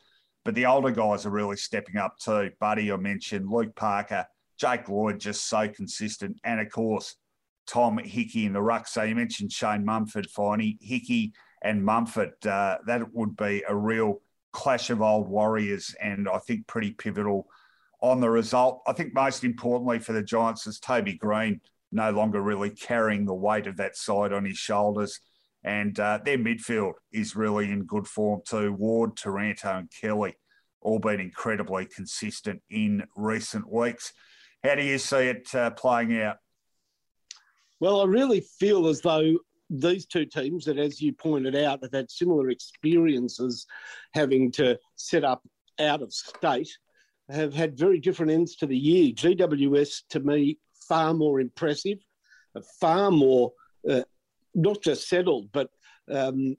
But 0.45 0.55
the 0.55 0.67
older 0.67 0.91
guys 0.91 1.25
are 1.25 1.31
really 1.31 1.57
stepping 1.57 1.97
up 1.97 2.19
too. 2.19 2.51
Buddy, 2.61 2.93
I 2.93 2.97
mentioned, 2.97 3.49
Luke 3.49 3.75
Parker, 3.75 4.27
Jake 4.59 4.91
Lloyd, 4.91 5.21
just 5.21 5.49
so 5.49 5.67
consistent. 5.69 6.37
And 6.45 6.61
of 6.61 6.71
course, 6.71 7.17
Tom 7.67 7.97
Hickey 7.97 8.45
in 8.45 8.53
the 8.53 8.61
ruck. 8.61 8.87
So 8.87 9.05
you 9.05 9.15
mentioned 9.15 9.53
Shane 9.53 9.87
Mumford, 9.87 10.29
Finey. 10.29 10.77
Hickey 10.83 11.33
and 11.63 11.83
Mumford, 11.83 12.35
uh, 12.47 12.77
that 12.87 13.15
would 13.15 13.37
be 13.37 13.65
a 13.67 13.75
real 13.75 14.21
clash 14.53 14.91
of 14.91 15.01
old 15.01 15.29
warriors 15.29 15.95
and 16.03 16.29
I 16.29 16.39
think 16.39 16.67
pretty 16.67 16.91
pivotal 16.91 17.47
on 18.03 18.21
the 18.21 18.29
result. 18.29 18.83
I 18.87 18.93
think 18.93 19.15
most 19.15 19.45
importantly 19.45 19.99
for 19.99 20.13
the 20.13 20.23
Giants 20.23 20.67
is 20.67 20.79
Toby 20.79 21.15
Greene 21.15 21.61
no 21.93 22.11
longer 22.11 22.41
really 22.41 22.71
carrying 22.71 23.25
the 23.25 23.35
weight 23.35 23.67
of 23.67 23.77
that 23.77 23.97
side 23.97 24.33
on 24.33 24.45
his 24.45 24.59
shoulders. 24.59 25.21
And 25.63 25.99
uh, 26.01 26.21
their 26.25 26.39
midfield 26.39 26.95
is 27.13 27.37
really 27.37 27.71
in 27.71 27.85
good 27.85 28.07
form 28.07 28.41
too. 28.47 28.73
Ward, 28.73 29.17
Taranto, 29.17 29.77
and 29.77 29.91
Kelly 29.91 30.37
all 30.81 30.99
been 30.99 31.21
incredibly 31.21 31.87
consistent 31.87 32.63
in 32.71 33.05
recent 33.15 33.71
weeks. 33.71 34.13
how 34.65 34.75
do 34.75 34.83
you 34.83 34.99
see 34.99 35.29
it 35.29 35.55
uh, 35.55 35.71
playing 35.71 36.19
out? 36.21 36.37
Well, 37.81 38.01
I 38.01 38.05
really 38.05 38.41
feel 38.41 38.87
as 38.89 39.01
though 39.01 39.39
these 39.71 40.07
two 40.07 40.27
teams 40.27 40.65
that, 40.65 40.79
as 40.79 41.01
you 41.01 41.13
pointed 41.13 41.57
out, 41.57 41.83
have 41.83 41.93
had 41.93 42.11
similar 42.11 42.51
experiences 42.51 43.67
having 44.13 44.51
to 44.53 44.79
set 44.97 45.25
up 45.25 45.43
out 45.79 46.03
of 46.03 46.13
state, 46.13 46.71
have 47.31 47.55
had 47.55 47.79
very 47.79 48.01
different 48.01 48.33
ends 48.33 48.57
to 48.57 48.67
the 48.67 48.77
year. 48.77 49.13
GWS, 49.13 50.03
to 50.11 50.21
me, 50.21 50.59
far 50.91 51.15
more 51.15 51.39
impressive, 51.41 51.99
far 52.81 53.13
more 53.13 53.53
uh, 53.89 54.03
not 54.55 54.83
just 54.83 55.09
settled, 55.09 55.49
but 55.53 55.71
um, 56.11 56.57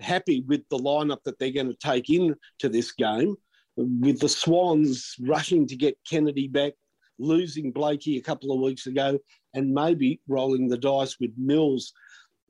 happy 0.00 0.40
with 0.48 0.66
the 0.70 0.78
lineup 0.78 1.22
that 1.24 1.38
they're 1.38 1.50
going 1.50 1.68
to 1.68 1.76
take 1.76 2.08
in 2.08 2.34
to 2.60 2.70
this 2.70 2.92
game. 2.92 3.36
With 3.76 4.20
the 4.20 4.28
Swans 4.28 5.16
rushing 5.20 5.66
to 5.66 5.76
get 5.76 5.98
Kennedy 6.08 6.48
back, 6.48 6.72
losing 7.18 7.72
Blakey 7.72 8.16
a 8.16 8.22
couple 8.22 8.52
of 8.52 8.60
weeks 8.60 8.86
ago, 8.86 9.18
and 9.52 9.74
maybe 9.74 10.20
rolling 10.28 10.68
the 10.68 10.78
dice 10.78 11.20
with 11.20 11.32
Mills. 11.36 11.92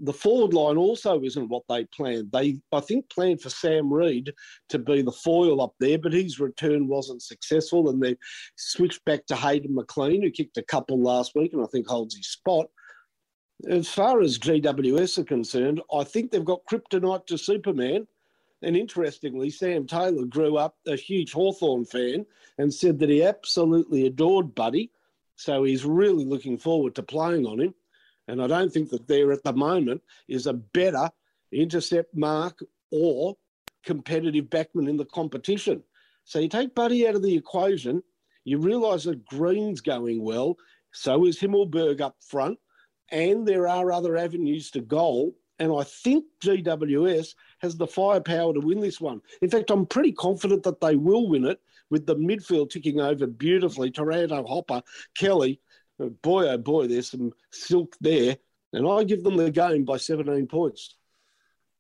The 0.00 0.12
forward 0.12 0.54
line 0.54 0.76
also 0.76 1.22
isn't 1.22 1.48
what 1.48 1.62
they 1.68 1.84
planned. 1.84 2.32
They, 2.32 2.60
I 2.72 2.80
think, 2.80 3.08
planned 3.10 3.40
for 3.40 3.50
Sam 3.50 3.92
Reid 3.92 4.32
to 4.70 4.78
be 4.78 5.02
the 5.02 5.12
foil 5.12 5.60
up 5.60 5.74
there, 5.78 5.98
but 5.98 6.12
his 6.12 6.40
return 6.40 6.88
wasn't 6.88 7.22
successful, 7.22 7.88
and 7.88 8.02
they 8.02 8.16
switched 8.56 9.04
back 9.04 9.24
to 9.26 9.36
Hayden 9.36 9.74
McLean, 9.74 10.22
who 10.22 10.30
kicked 10.30 10.56
a 10.56 10.62
couple 10.62 11.00
last 11.00 11.36
week, 11.36 11.52
and 11.52 11.62
I 11.62 11.66
think 11.66 11.86
holds 11.86 12.16
his 12.16 12.26
spot. 12.26 12.66
As 13.68 13.88
far 13.88 14.20
as 14.20 14.38
GWS 14.38 15.18
are 15.18 15.24
concerned, 15.24 15.80
I 15.92 16.02
think 16.02 16.30
they've 16.30 16.44
got 16.44 16.64
kryptonite 16.70 17.26
to 17.26 17.38
Superman. 17.38 18.06
And 18.62 18.76
interestingly, 18.76 19.50
Sam 19.50 19.86
Taylor 19.86 20.24
grew 20.24 20.56
up 20.56 20.76
a 20.86 20.96
huge 20.96 21.32
Hawthorn 21.32 21.84
fan 21.84 22.26
and 22.58 22.72
said 22.72 22.98
that 22.98 23.10
he 23.10 23.22
absolutely 23.22 24.06
adored 24.06 24.54
Buddy. 24.54 24.90
So 25.36 25.64
he's 25.64 25.84
really 25.84 26.24
looking 26.24 26.58
forward 26.58 26.94
to 26.96 27.02
playing 27.02 27.46
on 27.46 27.60
him. 27.60 27.74
And 28.28 28.42
I 28.42 28.46
don't 28.46 28.72
think 28.72 28.90
that 28.90 29.06
there 29.06 29.32
at 29.32 29.42
the 29.42 29.52
moment 29.52 30.02
is 30.28 30.46
a 30.46 30.54
better 30.54 31.10
intercept 31.52 32.16
mark 32.16 32.58
or 32.90 33.36
competitive 33.84 34.46
backman 34.46 34.88
in 34.88 34.96
the 34.96 35.04
competition. 35.04 35.82
So 36.24 36.38
you 36.38 36.48
take 36.48 36.74
Buddy 36.74 37.06
out 37.06 37.14
of 37.14 37.22
the 37.22 37.36
equation, 37.36 38.02
you 38.44 38.58
realise 38.58 39.04
that 39.04 39.26
Greene's 39.26 39.80
going 39.80 40.22
well, 40.22 40.56
so 40.92 41.26
is 41.26 41.38
Himmelberg 41.38 42.00
up 42.00 42.16
front, 42.20 42.58
and 43.10 43.46
there 43.46 43.68
are 43.68 43.92
other 43.92 44.16
avenues 44.16 44.70
to 44.70 44.80
goal. 44.80 45.34
And 45.58 45.72
I 45.72 45.84
think 45.84 46.24
GWS 46.42 47.34
has 47.60 47.76
the 47.76 47.86
firepower 47.86 48.54
to 48.54 48.60
win 48.60 48.80
this 48.80 49.00
one. 49.00 49.20
In 49.40 49.50
fact, 49.50 49.70
I'm 49.70 49.86
pretty 49.86 50.12
confident 50.12 50.62
that 50.64 50.80
they 50.80 50.96
will 50.96 51.28
win 51.28 51.44
it 51.44 51.60
with 51.90 52.06
the 52.06 52.16
midfield 52.16 52.70
ticking 52.70 53.00
over 53.00 53.26
beautifully. 53.26 53.90
Taranto, 53.90 54.44
Hopper, 54.44 54.82
Kelly. 55.16 55.60
Boy, 55.98 56.48
oh 56.48 56.58
boy, 56.58 56.86
there's 56.86 57.10
some 57.10 57.32
silk 57.52 57.96
there. 58.00 58.36
And 58.72 58.88
I 58.88 59.04
give 59.04 59.22
them 59.22 59.36
the 59.36 59.50
game 59.50 59.84
by 59.84 59.96
17 59.96 60.46
points. 60.48 60.96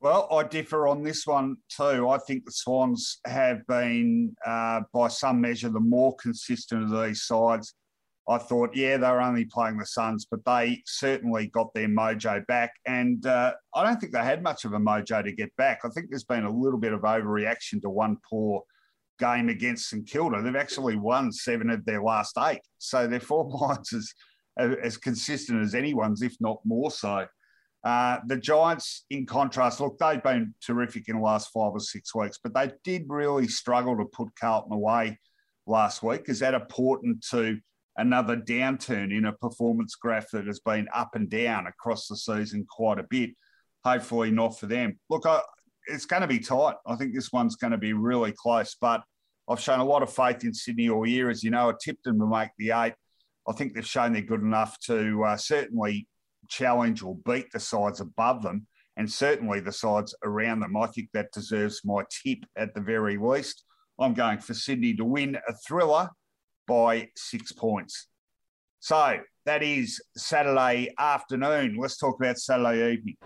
Well, 0.00 0.28
I 0.30 0.44
differ 0.44 0.86
on 0.86 1.02
this 1.02 1.26
one 1.26 1.56
too. 1.68 2.08
I 2.08 2.18
think 2.18 2.44
the 2.44 2.52
Swans 2.52 3.18
have 3.26 3.66
been, 3.66 4.36
uh, 4.44 4.82
by 4.92 5.08
some 5.08 5.40
measure, 5.40 5.70
the 5.70 5.80
more 5.80 6.14
consistent 6.16 6.84
of 6.84 7.04
these 7.04 7.22
sides. 7.22 7.74
I 8.28 8.38
thought, 8.38 8.74
yeah, 8.74 8.96
they 8.96 9.08
were 9.08 9.20
only 9.20 9.44
playing 9.44 9.78
the 9.78 9.86
Suns, 9.86 10.26
but 10.30 10.44
they 10.44 10.82
certainly 10.86 11.48
got 11.48 11.74
their 11.74 11.88
mojo 11.88 12.46
back. 12.46 12.72
And 12.86 13.24
uh, 13.26 13.54
I 13.74 13.84
don't 13.84 14.00
think 14.00 14.12
they 14.12 14.24
had 14.24 14.42
much 14.42 14.64
of 14.64 14.72
a 14.72 14.78
mojo 14.78 15.24
to 15.24 15.32
get 15.32 15.54
back. 15.56 15.80
I 15.84 15.88
think 15.88 16.06
there's 16.10 16.24
been 16.24 16.44
a 16.44 16.50
little 16.50 16.78
bit 16.78 16.92
of 16.92 17.00
overreaction 17.00 17.82
to 17.82 17.90
one 17.90 18.18
poor 18.28 18.62
game 19.24 19.48
against 19.48 19.88
St 19.88 20.06
Kilda. 20.06 20.42
They've 20.42 20.56
actually 20.56 20.96
won 20.96 21.32
seven 21.32 21.70
of 21.70 21.84
their 21.84 22.02
last 22.02 22.36
eight. 22.38 22.60
So 22.78 23.06
their 23.06 23.20
form 23.20 23.50
lines 23.60 23.92
is 23.92 24.14
as 24.58 24.96
consistent 24.96 25.62
as 25.62 25.74
anyone's, 25.74 26.22
if 26.22 26.36
not 26.40 26.58
more 26.64 26.90
so. 26.90 27.26
Uh, 27.82 28.18
the 28.26 28.36
Giants, 28.36 29.04
in 29.10 29.26
contrast, 29.26 29.80
look, 29.80 29.98
they've 29.98 30.22
been 30.22 30.54
terrific 30.64 31.08
in 31.08 31.16
the 31.16 31.22
last 31.22 31.50
five 31.52 31.72
or 31.72 31.80
six 31.80 32.14
weeks, 32.14 32.38
but 32.42 32.54
they 32.54 32.72
did 32.82 33.04
really 33.08 33.46
struggle 33.46 33.96
to 33.96 34.06
put 34.06 34.28
Carlton 34.40 34.72
away 34.72 35.18
last 35.66 36.02
week. 36.02 36.28
Is 36.28 36.38
that 36.38 36.54
important 36.54 37.24
to 37.30 37.58
another 37.96 38.36
downturn 38.36 39.16
in 39.16 39.26
a 39.26 39.32
performance 39.32 39.94
graph 39.94 40.30
that 40.32 40.46
has 40.46 40.60
been 40.60 40.88
up 40.94 41.14
and 41.14 41.28
down 41.28 41.66
across 41.66 42.08
the 42.08 42.16
season 42.16 42.66
quite 42.68 42.98
a 42.98 43.06
bit. 43.08 43.30
Hopefully, 43.84 44.30
not 44.30 44.58
for 44.58 44.66
them. 44.66 44.98
Look, 45.10 45.26
I, 45.26 45.40
it's 45.86 46.06
going 46.06 46.22
to 46.22 46.28
be 46.28 46.38
tight. 46.38 46.76
I 46.86 46.96
think 46.96 47.14
this 47.14 47.32
one's 47.32 47.56
going 47.56 47.72
to 47.72 47.78
be 47.78 47.92
really 47.92 48.32
close, 48.32 48.76
but 48.80 49.02
I've 49.48 49.60
shown 49.60 49.80
a 49.80 49.84
lot 49.84 50.02
of 50.02 50.12
faith 50.12 50.44
in 50.44 50.54
Sydney 50.54 50.88
all 50.88 51.06
year. 51.06 51.30
As 51.30 51.42
you 51.42 51.50
know, 51.50 51.68
I 51.68 51.72
tipped 51.82 52.04
them 52.04 52.18
to 52.18 52.26
make 52.26 52.50
the 52.58 52.70
eight. 52.70 52.94
I 53.46 53.52
think 53.52 53.74
they've 53.74 53.86
shown 53.86 54.12
they're 54.12 54.22
good 54.22 54.40
enough 54.40 54.78
to 54.86 55.22
uh, 55.24 55.36
certainly 55.36 56.08
challenge 56.48 57.02
or 57.02 57.16
beat 57.26 57.52
the 57.52 57.60
sides 57.60 58.00
above 58.00 58.42
them 58.42 58.66
and 58.96 59.10
certainly 59.10 59.60
the 59.60 59.72
sides 59.72 60.14
around 60.24 60.60
them. 60.60 60.76
I 60.76 60.86
think 60.86 61.08
that 61.12 61.32
deserves 61.32 61.82
my 61.84 62.04
tip 62.10 62.38
at 62.56 62.74
the 62.74 62.80
very 62.80 63.18
least. 63.18 63.64
I'm 63.98 64.14
going 64.14 64.38
for 64.38 64.54
Sydney 64.54 64.94
to 64.94 65.04
win 65.04 65.36
a 65.48 65.52
thriller 65.52 66.08
by 66.66 67.10
six 67.16 67.52
points. 67.52 68.08
So 68.80 69.18
that 69.46 69.62
is 69.62 70.00
Saturday 70.16 70.92
afternoon. 70.98 71.76
Let's 71.78 71.98
talk 71.98 72.18
about 72.18 72.38
Saturday 72.38 72.92
evening. 72.92 73.16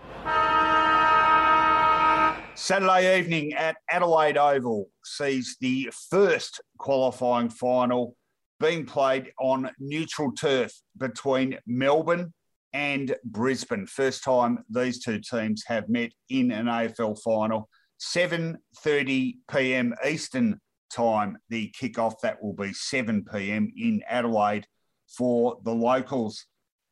Saturday 2.59 3.17
evening 3.17 3.53
at 3.53 3.77
Adelaide 3.89 4.37
Oval 4.37 4.89
sees 5.05 5.55
the 5.61 5.89
first 6.09 6.59
qualifying 6.77 7.49
final 7.49 8.17
being 8.59 8.85
played 8.85 9.31
on 9.39 9.71
neutral 9.79 10.33
turf 10.33 10.73
between 10.97 11.57
Melbourne 11.65 12.33
and 12.73 13.15
Brisbane. 13.23 13.85
First 13.85 14.25
time 14.25 14.65
these 14.69 15.01
two 15.01 15.21
teams 15.21 15.63
have 15.67 15.87
met 15.87 16.11
in 16.27 16.51
an 16.51 16.65
AFL 16.65 17.17
final. 17.21 17.69
7:30 18.01 19.37
p.m. 19.49 19.95
Eastern 20.05 20.59
time, 20.91 21.37
the 21.47 21.73
kickoff. 21.81 22.15
That 22.23 22.43
will 22.43 22.53
be 22.53 22.73
7 22.73 23.23
p.m. 23.23 23.71
in 23.77 24.03
Adelaide 24.05 24.67
for 25.07 25.59
the 25.63 25.73
locals. 25.73 26.45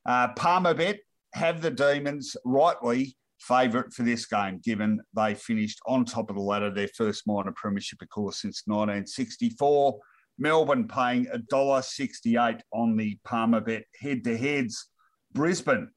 Uh, 0.05 0.33
Palmerbet 0.33 0.99
have 1.33 1.61
the 1.61 1.71
Demons 1.71 2.37
rightly 2.45 3.17
favourite 3.39 3.93
for 3.93 4.03
this 4.03 4.25
game, 4.25 4.59
given 4.63 4.99
they 5.15 5.35
finished 5.35 5.79
on 5.85 6.05
top 6.05 6.29
of 6.29 6.35
the 6.35 6.41
ladder, 6.41 6.71
their 6.71 6.89
first 6.89 7.27
minor 7.27 7.53
premiership, 7.55 8.01
of 8.01 8.09
course, 8.09 8.41
since 8.41 8.63
1964. 8.65 9.99
Melbourne 10.39 10.87
paying 10.87 11.25
$1.68 11.25 12.59
on 12.71 12.95
the 12.95 13.17
Palmerbet 13.27 13.83
head 13.99 14.23
to 14.23 14.37
heads. 14.37 14.89
Brisbane 15.33 15.89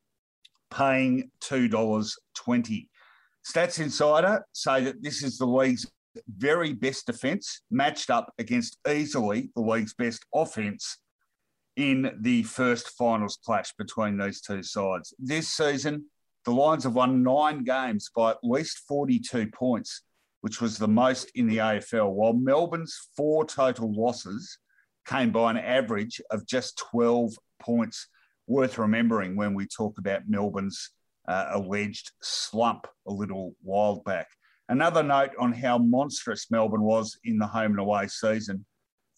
paying 0.71 1.31
$2.20. 1.43 2.89
Stats 3.47 3.81
Insider 3.81 4.45
say 4.53 4.85
that 4.85 5.03
this 5.03 5.23
is 5.23 5.39
the 5.39 5.47
league's 5.47 5.91
very 6.29 6.73
best 6.73 7.07
defence 7.07 7.63
matched 7.71 8.11
up 8.11 8.33
against 8.39 8.79
easily 8.89 9.51
the 9.55 9.63
league's 9.63 9.95
best 9.95 10.25
offence 10.35 10.99
in 11.77 12.13
the 12.21 12.43
first 12.43 12.89
finals 12.99 13.39
clash 13.45 13.73
between 13.79 14.19
these 14.19 14.41
two 14.41 14.63
sides. 14.63 15.15
This 15.19 15.49
season, 15.49 16.07
the 16.45 16.53
Lions 16.53 16.85
have 16.85 16.95
won 16.95 17.23
nine 17.23 17.65
games 17.65 18.11
by 18.15 18.31
at 18.31 18.39
least 18.43 18.83
42 18.89 19.49
points, 19.49 20.03
which 20.41 20.61
was 20.61 20.79
the 20.79 20.89
most 20.89 21.31
in 21.35 21.47
the 21.47 21.59
AFL, 21.59 22.13
while 22.13 22.33
Melbourne's 22.33 22.99
four 23.17 23.45
total 23.45 23.93
losses 23.93 24.59
came 25.07 25.33
by 25.33 25.51
an 25.51 25.59
average 25.59 26.21
of 26.31 26.47
just 26.47 26.79
12 26.91 27.33
points. 27.61 28.09
Worth 28.47 28.79
remembering 28.79 29.37
when 29.37 29.55
we 29.55 29.67
talk 29.67 29.99
about 29.99 30.29
Melbourne's 30.29 30.91
uh, 31.29 31.51
alleged 31.53 32.11
slump 32.21 32.89
a 33.07 33.13
little 33.13 33.55
while 33.63 34.03
back. 34.05 34.27
Another 34.69 35.03
note 35.03 35.31
on 35.39 35.53
how 35.53 35.79
monstrous 35.79 36.51
Melbourne 36.51 36.83
was 36.83 37.19
in 37.23 37.39
the 37.39 37.47
home 37.47 37.73
and 37.73 37.81
away 37.81 38.09
season. 38.09 38.65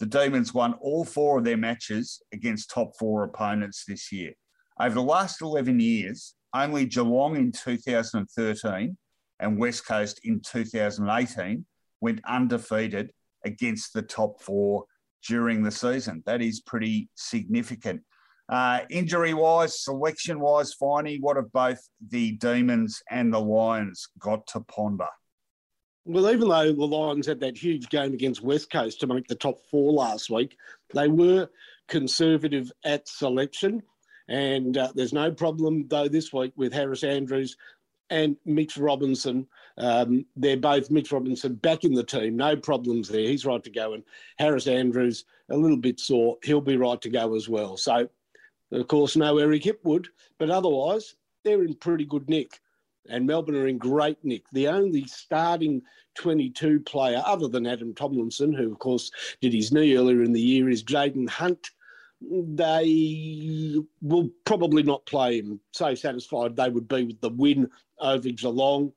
The 0.00 0.06
Demons 0.06 0.52
won 0.52 0.74
all 0.80 1.04
four 1.04 1.38
of 1.38 1.44
their 1.44 1.56
matches 1.56 2.20
against 2.32 2.70
top 2.70 2.92
four 2.98 3.22
opponents 3.22 3.84
this 3.86 4.10
year. 4.10 4.32
Over 4.80 4.94
the 4.94 5.02
last 5.02 5.40
11 5.40 5.78
years, 5.78 6.34
only 6.54 6.86
Geelong 6.86 7.36
in 7.36 7.52
2013 7.52 8.96
and 9.40 9.58
West 9.58 9.86
Coast 9.86 10.20
in 10.24 10.40
2018 10.40 11.64
went 12.00 12.20
undefeated 12.26 13.12
against 13.44 13.92
the 13.92 14.02
top 14.02 14.40
four 14.40 14.84
during 15.26 15.62
the 15.62 15.70
season. 15.70 16.22
That 16.26 16.42
is 16.42 16.60
pretty 16.60 17.08
significant. 17.14 18.02
Uh, 18.48 18.80
injury 18.90 19.34
wise, 19.34 19.82
selection 19.82 20.40
wise, 20.40 20.74
Finey, 20.80 21.20
what 21.20 21.36
have 21.36 21.50
both 21.52 21.80
the 22.08 22.32
Demons 22.32 23.02
and 23.10 23.32
the 23.32 23.40
Lions 23.40 24.08
got 24.18 24.46
to 24.48 24.60
ponder? 24.60 25.06
Well, 26.04 26.28
even 26.30 26.48
though 26.48 26.72
the 26.72 26.84
Lions 26.84 27.26
had 27.26 27.40
that 27.40 27.56
huge 27.56 27.88
game 27.88 28.12
against 28.12 28.42
West 28.42 28.70
Coast 28.70 29.00
to 29.00 29.06
make 29.06 29.28
the 29.28 29.36
top 29.36 29.60
four 29.70 29.92
last 29.92 30.30
week, 30.30 30.56
they 30.92 31.06
were 31.06 31.48
conservative 31.88 32.72
at 32.84 33.06
selection. 33.08 33.82
And 34.32 34.78
uh, 34.78 34.90
there's 34.94 35.12
no 35.12 35.30
problem, 35.30 35.86
though, 35.88 36.08
this 36.08 36.32
week 36.32 36.54
with 36.56 36.72
Harris 36.72 37.04
Andrews 37.04 37.58
and 38.08 38.34
Mitch 38.46 38.78
Robinson 38.78 39.46
Um, 39.76 40.24
they're 40.36 40.56
both 40.56 40.90
Mitch 40.90 41.12
Robinson 41.12 41.54
back 41.56 41.84
in 41.84 41.92
the 41.92 42.02
team, 42.02 42.36
no 42.36 42.56
problems 42.56 43.10
there. 43.10 43.28
He's 43.28 43.44
right 43.44 43.62
to 43.62 43.70
go. 43.70 43.92
And 43.92 44.02
Harris 44.38 44.66
Andrews, 44.66 45.26
a 45.50 45.56
little 45.56 45.76
bit 45.76 46.00
sore, 46.00 46.38
he'll 46.44 46.62
be 46.62 46.78
right 46.78 47.00
to 47.02 47.10
go 47.10 47.34
as 47.34 47.50
well. 47.50 47.76
So, 47.76 48.08
of 48.72 48.88
course, 48.88 49.16
no 49.16 49.36
Eric 49.36 49.64
Hipwood, 49.64 50.06
but 50.38 50.48
otherwise, 50.48 51.14
they're 51.44 51.64
in 51.64 51.74
pretty 51.74 52.06
good 52.06 52.26
nick. 52.30 52.58
And 53.10 53.26
Melbourne 53.26 53.56
are 53.56 53.68
in 53.68 53.76
great 53.76 54.24
nick. 54.24 54.44
The 54.52 54.68
only 54.68 55.04
starting 55.04 55.82
22 56.14 56.80
player, 56.80 57.22
other 57.26 57.48
than 57.48 57.66
Adam 57.66 57.92
Tomlinson, 57.92 58.54
who, 58.54 58.72
of 58.72 58.78
course, 58.78 59.10
did 59.42 59.52
his 59.52 59.72
knee 59.72 59.94
earlier 59.94 60.22
in 60.22 60.32
the 60.32 60.40
year, 60.40 60.70
is 60.70 60.82
Jayden 60.82 61.28
Hunt. 61.28 61.70
They 62.30 63.78
will 64.00 64.30
probably 64.44 64.82
not 64.82 65.06
play 65.06 65.38
him. 65.38 65.60
So 65.72 65.94
satisfied 65.94 66.56
they 66.56 66.70
would 66.70 66.88
be 66.88 67.04
with 67.04 67.20
the 67.20 67.30
win 67.30 67.68
over 68.00 68.28
Geelong. 68.28 68.92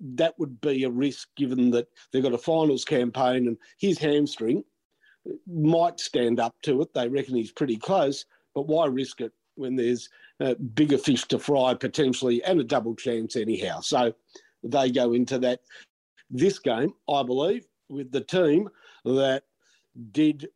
That 0.00 0.38
would 0.38 0.60
be 0.60 0.84
a 0.84 0.90
risk 0.90 1.28
given 1.36 1.70
that 1.72 1.88
they've 2.10 2.22
got 2.22 2.34
a 2.34 2.38
finals 2.38 2.84
campaign 2.84 3.46
and 3.46 3.56
his 3.78 3.98
hamstring 3.98 4.64
might 5.46 6.00
stand 6.00 6.40
up 6.40 6.54
to 6.62 6.82
it. 6.82 6.92
They 6.94 7.08
reckon 7.08 7.36
he's 7.36 7.52
pretty 7.52 7.76
close, 7.76 8.24
but 8.54 8.66
why 8.66 8.86
risk 8.86 9.20
it 9.20 9.32
when 9.54 9.76
there's 9.76 10.08
uh, 10.40 10.54
bigger 10.54 10.98
fish 10.98 11.24
to 11.28 11.38
fry 11.38 11.74
potentially 11.74 12.42
and 12.44 12.60
a 12.60 12.64
double 12.64 12.94
chance 12.94 13.36
anyhow? 13.36 13.80
So 13.80 14.14
they 14.64 14.90
go 14.90 15.12
into 15.12 15.38
that 15.40 15.60
this 16.30 16.58
game, 16.58 16.94
I 17.08 17.22
believe, 17.22 17.66
with 17.88 18.10
the 18.10 18.22
team 18.22 18.68
that 19.04 19.44
did 20.12 20.48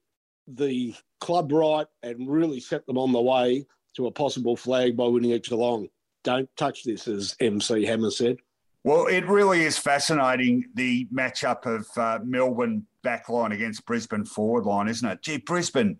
the 0.48 0.94
club 1.20 1.52
right 1.52 1.86
and 2.02 2.28
really 2.30 2.60
set 2.60 2.86
them 2.86 2.98
on 2.98 3.12
the 3.12 3.20
way 3.20 3.64
to 3.96 4.06
a 4.06 4.10
possible 4.10 4.56
flag 4.56 4.96
by 4.96 5.06
winning 5.06 5.32
at 5.32 5.44
Geelong. 5.44 5.88
Don't 6.22 6.48
touch 6.56 6.84
this, 6.84 7.08
as 7.08 7.36
MC 7.40 7.84
Hammer 7.84 8.10
said. 8.10 8.36
Well, 8.84 9.06
it 9.06 9.26
really 9.26 9.62
is 9.62 9.78
fascinating 9.78 10.64
the 10.74 11.08
matchup 11.12 11.66
of 11.66 11.86
uh, 11.96 12.20
Melbourne 12.24 12.86
backline 13.04 13.52
against 13.52 13.84
Brisbane 13.86 14.24
forward 14.24 14.64
line, 14.64 14.88
isn't 14.88 15.08
it? 15.08 15.22
Gee, 15.22 15.38
Brisbane, 15.38 15.98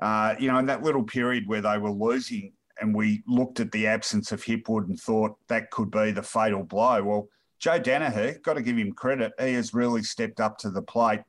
uh, 0.00 0.34
you 0.38 0.50
know, 0.50 0.58
in 0.58 0.66
that 0.66 0.82
little 0.82 1.02
period 1.02 1.46
where 1.46 1.60
they 1.60 1.78
were 1.78 1.90
losing 1.90 2.52
and 2.80 2.94
we 2.94 3.22
looked 3.26 3.60
at 3.60 3.70
the 3.72 3.86
absence 3.86 4.32
of 4.32 4.42
Hipwood 4.42 4.88
and 4.88 4.98
thought 4.98 5.36
that 5.48 5.70
could 5.70 5.90
be 5.90 6.10
the 6.10 6.22
fatal 6.22 6.62
blow. 6.62 7.02
Well, 7.02 7.28
Joe 7.58 7.78
Daniher, 7.78 8.40
got 8.42 8.54
to 8.54 8.62
give 8.62 8.76
him 8.76 8.92
credit. 8.92 9.32
He 9.38 9.52
has 9.54 9.74
really 9.74 10.02
stepped 10.02 10.40
up 10.40 10.58
to 10.58 10.70
the 10.70 10.82
plate. 10.82 11.20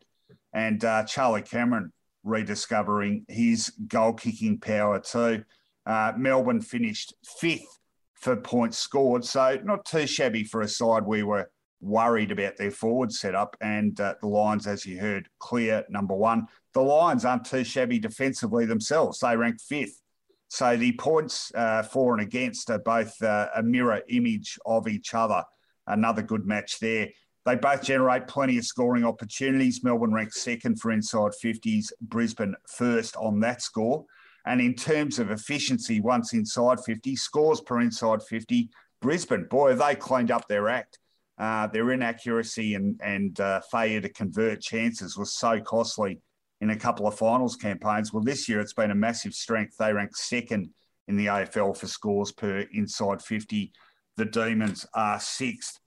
And 0.53 0.83
uh, 0.83 1.03
Charlie 1.03 1.41
Cameron 1.41 1.91
rediscovering 2.23 3.25
his 3.27 3.69
goal 3.87 4.13
kicking 4.13 4.59
power 4.59 4.99
too. 4.99 5.43
Uh, 5.85 6.13
Melbourne 6.17 6.61
finished 6.61 7.13
fifth 7.39 7.79
for 8.15 8.35
points 8.37 8.77
scored. 8.77 9.25
So 9.25 9.59
not 9.63 9.85
too 9.85 10.07
shabby 10.07 10.43
for 10.43 10.61
a 10.61 10.67
side 10.67 11.03
we 11.05 11.23
were 11.23 11.49
worried 11.81 12.31
about 12.31 12.55
their 12.57 12.71
forward 12.71 13.11
setup. 13.11 13.57
And 13.61 13.99
uh, 13.99 14.15
the 14.21 14.27
Lions, 14.27 14.65
as 14.65 14.85
you 14.85 14.99
heard, 14.99 15.27
clear 15.39 15.83
number 15.89 16.15
one. 16.15 16.47
The 16.73 16.81
Lions 16.81 17.25
aren't 17.25 17.45
too 17.45 17.63
shabby 17.63 17.99
defensively 17.99 18.65
themselves. 18.65 19.19
They 19.19 19.35
rank 19.35 19.61
fifth. 19.61 20.01
So 20.47 20.77
the 20.77 20.93
points 20.93 21.51
uh, 21.55 21.83
for 21.83 22.13
and 22.13 22.21
against 22.21 22.69
are 22.69 22.79
both 22.79 23.21
uh, 23.21 23.47
a 23.55 23.63
mirror 23.63 24.01
image 24.07 24.57
of 24.65 24.87
each 24.87 25.13
other. 25.13 25.43
Another 25.87 26.21
good 26.21 26.45
match 26.45 26.79
there. 26.79 27.09
They 27.45 27.55
both 27.55 27.83
generate 27.83 28.27
plenty 28.27 28.57
of 28.57 28.65
scoring 28.65 29.03
opportunities. 29.03 29.83
Melbourne 29.83 30.13
ranks 30.13 30.41
second 30.41 30.79
for 30.79 30.91
inside 30.91 31.31
50s, 31.43 31.91
Brisbane 32.01 32.55
first 32.67 33.15
on 33.17 33.39
that 33.41 33.61
score. 33.61 34.05
And 34.45 34.61
in 34.61 34.75
terms 34.75 35.19
of 35.19 35.31
efficiency, 35.31 35.99
once 35.99 36.33
inside 36.33 36.79
50, 36.83 37.15
scores 37.15 37.61
per 37.61 37.81
inside 37.81 38.23
50, 38.23 38.69
Brisbane, 39.01 39.45
boy, 39.49 39.75
they 39.75 39.95
cleaned 39.95 40.31
up 40.31 40.47
their 40.47 40.69
act. 40.69 40.99
Uh, 41.37 41.67
their 41.67 41.91
inaccuracy 41.91 42.75
and, 42.75 42.99
and 43.03 43.39
uh, 43.39 43.59
failure 43.71 43.99
to 43.99 44.09
convert 44.09 44.61
chances 44.61 45.17
was 45.17 45.33
so 45.33 45.59
costly 45.59 46.21
in 46.61 46.69
a 46.69 46.75
couple 46.75 47.07
of 47.07 47.17
finals 47.17 47.55
campaigns. 47.55 48.13
Well, 48.13 48.23
this 48.23 48.47
year 48.47 48.61
it's 48.61 48.73
been 48.73 48.91
a 48.91 48.95
massive 48.95 49.33
strength. 49.33 49.75
They 49.77 49.91
rank 49.91 50.15
second 50.15 50.69
in 51.07 51.17
the 51.17 51.25
AFL 51.25 51.75
for 51.75 51.87
scores 51.87 52.31
per 52.31 52.65
inside 52.71 53.21
50. 53.21 53.73
The 54.15 54.25
Demons 54.25 54.85
are 54.93 55.19
sixth. 55.19 55.79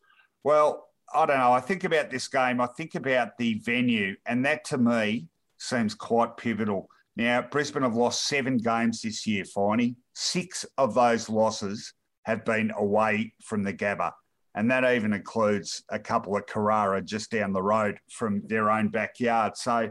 Well, 0.44 0.85
I 1.16 1.24
don't 1.24 1.38
know. 1.38 1.52
I 1.52 1.60
think 1.60 1.84
about 1.84 2.10
this 2.10 2.28
game, 2.28 2.60
I 2.60 2.66
think 2.66 2.94
about 2.94 3.38
the 3.38 3.54
venue, 3.64 4.16
and 4.26 4.44
that 4.44 4.64
to 4.66 4.78
me 4.78 5.28
seems 5.56 5.94
quite 5.94 6.36
pivotal. 6.36 6.90
Now, 7.16 7.40
Brisbane 7.40 7.84
have 7.84 7.96
lost 7.96 8.26
seven 8.26 8.58
games 8.58 9.00
this 9.00 9.26
year, 9.26 9.44
Finey. 9.44 9.96
Six 10.14 10.66
of 10.76 10.92
those 10.92 11.30
losses 11.30 11.94
have 12.24 12.44
been 12.44 12.70
away 12.76 13.32
from 13.42 13.62
the 13.62 13.72
Gabba. 13.72 14.12
And 14.54 14.70
that 14.70 14.84
even 14.84 15.14
includes 15.14 15.82
a 15.88 15.98
couple 15.98 16.36
of 16.36 16.46
Carrara 16.46 17.00
just 17.00 17.30
down 17.30 17.52
the 17.52 17.62
road 17.62 17.98
from 18.10 18.42
their 18.46 18.70
own 18.70 18.88
backyard. 18.88 19.56
So, 19.56 19.90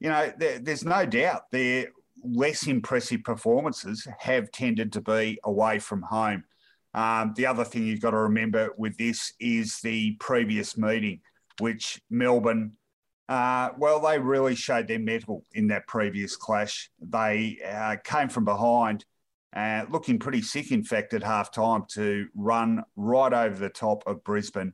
you 0.00 0.08
know, 0.08 0.32
there, 0.38 0.58
there's 0.58 0.84
no 0.84 1.04
doubt 1.04 1.50
their 1.52 1.88
less 2.22 2.66
impressive 2.66 3.22
performances 3.24 4.06
have 4.18 4.50
tended 4.52 4.92
to 4.94 5.00
be 5.02 5.38
away 5.44 5.78
from 5.78 6.02
home. 6.02 6.44
Um, 6.96 7.34
the 7.36 7.46
other 7.46 7.64
thing 7.64 7.86
you've 7.86 8.00
got 8.00 8.10
to 8.10 8.16
remember 8.16 8.70
with 8.76 8.96
this 8.96 9.32
is 9.38 9.78
the 9.80 10.16
previous 10.18 10.76
meeting, 10.76 11.20
which 11.60 12.00
Melbourne 12.10 12.72
uh, 13.28 13.70
well, 13.76 14.00
they 14.00 14.18
really 14.18 14.54
showed 14.54 14.86
their 14.86 14.98
mettle 14.98 15.44
in 15.52 15.68
that 15.68 15.86
previous 15.86 16.36
clash. 16.36 16.90
They 17.00 17.58
uh, 17.66 17.96
came 18.04 18.28
from 18.28 18.44
behind, 18.44 19.04
uh, 19.54 19.84
looking 19.90 20.18
pretty 20.18 20.42
sick, 20.42 20.70
in 20.70 20.84
fact, 20.84 21.12
at 21.12 21.24
half 21.24 21.50
time 21.50 21.84
to 21.94 22.28
run 22.34 22.84
right 22.94 23.32
over 23.32 23.58
the 23.58 23.68
top 23.68 24.04
of 24.06 24.22
Brisbane. 24.22 24.72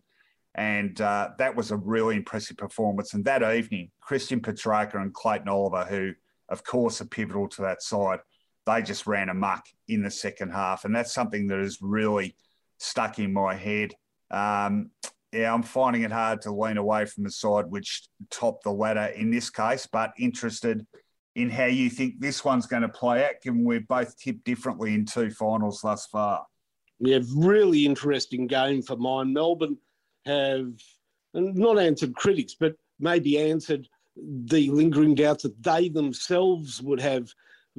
And 0.54 1.00
uh, 1.00 1.30
that 1.38 1.56
was 1.56 1.70
a 1.70 1.76
really 1.76 2.16
impressive 2.16 2.58
performance. 2.58 3.14
And 3.14 3.24
that 3.24 3.42
evening, 3.42 3.90
Christian 4.02 4.40
Petracca 4.40 5.00
and 5.00 5.14
Clayton 5.14 5.48
Oliver, 5.48 5.84
who, 5.84 6.12
of 6.50 6.62
course, 6.62 7.00
are 7.00 7.06
pivotal 7.06 7.48
to 7.48 7.62
that 7.62 7.82
side, 7.82 8.18
they 8.66 8.82
just 8.82 9.06
ran 9.06 9.28
amuck 9.28 9.66
in 9.88 10.02
the 10.02 10.10
second 10.10 10.50
half. 10.50 10.84
And 10.84 10.94
that's 10.94 11.12
something 11.12 11.46
that 11.48 11.58
has 11.58 11.78
really 11.80 12.36
stuck 12.78 13.18
in 13.18 13.32
my 13.32 13.54
head. 13.54 13.92
Um, 14.30 14.90
yeah, 15.32 15.52
I'm 15.52 15.62
finding 15.62 16.02
it 16.02 16.12
hard 16.12 16.42
to 16.42 16.52
lean 16.52 16.76
away 16.76 17.06
from 17.06 17.24
the 17.24 17.30
side 17.30 17.66
which 17.66 18.02
topped 18.30 18.64
the 18.64 18.70
ladder 18.70 19.12
in 19.16 19.30
this 19.30 19.50
case, 19.50 19.86
but 19.90 20.12
interested 20.18 20.86
in 21.34 21.48
how 21.48 21.64
you 21.64 21.88
think 21.88 22.20
this 22.20 22.44
one's 22.44 22.66
going 22.66 22.82
to 22.82 22.88
play 22.88 23.24
out, 23.24 23.40
given 23.42 23.64
we've 23.64 23.88
both 23.88 24.16
tipped 24.18 24.44
differently 24.44 24.94
in 24.94 25.06
two 25.06 25.30
finals 25.30 25.80
thus 25.82 26.06
far. 26.06 26.44
Yeah, 26.98 27.20
really 27.34 27.86
interesting 27.86 28.46
game 28.46 28.82
for 28.82 28.96
mine. 28.96 29.32
Melbourne 29.32 29.78
have 30.26 30.72
not 31.34 31.78
answered 31.78 32.14
critics, 32.14 32.54
but 32.58 32.76
maybe 33.00 33.38
answered 33.38 33.88
the 34.16 34.70
lingering 34.70 35.14
doubts 35.14 35.44
that 35.44 35.62
they 35.62 35.88
themselves 35.88 36.82
would 36.82 37.00
have 37.00 37.32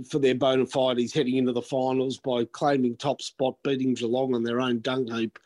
for 0.10 0.20
their 0.20 0.36
bona 0.36 0.66
fides 0.66 1.14
heading 1.14 1.38
into 1.38 1.52
the 1.52 1.62
finals 1.62 2.18
by 2.18 2.46
claiming 2.46 2.96
top 2.96 3.22
spot, 3.22 3.56
beating 3.64 3.94
Geelong 3.94 4.34
on 4.34 4.44
their 4.44 4.60
own 4.60 4.80
dung 4.82 5.08
heap 5.08 5.38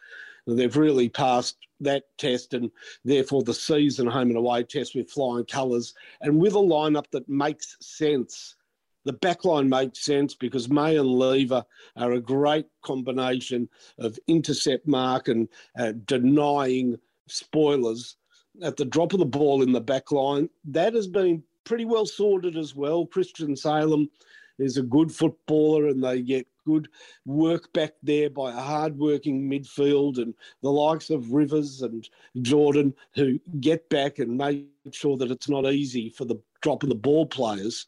They've 0.47 0.77
really 0.77 1.09
passed 1.09 1.57
that 1.81 2.05
test 2.17 2.53
and 2.53 2.71
therefore 3.03 3.43
the 3.43 3.53
season 3.53 4.07
home 4.07 4.29
and 4.29 4.37
away 4.37 4.63
test 4.63 4.95
with 4.95 5.11
flying 5.11 5.45
colours 5.45 5.93
and 6.21 6.39
with 6.39 6.53
a 6.53 6.57
lineup 6.57 7.05
that 7.11 7.27
makes 7.27 7.75
sense. 7.81 8.55
The 9.03 9.13
backline 9.13 9.67
makes 9.67 10.03
sense 10.03 10.33
because 10.33 10.69
May 10.69 10.97
and 10.97 11.07
Lever 11.07 11.63
are 11.97 12.13
a 12.13 12.21
great 12.21 12.65
combination 12.81 13.69
of 13.99 14.17
intercept 14.27 14.87
mark 14.87 15.27
and 15.27 15.49
uh, 15.77 15.93
denying 16.05 16.97
spoilers 17.27 18.15
at 18.61 18.77
the 18.77 18.85
drop 18.85 19.13
of 19.13 19.19
the 19.19 19.25
ball 19.25 19.61
in 19.61 19.71
the 19.71 19.81
backline. 19.81 20.49
That 20.65 20.93
has 20.93 21.07
been 21.07 21.43
pretty 21.67 21.85
well 21.85 22.05
sorted 22.05 22.57
as 22.57 22.73
well. 22.73 23.05
Christian 23.05 23.55
Salem 23.55 24.09
is 24.57 24.77
a 24.77 24.81
good 24.81 25.11
footballer 25.11 25.87
and 25.87 26.03
they 26.03 26.21
get 26.21 26.47
good 26.65 26.87
work 27.25 27.71
back 27.73 27.93
there 28.01 28.29
by 28.29 28.51
a 28.51 28.59
hard-working 28.59 29.49
midfield 29.49 30.17
and 30.17 30.33
the 30.63 30.71
likes 30.71 31.09
of 31.09 31.31
Rivers 31.31 31.81
and 31.81 32.09
Jordan 32.41 32.93
who 33.13 33.39
get 33.59 33.87
back 33.89 34.19
and 34.19 34.37
make 34.37 34.65
sure 34.91 35.17
that 35.17 35.29
it's 35.29 35.49
not 35.49 35.65
easy 35.65 36.09
for 36.09 36.25
the 36.25 36.41
drop 36.61 36.83
of 36.83 36.89
the 36.89 36.95
ball 36.95 37.25
players. 37.25 37.85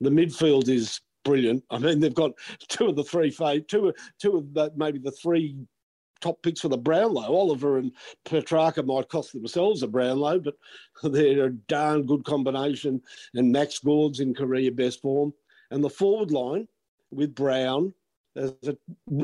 The 0.00 0.10
midfield 0.10 0.68
is 0.68 1.00
brilliant. 1.24 1.62
I 1.70 1.78
mean, 1.78 2.00
they've 2.00 2.14
got 2.14 2.32
two 2.68 2.86
of 2.86 2.96
the 2.96 3.04
three, 3.04 3.30
two, 3.68 3.92
two 4.18 4.36
of 4.36 4.54
the, 4.54 4.72
maybe 4.76 4.98
the 4.98 5.12
three 5.12 5.56
top 6.20 6.42
picks 6.42 6.60
for 6.60 6.68
the 6.68 6.78
Brownlow. 6.78 7.32
Oliver 7.32 7.78
and 7.78 7.92
Petracca 8.24 8.84
might 8.84 9.08
cost 9.08 9.32
themselves 9.32 9.82
a 9.82 9.88
Brownlow, 9.88 10.40
but 10.40 10.54
they're 11.02 11.46
a 11.46 11.50
darn 11.50 12.06
good 12.06 12.24
combination. 12.24 13.00
And 13.34 13.52
Max 13.52 13.78
Gawn's 13.78 14.20
in 14.20 14.34
career 14.34 14.70
best 14.70 15.00
form. 15.00 15.32
And 15.70 15.82
the 15.82 15.90
forward 15.90 16.30
line 16.30 16.66
with 17.10 17.34
Brown, 17.34 17.94
as 18.36 18.52
a, 18.66 18.76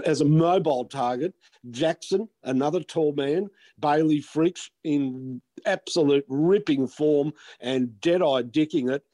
as 0.05 0.21
a 0.21 0.25
mobile 0.25 0.85
target. 0.85 1.35
Jackson, 1.71 2.29
another 2.45 2.83
tall 2.83 3.13
man. 3.13 3.49
Bailey 3.79 4.21
Fritsch 4.21 4.71
in 4.85 5.41
absolute 5.65 6.25
ripping 6.29 6.87
form 6.87 7.33
and 7.61 8.01
dead-eye 8.01 8.43
dicking 8.45 8.93
it. 8.93 9.05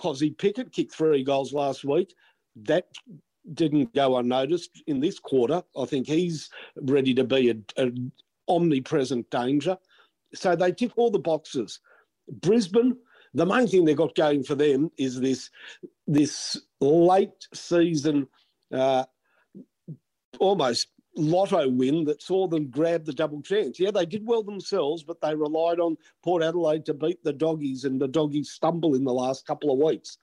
Kozzy 0.00 0.36
Pickett 0.36 0.72
kicked 0.72 0.94
three 0.94 1.22
goals 1.22 1.52
last 1.52 1.84
week. 1.84 2.14
That 2.56 2.88
didn't 3.52 3.94
go 3.94 4.16
unnoticed 4.16 4.82
in 4.86 5.00
this 5.00 5.18
quarter. 5.18 5.62
I 5.76 5.84
think 5.84 6.06
he's 6.06 6.48
ready 6.76 7.14
to 7.14 7.24
be 7.24 7.50
an 7.76 8.12
omnipresent 8.48 9.30
danger. 9.30 9.78
so 10.34 10.56
they 10.56 10.72
tick 10.72 10.92
all 10.96 11.10
the 11.10 11.18
boxes. 11.18 11.80
Brisbane, 12.28 12.96
the 13.34 13.46
main 13.46 13.66
thing 13.66 13.84
they've 13.84 13.96
got 13.96 14.14
going 14.14 14.44
for 14.44 14.54
them 14.54 14.90
is 14.96 15.20
this 15.20 15.50
this 16.06 16.60
late 16.80 17.48
season, 17.52 18.28
uh, 18.72 19.04
almost 20.38 20.88
lotto 21.16 21.68
win 21.68 22.04
that 22.04 22.22
saw 22.22 22.46
them 22.46 22.70
grab 22.70 23.04
the 23.04 23.12
double 23.12 23.40
chance. 23.42 23.78
Yeah, 23.78 23.90
they 23.90 24.06
did 24.06 24.26
well 24.26 24.42
themselves, 24.42 25.02
but 25.02 25.20
they 25.20 25.34
relied 25.34 25.80
on 25.80 25.96
Port 26.22 26.42
Adelaide 26.42 26.86
to 26.86 26.94
beat 26.94 27.22
the 27.22 27.32
doggies, 27.32 27.84
and 27.84 28.00
the 28.00 28.08
doggies 28.08 28.50
stumble 28.50 28.94
in 28.94 29.04
the 29.04 29.12
last 29.12 29.46
couple 29.46 29.72
of 29.72 29.78
weeks. 29.78 30.18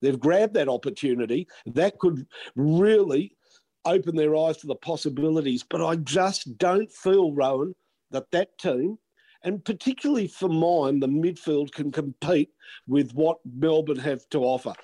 They've 0.00 0.18
grabbed 0.18 0.54
that 0.54 0.68
opportunity. 0.68 1.48
That 1.66 1.98
could 1.98 2.26
really 2.56 3.36
open 3.84 4.16
their 4.16 4.36
eyes 4.36 4.58
to 4.58 4.66
the 4.66 4.74
possibilities. 4.76 5.64
But 5.68 5.84
I 5.84 5.96
just 5.96 6.58
don't 6.58 6.90
feel, 6.92 7.32
Rowan, 7.32 7.74
that 8.10 8.30
that 8.32 8.58
team, 8.58 8.98
and 9.42 9.64
particularly 9.64 10.26
for 10.26 10.48
mine, 10.48 11.00
the 11.00 11.08
midfield 11.08 11.72
can 11.72 11.92
compete 11.92 12.50
with 12.86 13.12
what 13.12 13.38
Melbourne 13.44 13.98
have 13.98 14.28
to 14.30 14.40
offer. 14.40 14.74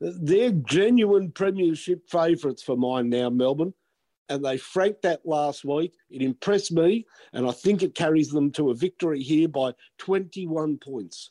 They're 0.00 0.52
genuine 0.52 1.32
premiership 1.32 2.08
favourites 2.08 2.62
for 2.62 2.76
mine 2.76 3.10
now, 3.10 3.30
Melbourne 3.30 3.74
and 4.28 4.44
they 4.44 4.56
franked 4.56 5.02
that 5.02 5.24
last 5.24 5.64
week. 5.64 5.94
It 6.10 6.22
impressed 6.22 6.72
me, 6.72 7.06
and 7.32 7.46
I 7.46 7.52
think 7.52 7.82
it 7.82 7.94
carries 7.94 8.30
them 8.30 8.50
to 8.52 8.70
a 8.70 8.74
victory 8.74 9.22
here 9.22 9.48
by 9.48 9.72
21 9.98 10.78
points. 10.78 11.30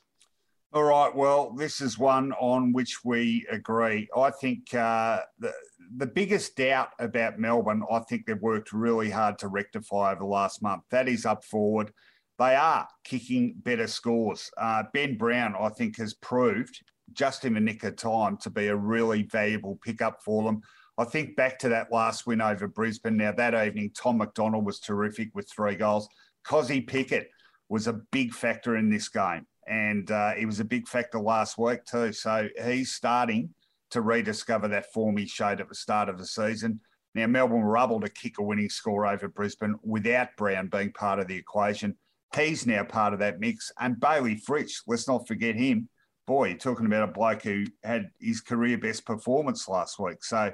All 0.74 0.86
right. 0.86 1.16
Well, 1.16 1.52
this 1.52 1.82
is 1.82 2.00
one 2.00 2.32
on 2.40 2.74
which 2.74 3.06
we 3.06 3.46
agree. 3.52 4.08
I 4.18 4.32
think 4.32 4.74
uh, 4.74 5.20
the 5.38 5.54
the 5.98 6.08
biggest 6.08 6.56
doubt 6.56 6.90
about 6.98 7.38
Melbourne, 7.38 7.84
I 7.92 8.00
think 8.00 8.26
they've 8.26 8.42
worked 8.42 8.74
really 8.74 9.12
hard 9.12 9.38
to 9.40 9.50
rectify 9.50 10.14
over 10.14 10.22
the 10.22 10.26
last 10.26 10.64
month. 10.64 10.82
That 10.90 11.08
is 11.08 11.28
up 11.28 11.44
forward. 11.44 11.94
They 12.40 12.56
are 12.56 12.88
kicking 13.04 13.54
better 13.58 13.86
scores. 13.86 14.50
Uh, 14.58 14.86
ben 14.92 15.16
Brown, 15.16 15.54
I 15.60 15.70
think, 15.70 15.98
has 15.98 16.16
proved 16.16 16.82
just 17.12 17.46
in 17.46 17.54
the 17.54 17.60
nick 17.60 17.84
of 17.84 17.96
time 17.96 18.38
to 18.38 18.50
be 18.50 18.70
a 18.70 18.76
really 18.76 19.22
valuable 19.22 19.78
pickup 19.84 20.24
for 20.24 20.42
them. 20.42 20.62
I 20.98 21.04
think 21.04 21.36
back 21.36 21.60
to 21.60 21.70
that 21.70 21.92
last 21.92 22.26
win 22.26 22.42
over 22.42 22.68
Brisbane. 22.68 23.18
Now, 23.18 23.32
that 23.34 23.54
evening, 23.54 23.92
Tom 23.96 24.18
McDonald 24.18 24.66
was 24.66 24.80
terrific 24.80 25.30
with 25.36 25.48
three 25.52 25.76
goals. 25.76 26.10
Kozzy 26.44 26.86
Pickett 26.86 27.30
was 27.70 27.86
a 27.86 28.02
big 28.12 28.34
factor 28.34 28.76
in 28.76 28.90
this 28.90 29.10
game. 29.10 29.46
And 29.68 30.10
uh, 30.12 30.32
he 30.34 30.46
was 30.46 30.60
a 30.60 30.66
big 30.66 30.88
factor 30.88 31.20
last 31.20 31.58
week, 31.58 31.86
too. 31.86 32.14
So 32.14 32.48
he's 32.64 32.94
starting 32.94 33.50
to 33.92 34.02
rediscover 34.02 34.68
that 34.70 34.92
form 34.92 35.18
he 35.18 35.28
showed 35.28 35.62
at 35.62 35.70
the 35.70 35.76
start 35.76 36.10
of 36.10 36.18
the 36.18 36.26
season. 36.26 36.80
Now, 37.16 37.28
Melbourne 37.28 37.62
were 37.62 37.78
able 37.78 38.02
to 38.02 38.10
kick 38.10 38.40
a 38.40 38.44
winning 38.44 38.70
score 38.70 39.06
over 39.06 39.28
Brisbane 39.28 39.76
without 39.84 40.30
Brown 40.36 40.68
being 40.68 40.92
part 40.94 41.20
of 41.20 41.28
the 41.28 41.36
equation. 41.36 41.96
He's 42.36 42.66
now 42.66 42.84
part 42.84 43.14
of 43.14 43.20
that 43.20 43.40
mix. 43.40 43.72
And 43.80 44.00
Bailey 44.00 44.36
Fritsch, 44.36 44.82
let's 44.88 45.08
not 45.08 45.28
forget 45.28 45.56
him. 45.56 45.90
Boy, 46.26 46.50
you're 46.50 46.58
talking 46.58 46.88
about 46.88 47.10
a 47.10 47.12
bloke 47.12 47.44
who 47.44 47.66
had 47.84 48.10
his 48.20 48.42
career 48.42 48.78
best 48.78 49.06
performance 49.06 49.68
last 49.68 50.00
week. 50.00 50.24
So 50.24 50.52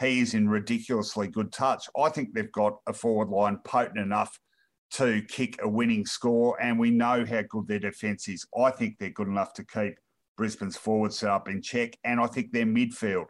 he 0.00 0.20
is 0.20 0.34
in 0.34 0.48
ridiculously 0.48 1.28
good 1.28 1.52
touch. 1.52 1.88
I 1.96 2.10
think 2.10 2.34
they've 2.34 2.52
got 2.52 2.74
a 2.86 2.92
forward 2.92 3.28
line 3.28 3.58
potent 3.64 3.98
enough 3.98 4.38
to 4.94 5.22
kick 5.22 5.58
a 5.60 5.68
winning 5.68 6.06
score, 6.06 6.60
and 6.60 6.78
we 6.78 6.90
know 6.90 7.24
how 7.24 7.42
good 7.48 7.66
their 7.66 7.80
defence 7.80 8.28
is. 8.28 8.46
I 8.56 8.70
think 8.70 8.98
they're 8.98 9.10
good 9.10 9.26
enough 9.26 9.52
to 9.54 9.64
keep 9.64 9.94
Brisbane's 10.36 10.76
forward 10.76 11.12
set 11.12 11.30
up 11.30 11.48
in 11.48 11.62
check, 11.62 11.96
and 12.04 12.20
I 12.20 12.26
think 12.26 12.52
their 12.52 12.66
midfield, 12.66 13.26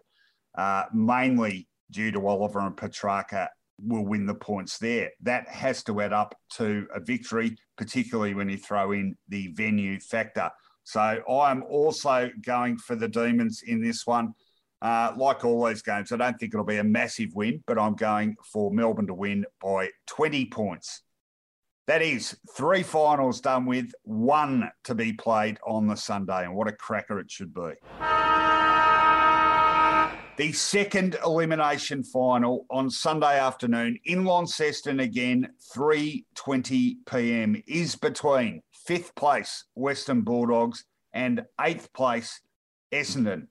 uh, 0.57 0.85
mainly 0.93 1.67
due 1.91 2.11
to 2.13 2.27
Oliver 2.27 2.61
and 2.61 2.77
Petracca, 2.77 3.49
will 3.83 4.05
win 4.05 4.27
the 4.27 4.35
points 4.35 4.79
there. 4.79 5.11
That 5.23 5.49
has 5.49 5.83
to 5.85 6.01
add 6.03 6.13
up 6.13 6.35
to 6.57 6.87
a 6.95 7.01
victory, 7.01 7.57
particularly 7.77 8.35
when 8.35 8.51
you 8.51 8.59
throw 8.59 8.93
in 8.93 9.17
the 9.29 9.49
venue 9.55 9.99
factor. 10.01 10.51
So 10.85 11.01
I'm 11.01 11.63
also 11.63 12.31
going 12.45 12.77
for 12.77 12.95
the 12.95 13.09
Demons 13.09 13.63
in 13.67 13.83
this 13.83 14.07
one. 14.07 14.35
Uh, 14.83 15.15
like 15.17 15.47
all 15.47 15.67
these 15.67 15.81
games, 15.81 16.13
I 16.13 16.19
don't 16.19 16.39
think 16.39 16.53
it'll 16.53 16.67
be 16.67 16.77
a 16.77 16.85
massive 16.85 17.31
win, 17.35 17.65
but 17.67 17.79
I'm 17.79 17.95
going 17.95 18.37
for 18.53 18.71
Melbourne 18.71 19.07
to 19.07 19.15
win 19.15 19.47
by 19.63 19.89
20 20.09 20.47
points. 20.51 21.01
That 21.87 22.01
is 22.01 22.37
three 22.57 22.83
finals 22.83 23.41
done 23.41 23.67
with, 23.67 23.93
one 24.05 24.71
to 24.85 24.95
be 24.95 25.13
played 25.13 25.59
on 25.67 25.87
the 25.87 25.97
Sunday, 25.97 26.45
and 26.45 26.55
what 26.55 26.69
a 26.69 26.73
cracker 26.73 27.19
it 27.21 27.31
should 27.31 27.53
be. 27.53 27.73
The 30.37 30.53
second 30.53 31.17
elimination 31.25 32.03
final 32.03 32.67
on 32.71 32.91
Sunday 32.91 33.39
afternoon 33.39 33.99
in 34.05 34.25
Launceston 34.25 35.01
again, 35.01 35.49
3:20 35.77 36.97
p.m. 37.07 37.63
is 37.67 37.97
between 37.97 38.63
fifth 38.73 39.15
place 39.15 39.65
Western 39.75 40.23
Bulldogs 40.23 40.85
and 41.13 41.45
eighth 41.61 41.93
place 41.93 42.41
Essendon 42.93 43.47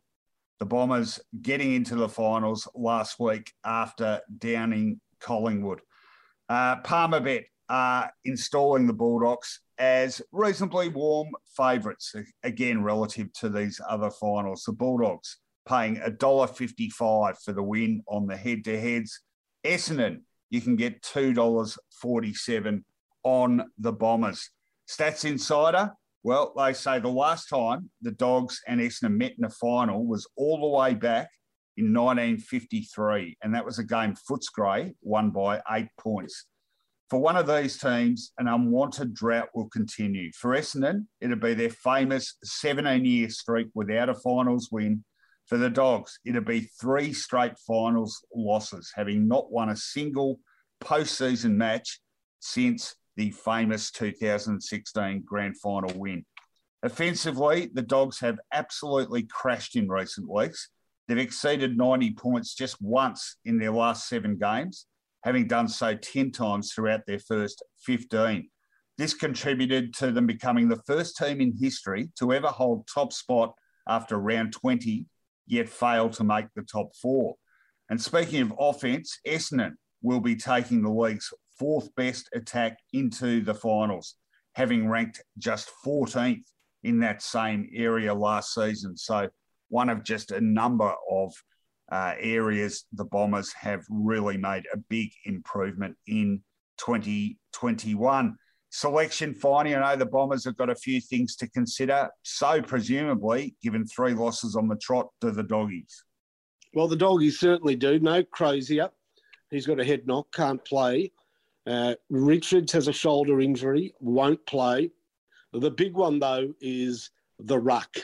the 0.64 0.68
Bombers 0.68 1.20
getting 1.42 1.74
into 1.74 1.96
the 1.96 2.08
finals 2.08 2.70
last 2.74 3.20
week 3.20 3.52
after 3.66 4.22
downing 4.38 5.02
Collingwood. 5.20 5.82
Uh, 6.48 6.78
Palmerbet 6.82 7.44
are 7.70 8.12
installing 8.26 8.88
the 8.88 8.94
Bulldogs 8.94 9.60
as 9.78 10.22
reasonably 10.32 10.90
warm 10.90 11.30
favourites, 11.58 12.14
again, 12.44 12.84
relative 12.84 13.32
to 13.34 13.50
these 13.50 13.80
other 13.90 14.12
finals. 14.12 14.64
The 14.66 14.74
Bulldogs 14.74 15.38
paying 15.68 15.98
$1.55 15.98 17.38
for 17.44 17.54
the 17.54 17.64
win 17.64 18.04
on 18.08 18.28
the 18.28 18.38
head 18.38 18.64
to 18.66 18.80
heads. 18.80 19.22
Essendon, 19.66 20.22
you 20.50 20.62
can 20.62 20.76
get 20.76 21.02
$2.47 21.02 22.84
on 23.24 23.64
the 23.78 23.94
Bombers. 23.94 24.50
Stats 24.90 25.26
Insider, 25.26 25.92
well, 26.24 26.54
they 26.56 26.74
say 26.74 27.00
the 27.00 27.08
last 27.08 27.48
time 27.48 27.90
the 28.02 28.12
Dogs 28.12 28.62
and 28.68 28.80
Essendon 28.80 29.18
met 29.18 29.34
in 29.38 29.46
a 29.46 29.50
final 29.50 30.06
was 30.06 30.28
all 30.36 30.60
the 30.60 30.78
way 30.78 30.94
back 30.94 31.30
in 31.78 31.94
1953, 31.94 33.38
and 33.42 33.56
that 33.56 33.66
was 33.66 33.80
a 33.80 33.84
game 33.84 34.16
Footscray 34.30 34.94
won 35.02 35.32
by 35.32 35.62
eight 35.72 35.88
points. 36.00 36.46
For 37.10 37.20
one 37.20 37.38
of 37.38 37.48
these 37.48 37.78
teams, 37.78 38.32
an 38.38 38.48
unwanted 38.48 39.14
drought 39.14 39.50
will 39.54 39.70
continue. 39.70 40.32
For 40.34 40.52
Essendon, 40.52 41.06
it'll 41.22 41.36
be 41.36 41.54
their 41.54 41.70
famous 41.70 42.38
17 42.44 43.06
year 43.06 43.30
streak 43.30 43.68
without 43.74 44.10
a 44.10 44.16
finals 44.16 44.70
win. 44.72 45.04
For 45.48 45.58
the 45.58 45.70
Dogs, 45.70 46.20
it'll 46.26 46.42
be 46.42 46.70
three 46.82 47.14
straight 47.14 47.58
finals 47.68 48.26
losses, 48.34 48.92
having 48.96 49.28
not 49.28 49.52
won 49.52 49.70
a 49.70 49.76
single 49.76 50.40
postseason 50.82 51.56
match 51.56 52.00
since 52.40 52.96
the 53.16 53.32
famous 53.32 53.92
2016 53.92 55.24
grand 55.26 55.58
final 55.60 55.98
win. 55.98 56.26
Offensively, 56.82 57.70
the 57.74 57.82
Dogs 57.82 58.20
have 58.20 58.40
absolutely 58.54 59.24
crashed 59.24 59.76
in 59.76 59.88
recent 59.88 60.30
weeks. 60.30 60.70
They've 61.08 61.18
exceeded 61.18 61.78
90 61.78 62.14
points 62.14 62.56
just 62.56 62.82
once 62.82 63.38
in 63.46 63.58
their 63.58 63.72
last 63.72 64.08
seven 64.08 64.38
games, 64.38 64.86
having 65.24 65.48
done 65.48 65.68
so 65.68 65.96
10 65.96 66.32
times 66.32 66.74
throughout 66.74 67.06
their 67.08 67.20
first 67.20 67.64
15. 67.86 68.50
This 68.98 69.14
contributed 69.14 69.94
to 69.96 70.12
them 70.12 70.28
becoming 70.28 70.70
the 70.70 70.82
first 70.86 71.18
team 71.18 71.42
in 71.42 71.58
history 71.60 72.10
to 72.20 72.34
ever 72.34 72.48
hold 72.48 72.88
top 72.88 73.12
spot 73.12 73.54
after 73.88 74.18
round 74.18 74.54
20, 74.54 75.06
yet 75.48 75.68
fail 75.68 76.10
to 76.10 76.24
make 76.24 76.46
the 76.56 76.62
top 76.62 76.96
four. 77.02 77.36
And 77.90 78.02
speaking 78.02 78.42
of 78.42 78.54
offence, 78.60 79.20
Essendon 79.28 79.74
will 80.02 80.20
be 80.20 80.36
taking 80.36 80.82
the 80.82 80.92
league's 80.92 81.34
fourth 81.58 81.94
best 81.96 82.30
attack 82.34 82.78
into 82.92 83.42
the 83.42 83.54
finals, 83.54 84.16
having 84.54 84.88
ranked 84.88 85.24
just 85.38 85.72
14th 85.86 86.44
in 86.84 87.00
that 87.00 87.22
same 87.22 87.70
area 87.74 88.14
last 88.14 88.54
season. 88.54 88.98
So, 88.98 89.30
one 89.70 89.90
of 89.90 90.04
just 90.04 90.32
a 90.32 90.42
number 90.42 90.94
of 91.10 91.34
uh, 91.94 92.16
areas 92.20 92.86
the 92.94 93.06
Bombers 93.06 93.54
have 93.54 93.84
really 93.88 94.36
made 94.36 94.64
a 94.74 94.78
big 94.90 95.12
improvement 95.26 95.96
in 96.08 96.42
2021. 96.80 98.36
Selection 98.72 99.36
finding, 99.36 99.76
I 99.76 99.92
know 99.92 99.96
the 99.98 100.08
Bombers 100.08 100.44
have 100.46 100.58
got 100.58 100.72
a 100.72 100.76
few 100.76 101.00
things 101.00 101.36
to 101.36 101.48
consider. 101.52 102.10
So, 102.24 102.64
presumably, 102.64 103.56
given 103.62 103.86
three 103.86 104.14
losses 104.16 104.56
on 104.56 104.68
the 104.68 104.76
trot, 104.78 105.10
do 105.22 105.30
the 105.30 105.44
doggies? 105.44 106.04
Well, 106.74 106.88
the 106.88 106.96
doggies 106.96 107.40
certainly 107.40 107.76
do. 107.76 108.00
No 108.00 108.24
Crozier. 108.24 108.90
He's 109.52 109.68
got 109.68 109.80
a 109.80 109.86
head 109.86 110.08
knock, 110.08 110.34
can't 110.34 110.66
play. 110.66 111.12
Uh, 111.68 111.94
Richards 112.10 112.72
has 112.72 112.88
a 112.88 112.94
shoulder 112.94 113.40
injury, 113.40 113.94
won't 114.00 114.44
play. 114.48 114.90
The 115.54 115.70
big 115.70 115.94
one, 115.94 116.18
though, 116.18 116.56
is 116.60 117.12
the 117.38 117.60
ruck, 117.60 117.96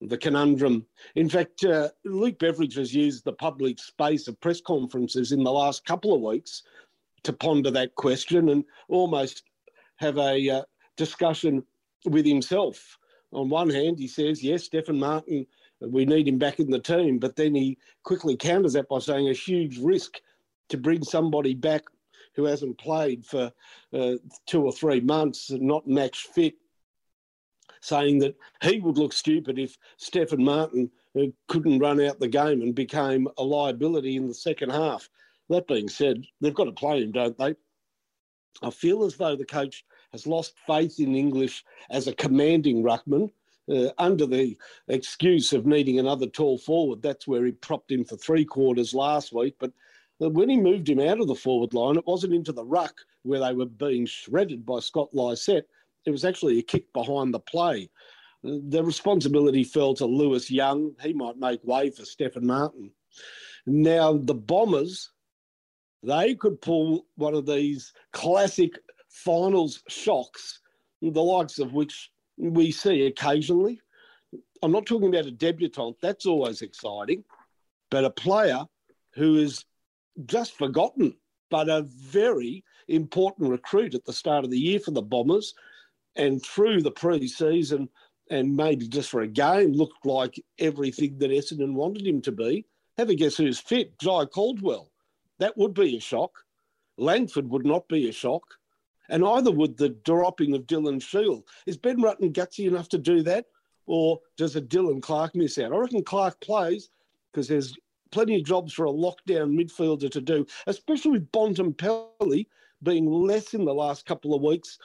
the 0.00 0.18
conundrum. 0.18 0.86
In 1.14 1.28
fact, 1.28 1.64
uh, 1.64 1.88
Luke 2.04 2.38
Beveridge 2.38 2.76
has 2.76 2.94
used 2.94 3.24
the 3.24 3.32
public 3.32 3.78
space 3.78 4.28
of 4.28 4.40
press 4.40 4.60
conferences 4.60 5.32
in 5.32 5.44
the 5.44 5.52
last 5.52 5.84
couple 5.84 6.14
of 6.14 6.22
weeks 6.22 6.62
to 7.22 7.32
ponder 7.32 7.70
that 7.70 7.94
question 7.96 8.48
and 8.48 8.64
almost 8.88 9.42
have 9.96 10.16
a 10.16 10.50
uh, 10.50 10.62
discussion 10.96 11.62
with 12.06 12.24
himself. 12.24 12.98
On 13.32 13.48
one 13.48 13.70
hand, 13.70 13.98
he 13.98 14.08
says, 14.08 14.42
yes, 14.42 14.64
Stefan 14.64 14.98
Martin, 14.98 15.46
we 15.80 16.04
need 16.04 16.26
him 16.26 16.38
back 16.38 16.60
in 16.60 16.70
the 16.70 16.78
team. 16.78 17.18
But 17.18 17.36
then 17.36 17.54
he 17.54 17.78
quickly 18.02 18.36
counters 18.36 18.72
that 18.72 18.88
by 18.88 18.98
saying 18.98 19.28
a 19.28 19.34
huge 19.34 19.78
risk 19.78 20.20
to 20.70 20.78
bring 20.78 21.02
somebody 21.02 21.54
back 21.54 21.84
who 22.34 22.44
hasn't 22.44 22.78
played 22.78 23.24
for 23.26 23.52
uh, 23.92 24.12
two 24.46 24.62
or 24.62 24.72
three 24.72 25.00
months 25.00 25.50
not 25.50 25.86
match 25.86 26.28
fit, 26.32 26.54
saying 27.80 28.18
that 28.18 28.36
he 28.62 28.78
would 28.80 28.98
look 28.98 29.12
stupid 29.12 29.58
if 29.58 29.76
Stefan 29.96 30.44
Martin 30.44 30.90
uh, 31.18 31.24
couldn't 31.48 31.78
run 31.78 32.00
out 32.00 32.20
the 32.20 32.28
game 32.28 32.62
and 32.62 32.74
became 32.74 33.28
a 33.38 33.42
liability 33.42 34.16
in 34.16 34.28
the 34.28 34.34
second 34.34 34.70
half. 34.70 35.08
That 35.48 35.66
being 35.66 35.88
said, 35.88 36.22
they've 36.40 36.54
got 36.54 36.64
to 36.64 36.72
play 36.72 37.02
him, 37.02 37.12
don't 37.12 37.36
they? 37.36 37.54
I 38.62 38.70
feel 38.70 39.04
as 39.04 39.16
though 39.16 39.36
the 39.36 39.44
coach 39.44 39.84
has 40.12 40.26
lost 40.26 40.54
faith 40.66 41.00
in 41.00 41.14
English 41.14 41.64
as 41.90 42.06
a 42.06 42.14
commanding 42.14 42.82
ruckman. 42.82 43.30
Uh, 43.70 43.90
under 43.98 44.26
the 44.26 44.56
excuse 44.88 45.52
of 45.52 45.64
needing 45.64 46.00
another 46.00 46.26
tall 46.26 46.58
forward, 46.58 47.00
that's 47.02 47.28
where 47.28 47.44
he 47.44 47.52
propped 47.52 47.92
him 47.92 48.04
for 48.04 48.16
three 48.16 48.44
quarters 48.44 48.92
last 48.94 49.32
week. 49.32 49.54
But 49.60 49.72
when 50.18 50.48
he 50.48 50.56
moved 50.56 50.88
him 50.88 50.98
out 50.98 51.20
of 51.20 51.28
the 51.28 51.34
forward 51.34 51.72
line, 51.72 51.96
it 51.96 52.06
wasn't 52.06 52.34
into 52.34 52.52
the 52.52 52.64
ruck 52.64 52.94
where 53.22 53.40
they 53.40 53.54
were 53.54 53.66
being 53.66 54.06
shredded 54.06 54.66
by 54.66 54.80
Scott 54.80 55.14
Lycett. 55.14 55.68
It 56.06 56.10
was 56.10 56.24
actually 56.24 56.58
a 56.58 56.62
kick 56.62 56.92
behind 56.92 57.34
the 57.34 57.40
play. 57.40 57.90
The 58.42 58.82
responsibility 58.82 59.64
fell 59.64 59.94
to 59.94 60.06
Lewis 60.06 60.50
Young. 60.50 60.92
He 61.02 61.12
might 61.12 61.36
make 61.36 61.62
way 61.62 61.90
for 61.90 62.04
Stefan 62.04 62.46
Martin. 62.46 62.90
Now, 63.66 64.16
the 64.16 64.34
Bombers, 64.34 65.10
they 66.02 66.34
could 66.34 66.60
pull 66.62 67.06
one 67.16 67.34
of 67.34 67.44
these 67.44 67.92
classic 68.12 68.78
finals 69.10 69.82
shocks, 69.88 70.60
the 71.02 71.22
likes 71.22 71.58
of 71.58 71.74
which 71.74 72.10
we 72.38 72.70
see 72.70 73.06
occasionally. 73.06 73.80
I'm 74.62 74.72
not 74.72 74.86
talking 74.86 75.08
about 75.08 75.26
a 75.26 75.30
debutant, 75.30 75.96
that's 76.00 76.26
always 76.26 76.62
exciting, 76.62 77.24
but 77.90 78.04
a 78.04 78.10
player 78.10 78.64
who 79.14 79.36
is 79.36 79.64
just 80.26 80.56
forgotten, 80.56 81.14
but 81.50 81.68
a 81.68 81.82
very 81.82 82.64
important 82.88 83.50
recruit 83.50 83.94
at 83.94 84.04
the 84.04 84.12
start 84.12 84.44
of 84.44 84.50
the 84.50 84.58
year 84.58 84.80
for 84.80 84.92
the 84.92 85.02
Bombers. 85.02 85.54
And 86.20 86.44
through 86.44 86.82
the 86.82 86.90
pre 86.90 87.26
season, 87.26 87.88
and 88.30 88.54
maybe 88.54 88.86
just 88.86 89.08
for 89.08 89.22
a 89.22 89.26
game, 89.26 89.72
looked 89.72 90.04
like 90.04 90.38
everything 90.58 91.16
that 91.16 91.30
Essendon 91.30 91.72
wanted 91.72 92.06
him 92.06 92.20
to 92.20 92.30
be. 92.30 92.66
Have 92.98 93.08
a 93.08 93.14
guess 93.14 93.38
who's 93.38 93.58
fit? 93.58 93.98
Jye 93.98 94.26
Caldwell. 94.26 94.90
That 95.38 95.56
would 95.56 95.72
be 95.72 95.96
a 95.96 96.00
shock. 96.00 96.32
Langford 96.98 97.48
would 97.48 97.64
not 97.64 97.88
be 97.88 98.10
a 98.10 98.12
shock. 98.12 98.42
And 99.08 99.24
either 99.24 99.50
would 99.50 99.78
the 99.78 99.88
dropping 99.88 100.54
of 100.54 100.66
Dylan 100.66 101.00
Shiel. 101.00 101.42
Is 101.64 101.78
Ben 101.78 101.96
Rutten 101.96 102.34
gutsy 102.34 102.68
enough 102.68 102.90
to 102.90 102.98
do 102.98 103.22
that? 103.22 103.46
Or 103.86 104.20
does 104.36 104.56
a 104.56 104.60
Dylan 104.60 105.00
Clarke 105.00 105.34
miss 105.34 105.56
out? 105.56 105.72
I 105.72 105.76
reckon 105.76 106.04
Clarke 106.04 106.38
plays 106.42 106.90
because 107.32 107.48
there's 107.48 107.74
plenty 108.12 108.36
of 108.36 108.44
jobs 108.44 108.74
for 108.74 108.84
a 108.84 108.92
lockdown 108.92 109.58
midfielder 109.58 110.10
to 110.10 110.20
do, 110.20 110.46
especially 110.66 111.12
with 111.12 111.32
Bontempelli 111.32 112.46
being 112.82 113.10
less 113.10 113.54
in 113.54 113.64
the 113.64 113.74
last 113.74 114.04
couple 114.04 114.34
of 114.34 114.42
weeks 114.42 114.78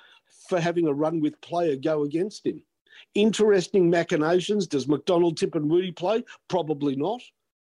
for 0.48 0.60
having 0.60 0.88
a 0.88 0.94
run 0.94 1.20
with 1.20 1.40
player 1.42 1.76
go 1.76 2.04
against 2.04 2.46
him. 2.46 2.62
Interesting 3.14 3.90
machinations. 3.90 4.68
Does 4.68 4.88
McDonald-Tipungwuti 4.88 5.96
play? 5.96 6.24
Probably 6.48 6.96
not. 6.96 7.22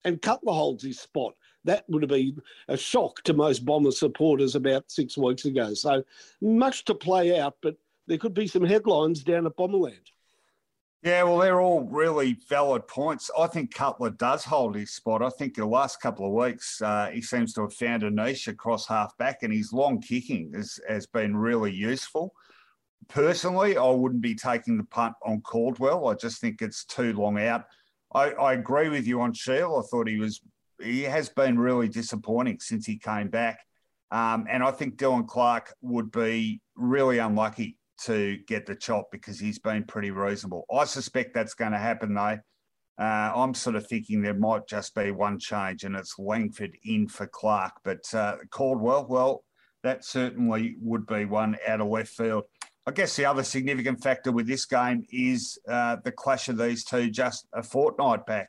And 0.04 0.22
Cutler 0.22 0.52
holds 0.52 0.84
his 0.84 1.00
spot. 1.00 1.34
That 1.64 1.84
would 1.88 2.02
have 2.02 2.10
been 2.10 2.40
a 2.68 2.76
shock 2.76 3.22
to 3.24 3.34
most 3.34 3.64
Bomber 3.64 3.90
supporters 3.90 4.54
about 4.54 4.90
six 4.90 5.18
weeks 5.18 5.44
ago. 5.44 5.74
So 5.74 6.04
much 6.40 6.84
to 6.86 6.94
play 6.94 7.38
out, 7.40 7.56
but 7.62 7.76
there 8.06 8.18
could 8.18 8.32
be 8.32 8.46
some 8.46 8.64
headlines 8.64 9.22
down 9.22 9.44
at 9.46 9.56
Bomberland. 9.56 10.12
Yeah, 11.02 11.22
well, 11.24 11.38
they're 11.38 11.60
all 11.60 11.82
really 11.82 12.38
valid 12.48 12.88
points. 12.88 13.30
I 13.38 13.46
think 13.46 13.72
Cutler 13.72 14.10
does 14.10 14.44
hold 14.44 14.74
his 14.74 14.90
spot. 14.90 15.22
I 15.22 15.30
think 15.30 15.54
the 15.54 15.66
last 15.66 16.00
couple 16.00 16.26
of 16.26 16.32
weeks, 16.32 16.82
uh, 16.82 17.10
he 17.12 17.22
seems 17.22 17.52
to 17.54 17.62
have 17.62 17.74
found 17.74 18.02
a 18.02 18.10
niche 18.10 18.48
across 18.48 18.88
half 18.88 19.16
back, 19.16 19.42
and 19.42 19.52
his 19.52 19.72
long 19.72 20.00
kicking 20.00 20.52
has, 20.54 20.80
has 20.88 21.06
been 21.06 21.36
really 21.36 21.72
useful. 21.72 22.32
Personally, 23.08 23.76
I 23.76 23.88
wouldn't 23.90 24.20
be 24.20 24.34
taking 24.34 24.76
the 24.76 24.84
punt 24.84 25.14
on 25.24 25.40
Caldwell. 25.40 26.08
I 26.08 26.14
just 26.14 26.40
think 26.40 26.60
it's 26.60 26.84
too 26.84 27.12
long 27.12 27.38
out. 27.38 27.64
I, 28.14 28.32
I 28.32 28.52
agree 28.54 28.88
with 28.88 29.06
you 29.06 29.20
on 29.20 29.32
Shiel. 29.32 29.78
I 29.78 29.82
thought 29.88 30.08
he 30.08 30.18
was 30.18 30.40
he 30.82 31.02
has 31.02 31.28
been 31.28 31.58
really 31.58 31.88
disappointing 31.88 32.60
since 32.60 32.86
he 32.86 32.98
came 32.98 33.28
back. 33.28 33.60
Um, 34.10 34.46
and 34.48 34.62
I 34.62 34.70
think 34.70 34.96
Dylan 34.96 35.26
Clarke 35.26 35.74
would 35.82 36.10
be 36.10 36.60
really 36.76 37.18
unlucky 37.18 37.78
to 38.02 38.38
get 38.46 38.64
the 38.64 38.74
chop 38.74 39.08
because 39.10 39.38
he's 39.38 39.58
been 39.58 39.84
pretty 39.84 40.10
reasonable. 40.10 40.64
I 40.72 40.84
suspect 40.84 41.34
that's 41.34 41.54
going 41.54 41.72
to 41.72 41.78
happen 41.78 42.14
though. 42.14 42.38
Uh, 42.98 43.32
I'm 43.34 43.54
sort 43.54 43.76
of 43.76 43.86
thinking 43.86 44.22
there 44.22 44.34
might 44.34 44.66
just 44.66 44.94
be 44.94 45.10
one 45.10 45.38
change 45.38 45.84
and 45.84 45.94
it's 45.94 46.18
Langford 46.18 46.76
in 46.84 47.06
for 47.06 47.26
Clarke. 47.26 47.74
But 47.84 48.12
uh, 48.12 48.36
Caldwell, 48.50 49.06
well, 49.08 49.44
that 49.84 50.04
certainly 50.04 50.76
would 50.80 51.06
be 51.06 51.24
one 51.24 51.56
out 51.66 51.80
of 51.80 51.88
left 51.88 52.10
field. 52.10 52.44
I 52.88 52.90
guess 52.90 53.16
the 53.16 53.26
other 53.26 53.44
significant 53.44 54.02
factor 54.02 54.32
with 54.32 54.46
this 54.46 54.64
game 54.64 55.04
is 55.12 55.58
uh, 55.68 55.96
the 56.04 56.10
clash 56.10 56.48
of 56.48 56.56
these 56.56 56.84
two 56.84 57.10
just 57.10 57.46
a 57.52 57.62
fortnight 57.62 58.24
back. 58.24 58.48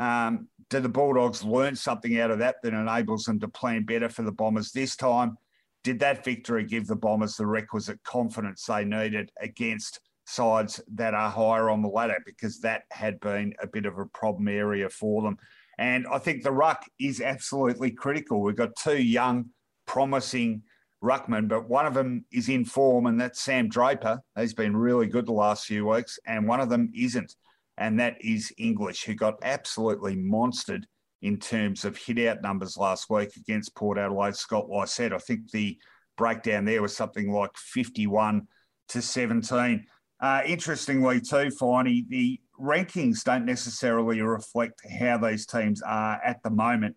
Um, 0.00 0.48
the 0.68 0.88
Bulldogs 0.88 1.44
learn 1.44 1.76
something 1.76 2.18
out 2.18 2.32
of 2.32 2.40
that 2.40 2.56
that 2.64 2.74
enables 2.74 3.22
them 3.22 3.38
to 3.38 3.46
plan 3.46 3.84
better 3.84 4.08
for 4.08 4.22
the 4.22 4.32
Bombers 4.32 4.72
this 4.72 4.96
time? 4.96 5.38
Did 5.84 6.00
that 6.00 6.24
victory 6.24 6.64
give 6.64 6.88
the 6.88 6.96
Bombers 6.96 7.36
the 7.36 7.46
requisite 7.46 8.02
confidence 8.02 8.64
they 8.64 8.84
needed 8.84 9.30
against 9.40 10.00
sides 10.26 10.80
that 10.94 11.14
are 11.14 11.30
higher 11.30 11.70
on 11.70 11.80
the 11.80 11.88
ladder? 11.88 12.18
Because 12.26 12.58
that 12.62 12.82
had 12.90 13.20
been 13.20 13.54
a 13.62 13.68
bit 13.68 13.86
of 13.86 13.96
a 13.96 14.06
problem 14.06 14.48
area 14.48 14.88
for 14.88 15.22
them. 15.22 15.38
And 15.78 16.04
I 16.08 16.18
think 16.18 16.42
the 16.42 16.50
ruck 16.50 16.84
is 16.98 17.20
absolutely 17.20 17.92
critical. 17.92 18.42
We've 18.42 18.56
got 18.56 18.74
two 18.74 19.00
young, 19.00 19.50
promising 19.86 20.64
ruckmen, 21.02 21.48
but 21.48 21.68
one 21.68 21.86
of 21.86 21.94
them 21.94 22.24
is 22.32 22.48
in 22.48 22.64
form, 22.64 23.06
and 23.06 23.20
that's 23.20 23.40
Sam 23.40 23.68
Draper. 23.68 24.20
He's 24.36 24.54
been 24.54 24.76
really 24.76 25.06
good 25.06 25.26
the 25.26 25.32
last 25.32 25.66
few 25.66 25.86
weeks, 25.86 26.18
and 26.26 26.46
one 26.48 26.60
of 26.60 26.68
them 26.68 26.90
isn't 26.94 27.34
and 27.78 27.98
that 28.00 28.16
is 28.20 28.52
English, 28.58 29.04
who 29.04 29.14
got 29.14 29.38
absolutely 29.42 30.16
monstered 30.16 30.82
in 31.22 31.38
terms 31.38 31.84
of 31.84 31.96
hit 31.96 32.18
out 32.26 32.42
numbers 32.42 32.76
last 32.76 33.08
week 33.08 33.36
against 33.36 33.74
Port 33.74 33.98
Adelaide. 33.98 34.36
Scott 34.36 34.66
said, 34.88 35.12
I 35.12 35.18
think 35.18 35.50
the 35.50 35.78
breakdown 36.16 36.64
there 36.64 36.82
was 36.82 36.94
something 36.94 37.32
like 37.32 37.56
51 37.56 38.46
to 38.88 39.02
17. 39.02 39.86
Uh, 40.20 40.42
interestingly, 40.44 41.20
too, 41.20 41.50
Finey, 41.60 42.06
the 42.08 42.40
rankings 42.60 43.22
don't 43.22 43.46
necessarily 43.46 44.20
reflect 44.20 44.80
how 44.98 45.16
these 45.16 45.46
teams 45.46 45.80
are 45.82 46.20
at 46.24 46.42
the 46.42 46.50
moment. 46.50 46.96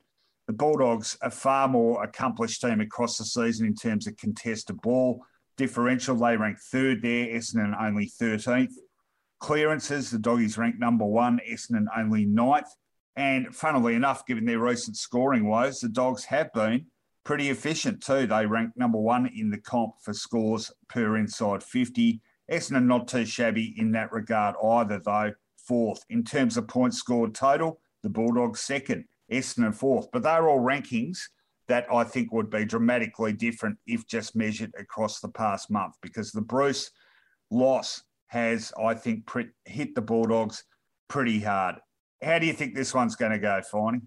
The 0.52 0.58
Bulldogs 0.58 1.18
are 1.22 1.32
far 1.32 1.70
more 1.70 2.04
accomplished 2.04 2.60
team 2.60 2.82
across 2.82 3.18
the 3.18 3.24
season 3.24 3.66
in 3.66 3.74
terms 3.74 4.06
of 4.06 4.18
contested 4.18 4.82
ball 4.82 5.24
differential. 5.56 6.18
They 6.18 6.36
rank 6.36 6.58
third 6.60 7.02
there, 7.02 7.28
Essendon 7.28 7.74
only 7.82 8.12
13th. 8.22 8.74
Clearances, 9.40 10.12
the 10.12 10.20
doggies 10.20 10.58
ranked 10.58 10.78
number 10.78 11.06
one, 11.06 11.40
Essendon 11.50 11.86
only 11.98 12.26
ninth. 12.26 12.68
And 13.16 13.56
funnily 13.56 13.96
enough, 13.96 14.26
given 14.26 14.44
their 14.44 14.60
recent 14.60 14.98
scoring 14.98 15.48
woes, 15.48 15.80
the 15.80 15.88
Dogs 15.88 16.26
have 16.26 16.52
been 16.52 16.88
pretty 17.24 17.50
efficient 17.50 18.04
too. 18.04 18.28
They 18.28 18.46
ranked 18.46 18.76
number 18.76 19.00
one 19.00 19.28
in 19.28 19.52
the 19.52 19.58
comp 19.58 19.94
for 20.02 20.14
scores 20.14 20.70
per 20.90 21.16
inside 21.16 21.64
50. 21.64 22.20
Essendon 22.52 22.88
not 22.88 23.08
too 23.08 23.26
shabby 23.26 23.74
in 23.78 23.94
that 23.94 24.12
regard 24.12 24.58
either, 24.62 25.00
though, 25.00 25.32
fourth. 25.66 26.04
In 26.10 26.26
terms 26.26 26.58
of 26.58 26.68
points 26.68 26.98
scored 26.98 27.34
total, 27.34 27.80
the 28.04 28.10
Bulldogs 28.10 28.60
second, 28.60 29.06
Essendon 29.32 29.74
fourth. 29.74 30.10
But 30.12 30.24
they're 30.24 30.50
all 30.50 30.60
rankings 30.60 31.20
that 31.68 31.86
I 31.92 32.04
think 32.04 32.34
would 32.34 32.50
be 32.50 32.66
dramatically 32.66 33.34
different 33.34 33.78
if 33.88 34.06
just 34.08 34.36
measured 34.36 34.74
across 34.78 35.20
the 35.20 35.30
past 35.30 35.72
month 35.72 35.96
because 36.02 36.32
the 36.32 36.42
Bruce 36.42 36.92
loss 37.50 38.04
has, 38.28 38.74
I 38.82 38.94
think, 38.94 39.30
hit 39.66 39.96
the 39.96 40.02
Bulldogs 40.02 40.64
pretty 41.08 41.40
hard. 41.40 41.76
How 42.22 42.40
do 42.40 42.46
you 42.46 42.54
think 42.54 42.76
this 42.76 42.94
one's 42.94 43.16
going 43.16 43.32
to 43.32 43.40
go, 43.40 43.62
Finey? 43.72 44.02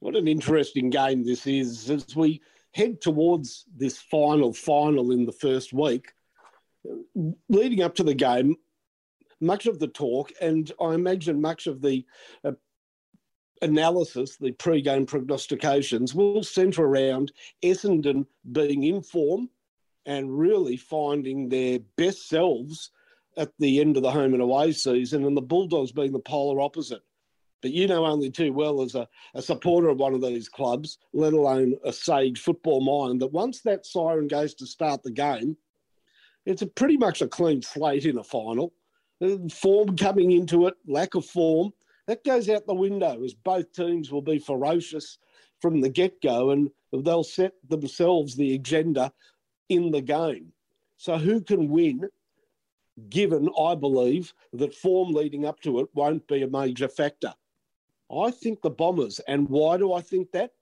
What 0.00 0.16
an 0.16 0.28
interesting 0.28 0.90
game 0.90 1.24
this 1.24 1.46
is 1.46 1.88
as 1.90 2.14
we 2.14 2.42
head 2.72 3.00
towards 3.00 3.64
this 3.76 3.98
final 3.98 4.52
final 4.52 5.12
in 5.12 5.24
the 5.24 5.32
first 5.32 5.72
week. 5.72 6.12
Leading 7.48 7.82
up 7.82 7.94
to 7.94 8.02
the 8.02 8.14
game, 8.14 8.56
much 9.40 9.66
of 9.66 9.78
the 9.78 9.88
talk, 9.88 10.30
and 10.40 10.70
I 10.80 10.94
imagine 10.94 11.40
much 11.40 11.66
of 11.66 11.80
the 11.80 12.04
uh, 12.44 12.52
analysis, 13.62 14.36
the 14.36 14.52
pre-game 14.52 15.06
prognostications, 15.06 16.14
will 16.14 16.42
centre 16.42 16.84
around 16.84 17.32
Essendon 17.62 18.26
being 18.52 18.82
in 18.84 19.02
form 19.02 19.48
and 20.06 20.38
really 20.38 20.76
finding 20.76 21.48
their 21.48 21.78
best 21.96 22.28
selves 22.28 22.90
at 23.36 23.52
the 23.58 23.80
end 23.80 23.96
of 23.96 24.02
the 24.02 24.10
home 24.10 24.32
and 24.32 24.42
away 24.42 24.72
season, 24.72 25.24
and 25.24 25.36
the 25.36 25.42
Bulldogs 25.42 25.92
being 25.92 26.12
the 26.12 26.18
polar 26.20 26.60
opposite. 26.60 27.02
But 27.62 27.72
you 27.72 27.88
know 27.88 28.04
only 28.04 28.30
too 28.30 28.52
well 28.52 28.82
as 28.82 28.94
a, 28.94 29.08
a 29.34 29.40
supporter 29.40 29.88
of 29.88 29.96
one 29.96 30.14
of 30.14 30.20
these 30.20 30.48
clubs, 30.48 30.98
let 31.12 31.32
alone 31.32 31.76
a 31.82 31.92
sage 31.92 32.40
football 32.40 32.80
mind, 32.82 33.22
that 33.22 33.32
once 33.32 33.62
that 33.62 33.86
siren 33.86 34.28
goes 34.28 34.54
to 34.56 34.66
start 34.66 35.02
the 35.02 35.10
game, 35.10 35.56
it's 36.44 36.62
a 36.62 36.66
pretty 36.66 36.98
much 36.98 37.22
a 37.22 37.28
clean 37.28 37.62
slate 37.62 38.04
in 38.04 38.18
a 38.18 38.24
final. 38.24 38.74
Form 39.50 39.96
coming 39.96 40.32
into 40.32 40.66
it, 40.66 40.74
lack 40.86 41.14
of 41.14 41.24
form, 41.24 41.72
that 42.06 42.24
goes 42.24 42.48
out 42.48 42.66
the 42.66 42.74
window 42.74 43.22
as 43.24 43.34
both 43.34 43.72
teams 43.72 44.10
will 44.10 44.22
be 44.22 44.38
ferocious 44.38 45.18
from 45.60 45.80
the 45.80 45.88
get 45.88 46.20
go. 46.20 46.50
And 46.50 46.70
they'll 46.92 47.24
set 47.24 47.52
themselves 47.68 48.36
the 48.36 48.54
agenda 48.54 49.12
in 49.68 49.90
the 49.90 50.02
game. 50.02 50.52
So 50.96 51.16
who 51.16 51.40
can 51.40 51.68
win? 51.68 52.08
Given, 53.08 53.48
I 53.58 53.74
believe, 53.74 54.32
that 54.52 54.74
form 54.74 55.12
leading 55.12 55.46
up 55.46 55.60
to 55.62 55.80
it 55.80 55.88
won't 55.94 56.26
be 56.28 56.42
a 56.42 56.48
major 56.48 56.88
factor. 56.88 57.34
I 58.14 58.30
think 58.30 58.62
the 58.62 58.70
Bombers. 58.70 59.20
And 59.26 59.48
why 59.48 59.76
do 59.78 59.92
I 59.92 60.00
think 60.00 60.30
that? 60.32 60.52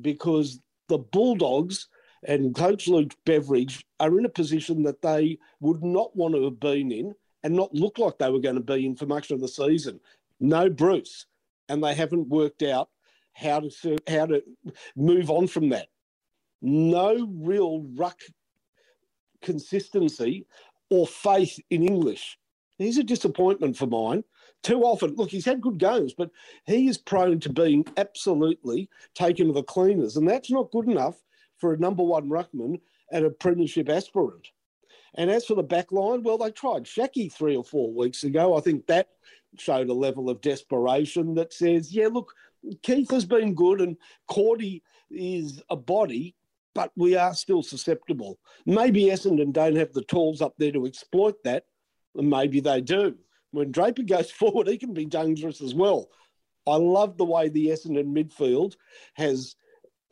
Because 0.00 0.58
the 0.88 0.98
Bulldogs 0.98 1.88
and 2.26 2.54
Coach 2.54 2.88
Luke 2.88 3.14
Beveridge 3.24 3.86
are 4.00 4.18
in 4.18 4.24
a 4.24 4.30
position 4.30 4.82
that 4.84 5.02
they 5.02 5.38
would 5.60 5.84
not 5.84 6.16
want 6.16 6.34
to 6.34 6.44
have 6.44 6.58
been 6.58 6.90
in 6.90 7.14
and 7.44 7.54
not 7.54 7.72
look 7.74 7.98
like 7.98 8.18
they 8.18 8.30
were 8.30 8.40
going 8.40 8.56
to 8.56 8.60
be 8.60 8.86
in 8.86 8.96
for 8.96 9.06
much 9.06 9.30
of 9.30 9.40
the 9.40 9.48
season. 9.48 10.00
No 10.40 10.68
Bruce, 10.68 11.26
and 11.68 11.82
they 11.82 11.94
haven't 11.94 12.28
worked 12.28 12.62
out 12.62 12.88
how 13.32 13.60
to 13.60 13.98
how 14.08 14.26
to 14.26 14.42
move 14.96 15.30
on 15.30 15.46
from 15.46 15.70
that. 15.70 15.88
No 16.62 17.28
real 17.40 17.86
ruck 17.94 18.20
consistency 19.42 20.46
or 20.90 21.06
faith 21.06 21.58
in 21.70 21.82
English. 21.86 22.38
He's 22.78 22.98
a 22.98 23.04
disappointment 23.04 23.76
for 23.76 23.86
mine. 23.86 24.24
Too 24.62 24.82
often, 24.82 25.14
look, 25.14 25.30
he's 25.30 25.44
had 25.44 25.60
good 25.60 25.78
games, 25.78 26.14
but 26.16 26.30
he 26.66 26.88
is 26.88 26.98
prone 26.98 27.38
to 27.40 27.52
being 27.52 27.84
absolutely 27.96 28.88
taken 29.14 29.48
to 29.48 29.52
the 29.52 29.62
cleaners, 29.62 30.16
and 30.16 30.28
that's 30.28 30.50
not 30.50 30.72
good 30.72 30.88
enough 30.88 31.22
for 31.58 31.72
a 31.72 31.78
number 31.78 32.02
one 32.02 32.28
ruckman 32.28 32.80
and 33.12 33.24
a 33.24 33.30
premiership 33.30 33.88
aspirant. 33.88 34.48
And 35.16 35.30
as 35.30 35.44
for 35.44 35.54
the 35.54 35.62
back 35.62 35.92
line, 35.92 36.22
well, 36.22 36.38
they 36.38 36.50
tried 36.50 36.86
Schache 36.86 37.32
three 37.32 37.56
or 37.56 37.64
four 37.64 37.92
weeks 37.92 38.24
ago. 38.24 38.56
I 38.56 38.60
think 38.60 38.86
that 38.86 39.08
showed 39.58 39.88
a 39.88 39.94
level 39.94 40.30
of 40.30 40.40
desperation 40.40 41.34
that 41.34 41.52
says, 41.52 41.92
yeah, 41.92 42.08
look, 42.08 42.32
Keath 42.82 43.10
has 43.10 43.24
been 43.24 43.54
good 43.54 43.80
and 43.80 43.96
Cordy 44.26 44.82
is 45.10 45.62
a 45.70 45.76
body, 45.76 46.34
but 46.74 46.90
we 46.96 47.16
are 47.16 47.34
still 47.34 47.62
susceptible. 47.62 48.38
Maybe 48.66 49.04
Essendon 49.04 49.52
don't 49.52 49.76
have 49.76 49.92
the 49.92 50.02
tools 50.02 50.40
up 50.40 50.54
there 50.58 50.72
to 50.72 50.86
exploit 50.86 51.42
that, 51.44 51.64
and 52.16 52.28
maybe 52.28 52.60
they 52.60 52.80
do. 52.80 53.16
When 53.50 53.70
Draper 53.70 54.02
goes 54.02 54.30
forward, 54.30 54.68
he 54.68 54.78
can 54.78 54.94
be 54.94 55.06
dangerous 55.06 55.60
as 55.60 55.74
well. 55.74 56.08
I 56.66 56.76
love 56.76 57.16
the 57.16 57.24
way 57.24 57.48
the 57.48 57.68
Essendon 57.68 58.14
midfield 58.14 58.76
has 59.14 59.54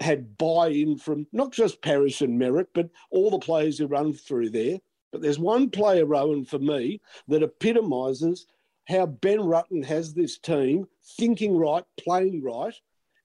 had 0.00 0.36
buy-in 0.36 0.98
from 0.98 1.26
not 1.32 1.52
just 1.52 1.82
Parish 1.82 2.20
and 2.20 2.40
Merrett, 2.40 2.66
but 2.74 2.90
all 3.10 3.30
the 3.30 3.38
players 3.38 3.78
who 3.78 3.86
run 3.86 4.12
through 4.12 4.50
there. 4.50 4.78
But 5.12 5.22
there's 5.22 5.38
one 5.38 5.70
player, 5.70 6.06
Rohan, 6.06 6.44
for 6.44 6.58
me, 6.58 7.00
that 7.28 7.42
epitomises 7.42 8.46
how 8.88 9.06
Ben 9.06 9.38
Rutten 9.38 9.84
has 9.84 10.12
this 10.12 10.38
team 10.38 10.86
thinking 11.16 11.56
right, 11.56 11.84
playing 11.98 12.42
right, 12.42 12.74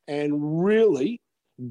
and 0.07 0.63
really 0.63 1.21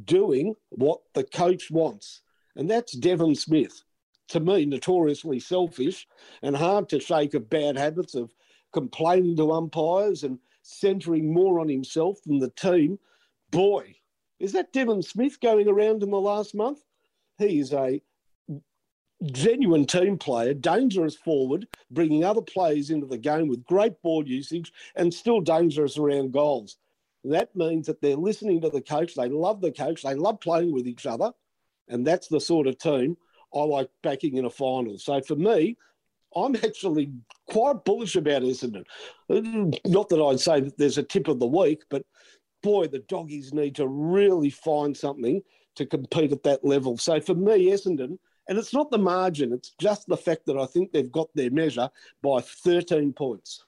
doing 0.04 0.54
what 0.70 1.00
the 1.14 1.24
coach 1.24 1.70
wants. 1.70 2.22
And 2.56 2.70
that's 2.70 2.92
Devon 2.92 3.34
Smith. 3.34 3.82
To 4.28 4.40
me, 4.40 4.66
notoriously 4.66 5.38
selfish 5.38 6.06
and 6.42 6.56
hard 6.56 6.88
to 6.88 6.98
shake 6.98 7.34
of 7.34 7.48
bad 7.48 7.76
habits 7.76 8.14
of 8.14 8.34
complaining 8.72 9.36
to 9.36 9.52
umpires 9.52 10.24
and 10.24 10.38
centering 10.62 11.32
more 11.32 11.60
on 11.60 11.68
himself 11.68 12.18
than 12.26 12.40
the 12.40 12.50
team. 12.50 12.98
Boy, 13.52 13.94
is 14.40 14.52
that 14.52 14.72
Devon 14.72 15.02
Smith 15.02 15.40
going 15.40 15.68
around 15.68 16.02
in 16.02 16.10
the 16.10 16.20
last 16.20 16.54
month? 16.54 16.80
He 17.38 17.60
is 17.60 17.72
a 17.72 18.02
genuine 19.32 19.86
team 19.86 20.18
player, 20.18 20.54
dangerous 20.54 21.16
forward, 21.16 21.66
bringing 21.90 22.24
other 22.24 22.42
players 22.42 22.90
into 22.90 23.06
the 23.06 23.18
game 23.18 23.48
with 23.48 23.64
great 23.64 24.00
ball 24.02 24.26
usage 24.26 24.72
and 24.94 25.12
still 25.12 25.40
dangerous 25.40 25.98
around 25.98 26.32
goals. 26.32 26.76
That 27.24 27.54
means 27.56 27.86
that 27.86 28.00
they're 28.00 28.16
listening 28.16 28.60
to 28.60 28.70
the 28.70 28.80
coach. 28.80 29.14
They 29.14 29.28
love 29.28 29.60
the 29.60 29.72
coach. 29.72 30.02
They 30.02 30.14
love 30.14 30.40
playing 30.40 30.72
with 30.72 30.86
each 30.86 31.06
other. 31.06 31.32
And 31.88 32.06
that's 32.06 32.28
the 32.28 32.40
sort 32.40 32.66
of 32.66 32.78
team 32.78 33.16
I 33.54 33.60
like 33.60 33.88
backing 34.02 34.36
in 34.36 34.44
a 34.44 34.50
final. 34.50 34.98
So 34.98 35.20
for 35.22 35.36
me, 35.36 35.76
I'm 36.34 36.54
actually 36.56 37.12
quite 37.48 37.84
bullish 37.84 38.16
about 38.16 38.42
Essendon. 38.42 38.84
Not 39.28 40.08
that 40.10 40.22
I'd 40.22 40.40
say 40.40 40.60
that 40.60 40.76
there's 40.76 40.98
a 40.98 41.02
tip 41.02 41.28
of 41.28 41.40
the 41.40 41.46
week, 41.46 41.82
but 41.88 42.04
boy, 42.62 42.88
the 42.88 42.98
doggies 43.00 43.54
need 43.54 43.76
to 43.76 43.86
really 43.86 44.50
find 44.50 44.96
something 44.96 45.40
to 45.76 45.86
compete 45.86 46.32
at 46.32 46.42
that 46.42 46.64
level. 46.64 46.98
So 46.98 47.20
for 47.20 47.34
me, 47.34 47.70
Essendon, 47.70 48.18
and 48.48 48.58
it's 48.58 48.72
not 48.72 48.90
the 48.90 48.98
margin, 48.98 49.52
it's 49.52 49.72
just 49.80 50.06
the 50.06 50.16
fact 50.16 50.46
that 50.46 50.56
I 50.56 50.66
think 50.66 50.92
they've 50.92 51.10
got 51.10 51.28
their 51.34 51.50
measure 51.50 51.88
by 52.22 52.40
13 52.40 53.12
points. 53.12 53.64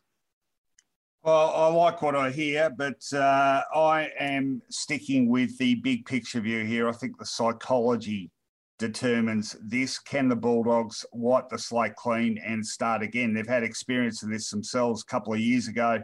Well, 1.23 1.53
I 1.55 1.67
like 1.69 2.01
what 2.01 2.15
I 2.15 2.31
hear, 2.31 2.71
but 2.71 3.03
uh, 3.13 3.63
I 3.75 4.11
am 4.19 4.63
sticking 4.71 5.29
with 5.29 5.59
the 5.59 5.75
big 5.77 6.07
picture 6.07 6.41
view 6.41 6.65
here. 6.65 6.89
I 6.89 6.93
think 6.93 7.19
the 7.19 7.27
psychology 7.27 8.31
determines 8.79 9.57
this. 9.61 9.99
Can 9.99 10.29
the 10.29 10.37
Bulldogs 10.37 11.05
wipe 11.13 11.49
the 11.49 11.59
slate 11.59 11.97
clean 11.97 12.39
and 12.39 12.65
start 12.65 13.03
again? 13.03 13.35
They've 13.35 13.47
had 13.47 13.65
experience 13.65 14.23
of 14.23 14.31
this 14.31 14.49
themselves 14.51 15.03
a 15.03 15.11
couple 15.11 15.35
of 15.35 15.41
years 15.41 15.67
ago. 15.67 16.01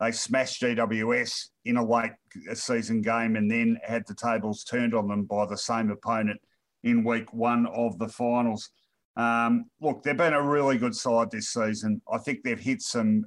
They 0.00 0.12
smashed 0.12 0.62
GWS 0.62 1.50
in 1.66 1.76
a 1.76 1.86
late 1.86 2.12
season 2.54 3.02
game 3.02 3.36
and 3.36 3.50
then 3.50 3.78
had 3.84 4.04
the 4.06 4.14
tables 4.14 4.64
turned 4.64 4.94
on 4.94 5.08
them 5.08 5.24
by 5.24 5.46
the 5.46 5.58
same 5.58 5.90
opponent 5.90 6.40
in 6.84 7.02
week 7.02 7.32
one 7.32 7.66
of 7.66 7.98
the 7.98 8.08
finals. 8.08 8.70
Um, 9.16 9.66
look, 9.80 10.02
they've 10.02 10.16
been 10.16 10.34
a 10.34 10.42
really 10.42 10.78
good 10.78 10.94
side 10.94 11.30
this 11.30 11.50
season. 11.50 12.00
I 12.12 12.18
think 12.18 12.42
they've 12.42 12.58
hit 12.58 12.82
some 12.82 13.24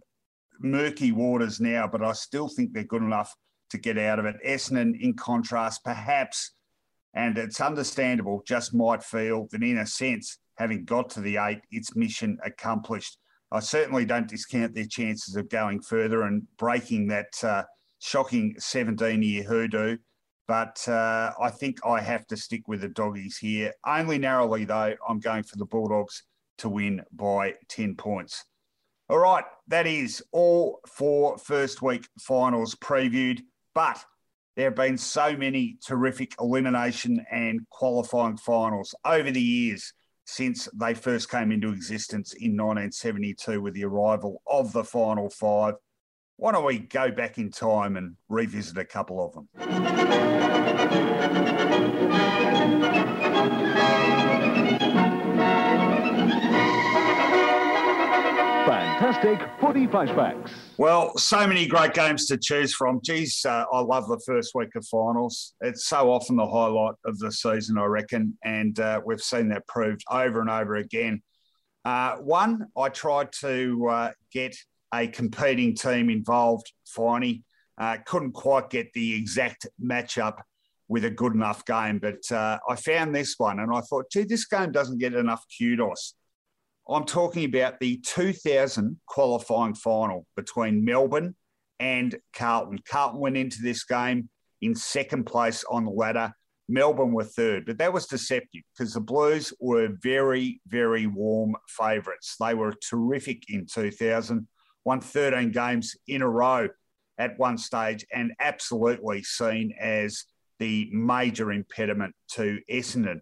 murky 0.60 1.12
waters 1.12 1.60
now, 1.60 1.88
but 1.88 2.03
I 2.03 2.14
still 2.14 2.47
think 2.47 2.74
they're 2.74 2.84
good 2.84 3.01
enough 3.01 3.36
to 3.72 3.78
get 3.78 3.97
out 3.97 4.20
of 4.20 4.26
it. 4.26 4.36
Essendon, 4.45 4.99
in 4.99 5.14
contrast, 5.14 5.84
perhaps, 5.84 6.53
and 7.14 7.38
it's 7.38 7.62
understandable, 7.62 8.43
just 8.45 8.74
might 8.74 9.03
feel 9.03 9.47
that 9.51 9.64
in 9.64 9.80
a 9.80 9.88
sense, 9.88 10.38
having 10.58 10.86
got 10.86 11.10
to 11.12 11.22
the 11.22 11.38
eight, 11.38 11.62
it's 11.72 11.95
mission 11.95 12.38
accomplished. 12.45 13.18
I 13.51 13.60
certainly 13.60 14.05
don't 14.05 14.28
discount 14.28 14.76
their 14.76 14.86
chances 14.86 15.36
of 15.36 15.49
going 15.49 15.82
further 15.82 16.24
and 16.24 16.43
breaking 16.58 17.08
that 17.08 17.43
uh, 17.43 17.64
shocking 17.99 18.55
17 18.60 19.24
year 19.24 19.43
hoodoo. 19.43 19.97
But 20.47 20.87
uh, 20.87 21.33
I 21.41 21.49
think 21.49 21.85
I 21.85 21.99
have 21.99 22.25
to 22.27 22.37
stick 22.37 22.67
with 22.67 22.81
the 22.81 22.87
doggies 22.87 23.37
here. 23.37 23.73
Only 23.85 24.17
narrowly, 24.17 24.65
though, 24.65 24.95
I'm 25.07 25.19
going 25.19 25.43
for 25.43 25.57
the 25.57 25.65
Bulldogs 25.65 26.23
to 26.59 26.69
win 26.69 27.03
by 27.11 27.55
10 27.69 27.95
points. 27.95 28.45
All 29.09 29.19
right, 29.19 29.43
that 29.67 29.87
is 29.87 30.23
all 30.31 30.79
for 30.87 31.37
first 31.37 31.81
week 31.81 32.07
finals 32.19 32.75
previewed. 32.75 33.41
But 33.73 34.03
there 34.55 34.65
have 34.65 34.75
been 34.75 34.97
so 34.97 35.35
many 35.35 35.77
terrific 35.85 36.33
elimination 36.41 37.25
and 37.31 37.61
qualifying 37.69 38.37
finals 38.37 38.95
over 39.05 39.29
the 39.31 39.41
years 39.41 39.93
since 40.25 40.67
they 40.73 40.93
first 40.93 41.29
came 41.29 41.51
into 41.51 41.71
existence 41.71 42.33
in 42.33 42.57
1972 42.57 43.61
with 43.61 43.73
the 43.73 43.85
arrival 43.85 44.41
of 44.47 44.73
the 44.73 44.83
final 44.83 45.29
five. 45.29 45.75
Why 46.39 46.51
don't 46.51 46.65
we 46.65 46.77
go 46.77 47.09
back 47.09 47.39
in 47.39 47.49
time 47.49 47.97
and 47.97 48.15
revisit 48.29 48.77
a 48.77 48.85
couple 48.85 49.25
of 49.25 49.33
them? 49.33 49.49
Fantastic 58.67 59.49
footy 59.59 59.88
flashbacks. 59.88 60.51
Well, 60.77 61.17
so 61.17 61.47
many 61.47 61.65
great 61.65 61.95
games 61.95 62.27
to 62.27 62.38
choose 62.38 62.71
from. 62.71 62.99
Geez, 63.03 63.43
uh, 63.43 63.65
I 63.73 63.79
love 63.79 64.07
the 64.07 64.21
first 64.23 64.51
week 64.53 64.75
of 64.75 64.85
finals. 64.85 65.55
It's 65.61 65.85
so 65.85 66.11
often 66.11 66.35
the 66.35 66.45
highlight 66.45 66.93
of 67.03 67.17
the 67.17 67.31
season, 67.31 67.79
I 67.79 67.85
reckon, 67.85 68.38
and 68.43 68.79
uh, 68.79 69.01
we've 69.03 69.21
seen 69.21 69.49
that 69.49 69.65
proved 69.65 70.03
over 70.11 70.41
and 70.41 70.51
over 70.51 70.75
again. 70.75 71.23
Uh, 71.83 72.17
one, 72.17 72.67
I 72.77 72.89
tried 72.89 73.31
to 73.39 73.88
uh, 73.89 74.11
get 74.31 74.55
a 74.93 75.07
competing 75.07 75.75
team 75.75 76.09
involved, 76.09 76.71
Finey. 76.88 77.43
Uh, 77.77 77.97
couldn't 78.05 78.31
quite 78.31 78.69
get 78.69 78.91
the 78.93 79.15
exact 79.15 79.67
matchup 79.83 80.41
with 80.88 81.05
a 81.05 81.11
good 81.11 81.33
enough 81.33 81.65
game, 81.65 81.99
but 81.99 82.31
uh, 82.31 82.57
I 82.67 82.75
found 82.75 83.13
this 83.13 83.35
one 83.38 83.59
and 83.59 83.71
I 83.73 83.81
thought, 83.81 84.09
gee, 84.11 84.23
this 84.23 84.45
game 84.45 84.71
doesn't 84.71 84.99
get 84.99 85.13
enough 85.13 85.43
kudos. 85.57 86.15
I'm 86.89 87.05
talking 87.05 87.43
about 87.43 87.79
the 87.79 87.97
2000 88.05 88.99
qualifying 89.07 89.75
final 89.75 90.25
between 90.35 90.85
Melbourne 90.85 91.35
and 91.79 92.15
Carlton. 92.33 92.79
Carlton 92.89 93.19
went 93.19 93.38
into 93.38 93.61
this 93.61 93.83
game 93.83 94.29
in 94.61 94.73
second 94.73 95.25
place 95.25 95.63
on 95.69 95.85
the 95.85 95.91
ladder. 95.91 96.31
Melbourne 96.69 97.13
were 97.13 97.23
third, 97.23 97.65
but 97.65 97.77
that 97.77 97.93
was 97.93 98.07
deceptive 98.07 98.61
because 98.77 98.93
the 98.93 99.01
Blues 99.01 99.53
were 99.59 99.89
very, 100.01 100.61
very 100.67 101.07
warm 101.07 101.55
favourites. 101.67 102.35
They 102.39 102.53
were 102.53 102.73
terrific 102.89 103.43
in 103.49 103.65
2000 103.65 104.47
won 104.88 105.01
13 105.01 105.51
games 105.51 105.97
in 106.07 106.21
a 106.21 106.29
row 106.29 106.69
at 107.17 107.38
one 107.38 107.57
stage 107.57 108.05
and 108.13 108.31
absolutely 108.39 109.21
seen 109.21 109.73
as 109.77 110.23
the 110.59 110.89
major 110.93 111.51
impediment 111.51 112.15
to 112.29 112.57
Essendon 112.71 113.19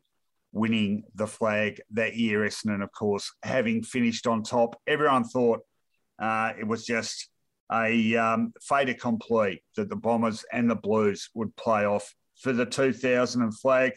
winning 0.51 1.05
the 1.16 1.26
flag 1.26 1.82
that 1.89 2.16
year. 2.16 2.41
Essendon, 2.41 2.84
of 2.84 2.91
course, 2.91 3.34
having 3.41 3.82
finished 3.82 4.28
on 4.28 4.43
top. 4.43 4.80
Everyone 4.86 5.24
thought 5.24 5.61
uh, 6.20 6.53
it 6.59 6.68
was 6.68 6.86
just 6.86 7.30
a 7.72 8.16
um, 8.16 8.53
fait 8.61 8.88
accompli 8.88 9.63
that 9.76 9.89
the 9.89 9.95
Bombers 9.95 10.45
and 10.53 10.70
the 10.70 10.76
Blues 10.76 11.32
would 11.34 11.55
play 11.55 11.84
off 11.84 12.13
for 12.39 12.53
the 12.53 12.68
2000 12.68 13.51
flag. 13.53 13.93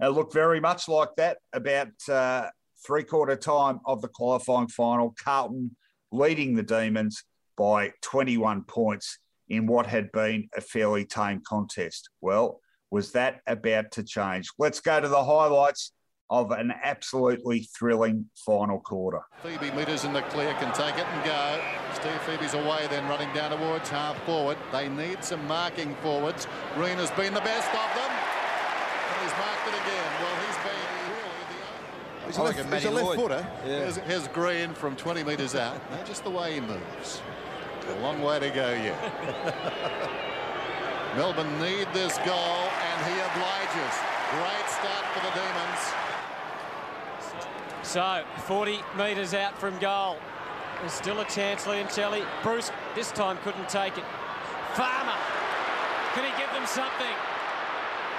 It 0.00 0.08
looked 0.08 0.32
very 0.32 0.58
much 0.58 0.88
like 0.88 1.10
that 1.18 1.36
about 1.52 1.92
uh, 2.08 2.46
three 2.86 3.04
quarter 3.04 3.36
time 3.36 3.80
of 3.84 4.00
the 4.00 4.08
qualifying 4.08 4.68
final. 4.68 5.14
Carlton 5.22 5.76
leading 6.12 6.54
the 6.54 6.62
Demons 6.62 7.24
by 7.56 7.92
21 8.02 8.64
points 8.64 9.18
in 9.48 9.66
what 9.66 9.86
had 9.86 10.10
been 10.12 10.48
a 10.56 10.60
fairly 10.60 11.04
tame 11.04 11.42
contest. 11.46 12.08
Well, 12.20 12.60
was 12.90 13.12
that 13.12 13.40
about 13.46 13.90
to 13.92 14.02
change? 14.02 14.48
Let's 14.58 14.80
go 14.80 15.00
to 15.00 15.08
the 15.08 15.24
highlights 15.24 15.92
of 16.30 16.52
an 16.52 16.72
absolutely 16.84 17.68
thrilling 17.76 18.30
final 18.36 18.78
quarter. 18.78 19.20
Febey 19.42 19.74
meters 19.74 20.04
in 20.04 20.12
the 20.12 20.22
clear, 20.22 20.54
can 20.54 20.72
take 20.72 20.94
it 20.94 21.06
and 21.06 21.24
go. 21.24 21.60
Steve 21.92 22.20
Febey's 22.22 22.54
away 22.54 22.86
then, 22.88 23.06
running 23.08 23.32
down 23.34 23.50
towards 23.50 23.88
half 23.88 24.16
forward. 24.22 24.56
They 24.70 24.88
need 24.88 25.24
some 25.24 25.44
marking 25.48 25.94
forwards. 25.96 26.46
Green 26.74 26.96
has 26.98 27.10
been 27.12 27.34
the 27.34 27.40
best 27.40 27.68
of 27.74 27.90
them. 27.98 28.12
And 28.14 29.18
he's 29.26 29.34
marked 29.42 29.66
it 29.66 29.74
again. 29.74 30.10
Well, 30.22 30.36
he's 30.46 30.60
been 30.62 30.86
really 31.10 31.30
the 32.36 32.52
He's 32.52 32.56
a 32.56 32.62
left, 32.62 32.74
he's 32.74 32.84
a 32.84 32.90
left 32.90 33.14
footer. 33.18 33.46
Yeah. 33.64 33.70
Here's, 33.70 33.96
here's, 33.98 34.28
Green 34.28 34.74
from 34.74 34.96
20 34.96 35.24
metres 35.24 35.54
out. 35.54 35.80
Now 35.90 36.02
just 36.04 36.24
the 36.24 36.30
way 36.30 36.54
he 36.54 36.60
moves. 36.60 37.22
A 37.88 37.98
long 38.00 38.22
way 38.22 38.38
to 38.38 38.50
go 38.50 38.70
yet. 38.70 38.96
Melbourne 41.16 41.60
need 41.60 41.88
this 41.92 42.16
goal, 42.18 42.36
and 42.36 43.06
he 43.06 43.20
obliges. 43.20 43.94
Great 44.30 44.68
start 44.70 45.04
for 45.12 45.20
the 45.26 45.32
Demons. 45.34 45.92
So, 47.82 48.22
40 48.46 48.78
metres 48.96 49.34
out 49.34 49.58
from 49.58 49.76
goal. 49.80 50.18
There's 50.80 50.92
still 50.92 51.18
a 51.20 51.24
chance, 51.24 51.64
Leoncelli. 51.64 52.24
Bruce 52.42 52.70
this 52.94 53.10
time 53.10 53.38
couldn't 53.38 53.68
take 53.68 53.98
it. 53.98 54.04
Farmer, 54.74 55.16
can 56.14 56.24
he 56.24 56.30
give 56.40 56.52
them 56.52 56.64
something? 56.66 57.16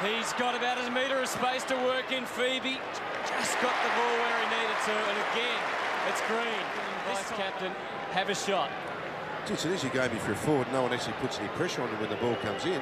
He's 0.02 0.34
got 0.34 0.56
about 0.56 0.80
a 0.82 0.89
metre 0.89 1.22
of 1.22 1.28
space 1.30 1.64
to 1.66 1.76
work 1.76 2.12
in. 2.12 2.24
Febey 2.26 2.80
just 3.30 3.54
got 3.62 3.76
the 3.86 3.89
ball 3.93 4.16
where 4.18 4.38
he 4.41 4.47
needed 4.49 4.80
to, 4.86 4.97
and 4.97 5.18
again, 5.30 5.62
it's 6.10 6.22
Green. 6.26 6.66
Vice 7.06 7.30
captain, 7.38 7.72
have 8.10 8.30
a 8.30 8.34
shot. 8.34 8.72
It's 9.45 9.64
an 9.64 9.74
easy 9.74 9.89
game 9.89 10.10
if 10.12 10.26
you're 10.26 10.36
forward. 10.36 10.66
No 10.74 10.82
one 10.82 10.93
actually 10.93 11.14
puts 11.22 11.38
any 11.38 11.49
pressure 11.49 11.84
on 11.84 11.89
him 11.89 11.99
when 11.99 12.10
the 12.10 12.16
ball 12.16 12.36
comes 12.38 12.66
in. 12.66 12.82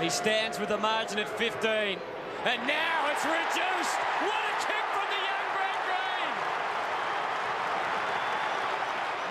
He 0.00 0.08
stands 0.08 0.58
with 0.58 0.70
the 0.70 0.78
margin 0.78 1.18
at 1.18 1.28
15. 1.28 1.68
And 1.68 2.66
now 2.66 3.10
it's 3.12 3.24
reduced. 3.24 4.00
What 4.24 4.40
a 4.40 4.56
kick 4.56 4.86
from 4.96 5.04
the 5.12 5.20
young 5.20 5.48
Brad 5.52 5.76
Green. 5.84 6.32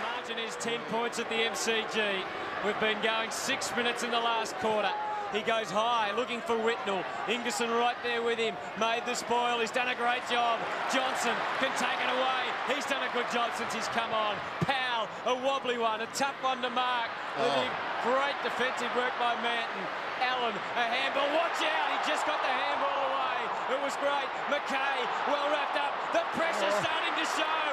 Margin 0.06 0.38
is 0.38 0.56
10 0.58 0.80
points 0.92 1.18
at 1.18 1.30
the 1.30 1.36
MCG. 1.36 2.22
We've 2.64 2.80
been 2.80 3.02
going 3.02 3.32
six 3.32 3.76
minutes 3.76 4.04
in 4.04 4.12
the 4.12 4.20
last 4.20 4.54
quarter. 4.58 4.92
He 5.32 5.42
goes 5.42 5.70
high, 5.70 6.12
looking 6.16 6.42
for 6.42 6.56
Whitnell. 6.58 7.04
Ingerson 7.28 7.70
right 7.70 7.98
there 8.04 8.22
with 8.22 8.40
him. 8.40 8.56
Made 8.80 9.04
the 9.06 9.14
spoil. 9.14 9.60
He's 9.60 9.72
done 9.72 9.88
a 9.90 9.96
great 9.96 10.26
job. 10.30 10.60
Johnson 10.94 11.36
can 11.62 11.72
take 11.78 12.00
it 12.02 12.10
away. 12.10 12.44
He's 12.74 12.86
done 12.86 13.04
a 13.04 13.12
good 13.14 13.30
job 13.32 13.52
since 13.56 13.74
he's 13.74 13.88
come 13.90 14.12
on. 14.14 14.36
Powell, 14.66 15.08
a 15.26 15.36
wobbly 15.46 15.78
one, 15.78 16.02
a 16.02 16.10
tough 16.18 16.38
one 16.42 16.62
to 16.62 16.70
mark. 16.70 17.10
Oh. 17.38 17.66
Great 18.04 18.38
defensive 18.44 18.90
work 18.96 19.12
by 19.20 19.36
Manton. 19.44 19.86
Allen, 20.24 20.56
a 20.56 20.84
handball. 20.88 21.28
Watch 21.36 21.60
out. 21.64 21.88
He 21.94 21.98
just 22.12 22.26
got 22.26 22.40
the 22.42 22.52
handball 22.52 23.00
away. 23.12 23.76
It 23.76 23.80
was 23.84 23.96
great. 24.00 24.28
McKay, 24.52 24.98
well 25.28 25.48
wrapped 25.52 25.78
up. 25.80 25.94
The 26.12 26.24
pressure's 26.36 26.76
oh. 26.76 26.84
starting 26.84 27.16
to 27.16 27.26
show. 27.38 27.64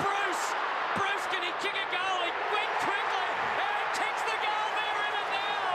Bruce, 0.00 0.44
Bruce, 0.96 1.26
can 1.32 1.40
he 1.44 1.52
kick 1.64 1.76
a 1.76 1.86
goal? 1.92 2.18
He 2.24 2.32
went 2.52 2.72
quickly. 2.80 3.28
And 3.60 3.72
he 3.76 3.86
kicks 3.96 4.24
the 4.24 4.38
goal. 4.40 4.68
They're 4.76 5.00
in 5.04 5.14
it 5.20 5.28
now. 5.32 5.68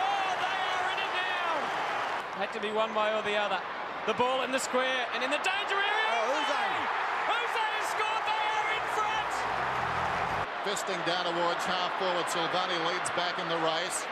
Oh, 0.00 0.28
they 0.44 0.58
are 0.64 0.86
in 0.92 0.98
it 1.00 1.12
now. 1.12 1.52
Had 2.38 2.54
to 2.54 2.62
be 2.62 2.70
one 2.70 2.94
way 2.94 3.10
or 3.18 3.22
the 3.26 3.34
other. 3.34 3.58
The 4.06 4.14
ball 4.14 4.46
in 4.46 4.54
the 4.54 4.62
square 4.62 5.10
and 5.10 5.26
in 5.26 5.30
the 5.34 5.42
danger 5.42 5.74
area. 5.74 6.06
Oh, 6.14 6.38
Yze. 6.38 6.62
Yze 7.34 7.66
has 7.66 7.86
scored. 7.90 8.24
They 8.30 8.42
are 8.46 8.70
in 8.78 8.84
front. 8.94 9.32
Fisting 10.62 11.02
down 11.02 11.26
towards 11.26 11.66
half 11.66 11.90
forward. 11.98 12.30
Silvagni 12.30 12.78
leads 12.86 13.10
back 13.18 13.42
in 13.42 13.46
the 13.50 13.58
race. 13.66 14.06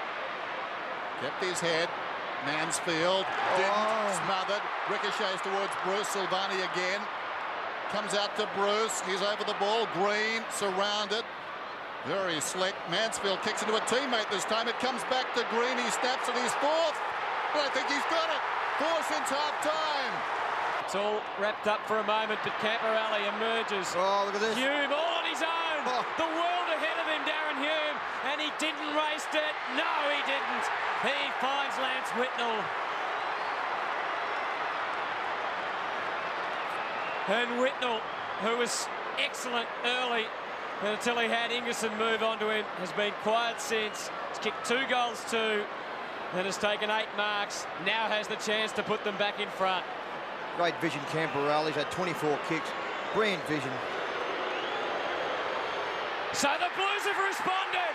Kept 1.22 1.38
his 1.38 1.62
head. 1.62 1.86
Mansfield 2.50 3.30
oh. 3.30 3.56
didn't. 3.62 3.94
Oh. 3.94 4.18
Smothered. 4.26 4.64
Ricochets 4.90 5.46
towards 5.46 5.70
Bruce. 5.86 6.10
Silvagni 6.10 6.58
again. 6.74 6.98
Comes 7.94 8.18
out 8.18 8.34
to 8.42 8.50
Bruce. 8.58 9.06
He's 9.06 9.22
over 9.22 9.46
the 9.46 9.54
ball. 9.62 9.86
Green 9.94 10.42
surrounded. 10.50 11.22
Very 12.10 12.42
slick. 12.42 12.74
Mansfield 12.90 13.38
kicks 13.46 13.62
into 13.62 13.78
a 13.78 13.84
teammate 13.86 14.26
this 14.34 14.42
time. 14.50 14.66
It 14.66 14.82
comes 14.82 15.06
back 15.14 15.30
to 15.38 15.46
Green. 15.54 15.78
He 15.78 15.86
snaps 15.94 16.26
at 16.26 16.34
his 16.34 16.50
fourth. 16.58 16.98
I 17.59 17.68
think 17.72 17.88
he's 17.88 18.04
got 18.12 18.28
it. 18.28 18.42
Four 18.76 18.98
since 19.09 19.28
half 19.32 19.57
time. 19.64 20.12
It's 20.84 20.94
all 20.94 21.18
wrapped 21.40 21.66
up 21.66 21.80
for 21.88 21.98
a 21.98 22.07
moment, 22.07 22.38
but 22.44 22.52
Camporeale 22.62 23.18
emerges. 23.34 23.90
Oh, 23.96 24.22
look 24.26 24.36
at 24.36 24.40
this. 24.40 24.54
Hulme 24.54 24.92
all 24.92 25.18
on 25.18 25.26
his 25.26 25.42
own. 25.42 25.82
Oh. 25.82 26.04
The 26.14 26.30
world 26.30 26.68
ahead 26.76 26.94
of 27.02 27.07
him, 27.11 27.24
Darren 27.26 27.59
Hulme. 27.59 27.98
And 28.30 28.40
he 28.40 28.52
didn't 28.61 28.94
race 28.94 29.26
it. 29.34 29.54
No, 29.74 29.90
he 30.12 30.20
didn't. 30.28 30.64
He 31.02 31.18
finds 31.42 31.74
Lance 31.82 32.11
Whitnell. 32.14 32.62
And 37.28 37.50
Whitnell, 37.59 38.00
who 38.42 38.59
was 38.59 38.86
excellent 39.18 39.66
early 39.84 40.26
until 40.82 41.18
he 41.18 41.26
had 41.26 41.50
Ingerson 41.50 41.98
move 41.98 42.22
on 42.22 42.38
to 42.38 42.50
him, 42.50 42.64
has 42.78 42.92
been 42.92 43.12
quiet 43.22 43.61
since. 43.61 44.11
He's 44.28 44.38
kicked 44.38 44.64
two 44.64 44.84
goals 44.88 45.24
too 45.28 45.64
and 46.34 46.46
has 46.46 46.58
taken 46.58 46.90
eight 46.90 47.08
marks. 47.16 47.66
Now 47.84 48.08
has 48.08 48.26
the 48.28 48.36
chance 48.36 48.72
to 48.72 48.82
put 48.82 49.04
them 49.04 49.16
back 49.16 49.40
in 49.40 49.48
front. 49.50 49.84
Great 50.56 50.78
vision, 50.80 51.00
Camporeale. 51.12 51.66
He's 51.66 51.76
had 51.76 51.90
24 51.90 52.38
kicks. 52.48 52.68
Brilliant 53.14 53.44
vision. 53.46 53.70
So 56.32 56.48
the 56.60 56.68
Blues 56.76 57.04
have 57.08 57.20
responded 57.20 57.94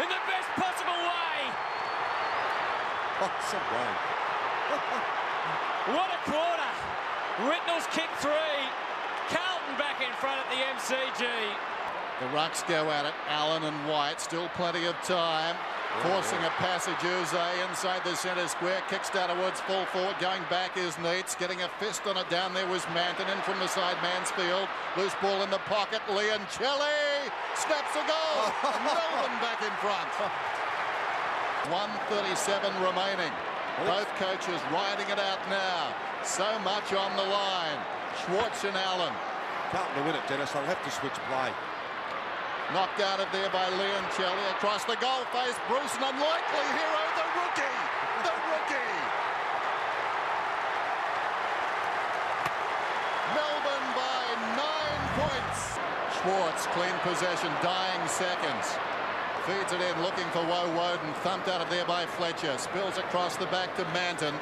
in 0.00 0.08
the 0.08 0.22
best 0.28 0.48
possible 0.56 1.00
way. 1.00 1.12
Oh, 3.22 3.30
way. 3.30 3.94
what 5.94 6.10
a 6.10 6.18
quarter. 6.28 6.70
Whitnell's 7.46 7.86
kick 7.94 8.10
three. 8.18 8.58
Carlton 9.30 9.78
back 9.78 10.02
in 10.02 10.12
front 10.18 10.42
at 10.42 10.50
the 10.50 10.58
MCG. 10.74 11.73
The 12.20 12.26
Rucks 12.26 12.66
go 12.68 12.90
at 12.90 13.06
it. 13.06 13.14
Allen 13.28 13.64
and 13.64 13.88
White, 13.88 14.20
still 14.20 14.48
plenty 14.54 14.86
of 14.86 14.94
time. 15.02 15.56
Forcing 16.02 16.38
a 16.42 16.50
passage, 16.58 16.98
Yze 17.02 17.38
inside 17.70 18.02
the 18.04 18.14
centre 18.14 18.46
square, 18.48 18.82
kicks 18.90 19.10
down 19.10 19.30
towards 19.30 19.60
full 19.62 19.86
forward, 19.86 20.16
going 20.18 20.42
back 20.50 20.76
is 20.76 20.94
Neitz, 20.98 21.38
getting 21.38 21.62
a 21.62 21.68
fist 21.78 22.06
on 22.06 22.16
it, 22.16 22.28
down 22.28 22.52
there 22.52 22.66
was 22.66 22.82
Manton, 22.94 23.30
in 23.30 23.38
from 23.42 23.58
the 23.60 23.68
side, 23.68 23.94
Mansfield, 24.02 24.66
loose 24.98 25.14
ball 25.22 25.42
in 25.42 25.50
the 25.50 25.62
pocket, 25.70 26.02
Leoncelli, 26.10 27.30
snaps 27.54 27.94
a 27.94 28.02
goal, 28.10 28.42
Melbourne 28.82 29.38
back 29.38 29.62
in 29.62 29.70
front. 29.78 30.10
137 31.70 32.74
remaining, 32.82 33.32
both 33.86 34.10
coaches 34.18 34.60
riding 34.74 35.06
it 35.10 35.22
out 35.22 35.38
now, 35.48 35.94
so 36.24 36.58
much 36.66 36.92
on 36.92 37.14
the 37.16 37.22
line, 37.22 37.78
Schwarz 38.26 38.64
and 38.66 38.76
Allen. 38.76 39.14
Carlton 39.70 39.94
to 39.94 40.02
win 40.02 40.14
it, 40.14 40.26
Dennis, 40.26 40.50
they'll 40.50 40.66
have 40.66 40.82
to 40.82 40.90
switch 40.90 41.14
play. 41.30 41.54
Knocked 42.72 43.00
out 43.00 43.20
of 43.20 43.28
there 43.30 43.50
by 43.50 43.68
Leoncelli 43.76 44.50
across 44.56 44.84
the 44.84 44.96
goal 44.96 45.22
face. 45.36 45.54
Bruce, 45.68 45.94
an 46.00 46.08
unlikely 46.08 46.66
hero, 46.72 47.02
the 47.14 47.26
rookie. 47.36 47.78
The 48.24 48.34
rookie. 48.48 48.98
Melbourne 53.36 53.90
by 53.92 54.24
nine 54.56 55.02
points. 55.20 55.76
Schwarz, 56.16 56.66
clean 56.72 56.96
possession, 57.04 57.52
dying 57.62 58.08
seconds. 58.08 58.78
Feeds 59.46 59.72
it 59.74 59.82
in, 59.82 60.02
looking 60.02 60.26
for 60.32 60.40
Woe 60.40 60.72
Woden. 60.74 61.12
Thumped 61.20 61.48
out 61.48 61.60
of 61.60 61.68
there 61.68 61.84
by 61.84 62.06
Fletcher. 62.06 62.56
Spills 62.56 62.96
across 62.96 63.36
the 63.36 63.46
back 63.46 63.76
to 63.76 63.84
Manton. 63.92 64.34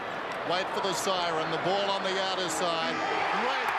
Wait 0.49 0.67
for 0.75 0.81
the 0.81 0.95
siren. 0.95 1.51
The 1.51 1.59
ball 1.59 1.91
on 1.91 2.05
the 2.05 2.23
outer 2.31 2.49
side. 2.49 2.95
Great 3.43 3.72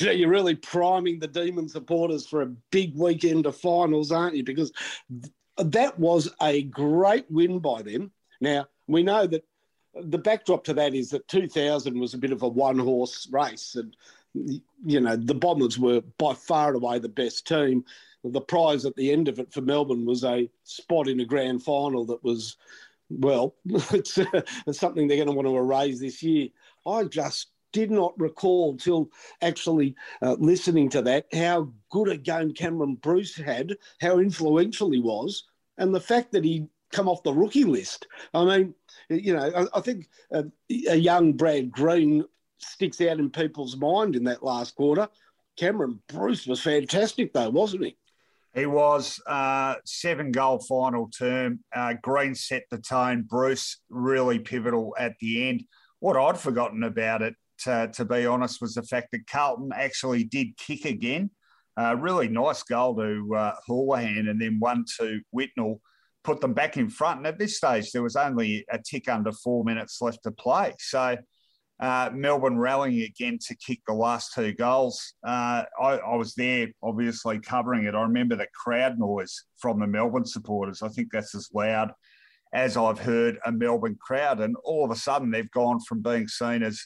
Gee, 0.00 0.14
You're 0.14 0.30
really 0.30 0.54
priming 0.54 1.18
the 1.18 1.28
Demon 1.28 1.68
supporters 1.68 2.26
for 2.26 2.40
a 2.40 2.46
big 2.70 2.96
weekend 2.96 3.44
of 3.44 3.54
finals, 3.54 4.10
aren't 4.10 4.34
you? 4.34 4.42
Because 4.42 4.72
th- 5.10 5.30
that 5.58 5.98
was 5.98 6.32
a 6.40 6.62
great 6.62 7.30
win 7.30 7.58
by 7.58 7.82
them. 7.82 8.10
Now, 8.40 8.66
we 8.86 9.02
know 9.02 9.26
that 9.26 9.44
the 9.94 10.16
backdrop 10.16 10.64
to 10.64 10.74
that 10.74 10.94
is 10.94 11.10
that 11.10 11.28
2000 11.28 12.00
was 12.00 12.14
a 12.14 12.18
bit 12.18 12.32
of 12.32 12.40
a 12.40 12.48
one 12.48 12.78
horse 12.78 13.28
race. 13.30 13.74
And, 13.74 13.94
you 14.86 15.00
know, 15.00 15.16
the 15.16 15.34
Bombers 15.34 15.78
were 15.78 16.00
by 16.16 16.32
far 16.32 16.68
and 16.68 16.82
away 16.82 16.98
the 16.98 17.10
best 17.10 17.46
team. 17.46 17.84
The 18.24 18.40
prize 18.40 18.86
at 18.86 18.96
the 18.96 19.12
end 19.12 19.28
of 19.28 19.38
it 19.38 19.52
for 19.52 19.60
Melbourne 19.60 20.06
was 20.06 20.24
a 20.24 20.48
spot 20.64 21.08
in 21.08 21.20
a 21.20 21.26
grand 21.26 21.62
final 21.62 22.06
that 22.06 22.24
was 22.24 22.56
well, 23.10 23.54
it's, 23.66 24.16
uh, 24.16 24.24
it's 24.66 24.78
something 24.78 25.08
they're 25.08 25.18
going 25.18 25.28
to 25.28 25.34
want 25.34 25.46
to 25.46 25.56
erase 25.58 26.00
this 26.00 26.22
year. 26.22 26.48
I 26.86 27.04
just 27.04 27.48
did 27.72 27.90
not 27.90 28.18
recall 28.18 28.76
till 28.76 29.10
actually 29.42 29.94
uh, 30.22 30.36
listening 30.38 30.88
to 30.90 31.02
that 31.02 31.26
how 31.32 31.72
good 31.90 32.08
a 32.08 32.16
game 32.16 32.52
Cameron 32.52 32.96
Bruce 32.96 33.36
had, 33.36 33.76
how 34.00 34.18
influential 34.18 34.90
he 34.90 35.00
was, 35.00 35.44
and 35.78 35.94
the 35.94 36.00
fact 36.00 36.32
that 36.32 36.44
he 36.44 36.66
come 36.92 37.08
off 37.08 37.22
the 37.22 37.32
rookie 37.32 37.64
list. 37.64 38.06
I 38.34 38.44
mean, 38.44 38.74
you 39.08 39.34
know, 39.34 39.50
I, 39.54 39.78
I 39.78 39.80
think 39.80 40.08
uh, 40.34 40.44
a 40.88 40.96
young 40.96 41.34
Brad 41.34 41.70
Green 41.70 42.24
sticks 42.58 43.00
out 43.00 43.18
in 43.18 43.30
people's 43.30 43.76
mind 43.76 44.16
in 44.16 44.24
that 44.24 44.42
last 44.42 44.74
quarter. 44.74 45.08
Cameron 45.56 46.00
Bruce 46.08 46.46
was 46.46 46.62
fantastic, 46.62 47.32
though, 47.32 47.50
wasn't 47.50 47.84
he? 47.84 47.96
He 48.54 48.66
was 48.66 49.20
uh, 49.26 49.76
seven 49.84 50.32
goal 50.32 50.58
final 50.58 51.08
term. 51.08 51.60
Uh, 51.74 51.94
Green 52.02 52.34
set 52.34 52.64
the 52.70 52.78
tone. 52.78 53.22
Bruce 53.28 53.80
really 53.88 54.40
pivotal 54.40 54.94
at 54.98 55.14
the 55.20 55.48
end. 55.48 55.64
What 56.00 56.16
I'd 56.16 56.38
forgotten 56.38 56.82
about 56.82 57.22
it, 57.22 57.34
uh, 57.66 57.88
to 57.88 58.04
be 58.04 58.26
honest, 58.26 58.60
was 58.60 58.74
the 58.74 58.82
fact 58.82 59.08
that 59.12 59.26
Carlton 59.26 59.70
actually 59.74 60.24
did 60.24 60.56
kick 60.56 60.84
again. 60.84 61.30
Uh, 61.76 61.96
really 61.96 62.28
nice 62.28 62.62
goal 62.62 62.96
to 62.96 63.34
uh, 63.34 63.54
and 63.68 64.40
then 64.40 64.58
one 64.58 64.84
to 64.98 65.20
Whitnell, 65.34 65.80
put 66.24 66.40
them 66.40 66.52
back 66.52 66.76
in 66.76 66.90
front. 66.90 67.18
And 67.18 67.26
at 67.26 67.38
this 67.38 67.56
stage, 67.56 67.92
there 67.92 68.02
was 68.02 68.16
only 68.16 68.64
a 68.70 68.78
tick 68.78 69.08
under 69.08 69.32
four 69.32 69.64
minutes 69.64 70.02
left 70.02 70.22
to 70.24 70.30
play. 70.30 70.74
So 70.78 71.16
uh, 71.80 72.10
Melbourne 72.12 72.58
rallying 72.58 73.02
again 73.02 73.38
to 73.46 73.56
kick 73.56 73.80
the 73.86 73.94
last 73.94 74.34
two 74.34 74.52
goals. 74.52 75.14
Uh, 75.26 75.64
I, 75.80 75.96
I, 75.96 76.16
was 76.16 76.34
there, 76.34 76.68
obviously, 76.82 77.38
covering 77.38 77.84
it. 77.84 77.94
I 77.94 78.02
remember 78.02 78.36
the 78.36 78.48
crowd 78.54 78.98
noise 78.98 79.44
from 79.56 79.80
the 79.80 79.86
Melbourne 79.86 80.26
supporters. 80.26 80.82
I 80.82 80.88
think 80.88 81.08
that's 81.10 81.34
as 81.34 81.48
loud 81.54 81.92
as 82.52 82.76
I've 82.76 82.98
heard 82.98 83.38
a 83.46 83.52
Melbourne 83.52 83.96
crowd. 83.98 84.40
And 84.40 84.56
all 84.62 84.84
of 84.84 84.90
a 84.90 84.96
sudden, 84.96 85.30
they've 85.30 85.50
gone 85.52 85.80
from 85.80 86.02
being 86.02 86.28
seen 86.28 86.62
as 86.62 86.84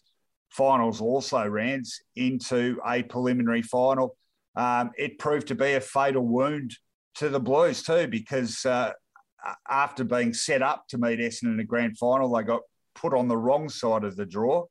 finals 0.54 1.00
also 1.00 1.46
rans 1.46 2.00
into 2.16 2.80
a 2.86 3.02
preliminary 3.02 3.62
final. 3.62 4.16
Um, 4.56 4.92
it 4.96 5.18
proved 5.18 5.48
to 5.48 5.54
be 5.54 5.74
a 5.74 5.80
fatal 5.80 6.26
wound 6.26 6.76
to 7.16 7.28
the 7.28 7.40
Blues, 7.40 7.82
too, 7.82 8.06
because 8.06 8.64
uh, 8.64 8.92
after 9.68 10.04
being 10.04 10.32
set 10.32 10.62
up 10.62 10.86
to 10.88 10.98
meet 10.98 11.18
Essendon 11.18 11.54
in 11.54 11.60
a 11.60 11.64
grand 11.64 11.98
final, 11.98 12.32
they 12.32 12.42
got 12.42 12.62
put 12.94 13.14
on 13.14 13.28
the 13.28 13.36
wrong 13.36 13.68
side 13.68 14.04
of 14.04 14.16
the 14.16 14.26
draw 14.26 14.64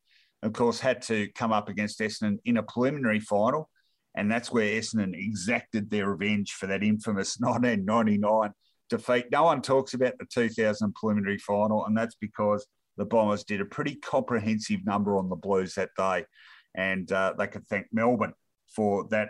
of 0.43 0.51
course, 0.53 0.79
had 0.79 1.01
to 1.03 1.29
come 1.29 1.53
up 1.53 1.69
against 1.69 1.99
Essendon 1.99 2.37
in 2.45 2.57
a 2.57 2.63
preliminary 2.63 3.21
final. 3.21 3.69
And 4.15 4.29
that's 4.29 4.51
where 4.51 4.79
Essendon 4.79 5.13
exacted 5.15 5.89
their 5.89 6.09
revenge 6.09 6.51
for 6.51 6.67
that 6.67 6.83
infamous 6.83 7.37
1999 7.39 8.51
defeat. 8.89 9.25
No 9.31 9.43
one 9.43 9.61
talks 9.61 9.93
about 9.93 10.17
the 10.19 10.25
2000 10.25 10.93
preliminary 10.93 11.37
final, 11.37 11.85
and 11.85 11.97
that's 11.97 12.15
because 12.15 12.67
the 12.97 13.05
Bombers 13.05 13.43
did 13.43 13.61
a 13.61 13.65
pretty 13.65 13.95
comprehensive 13.95 14.85
number 14.85 15.17
on 15.17 15.29
the 15.29 15.35
Blues 15.35 15.75
that 15.75 15.89
day. 15.97 16.25
And 16.75 17.11
uh, 17.11 17.33
they 17.37 17.47
could 17.47 17.67
thank 17.67 17.87
Melbourne 17.91 18.33
for 18.75 19.07
that 19.09 19.29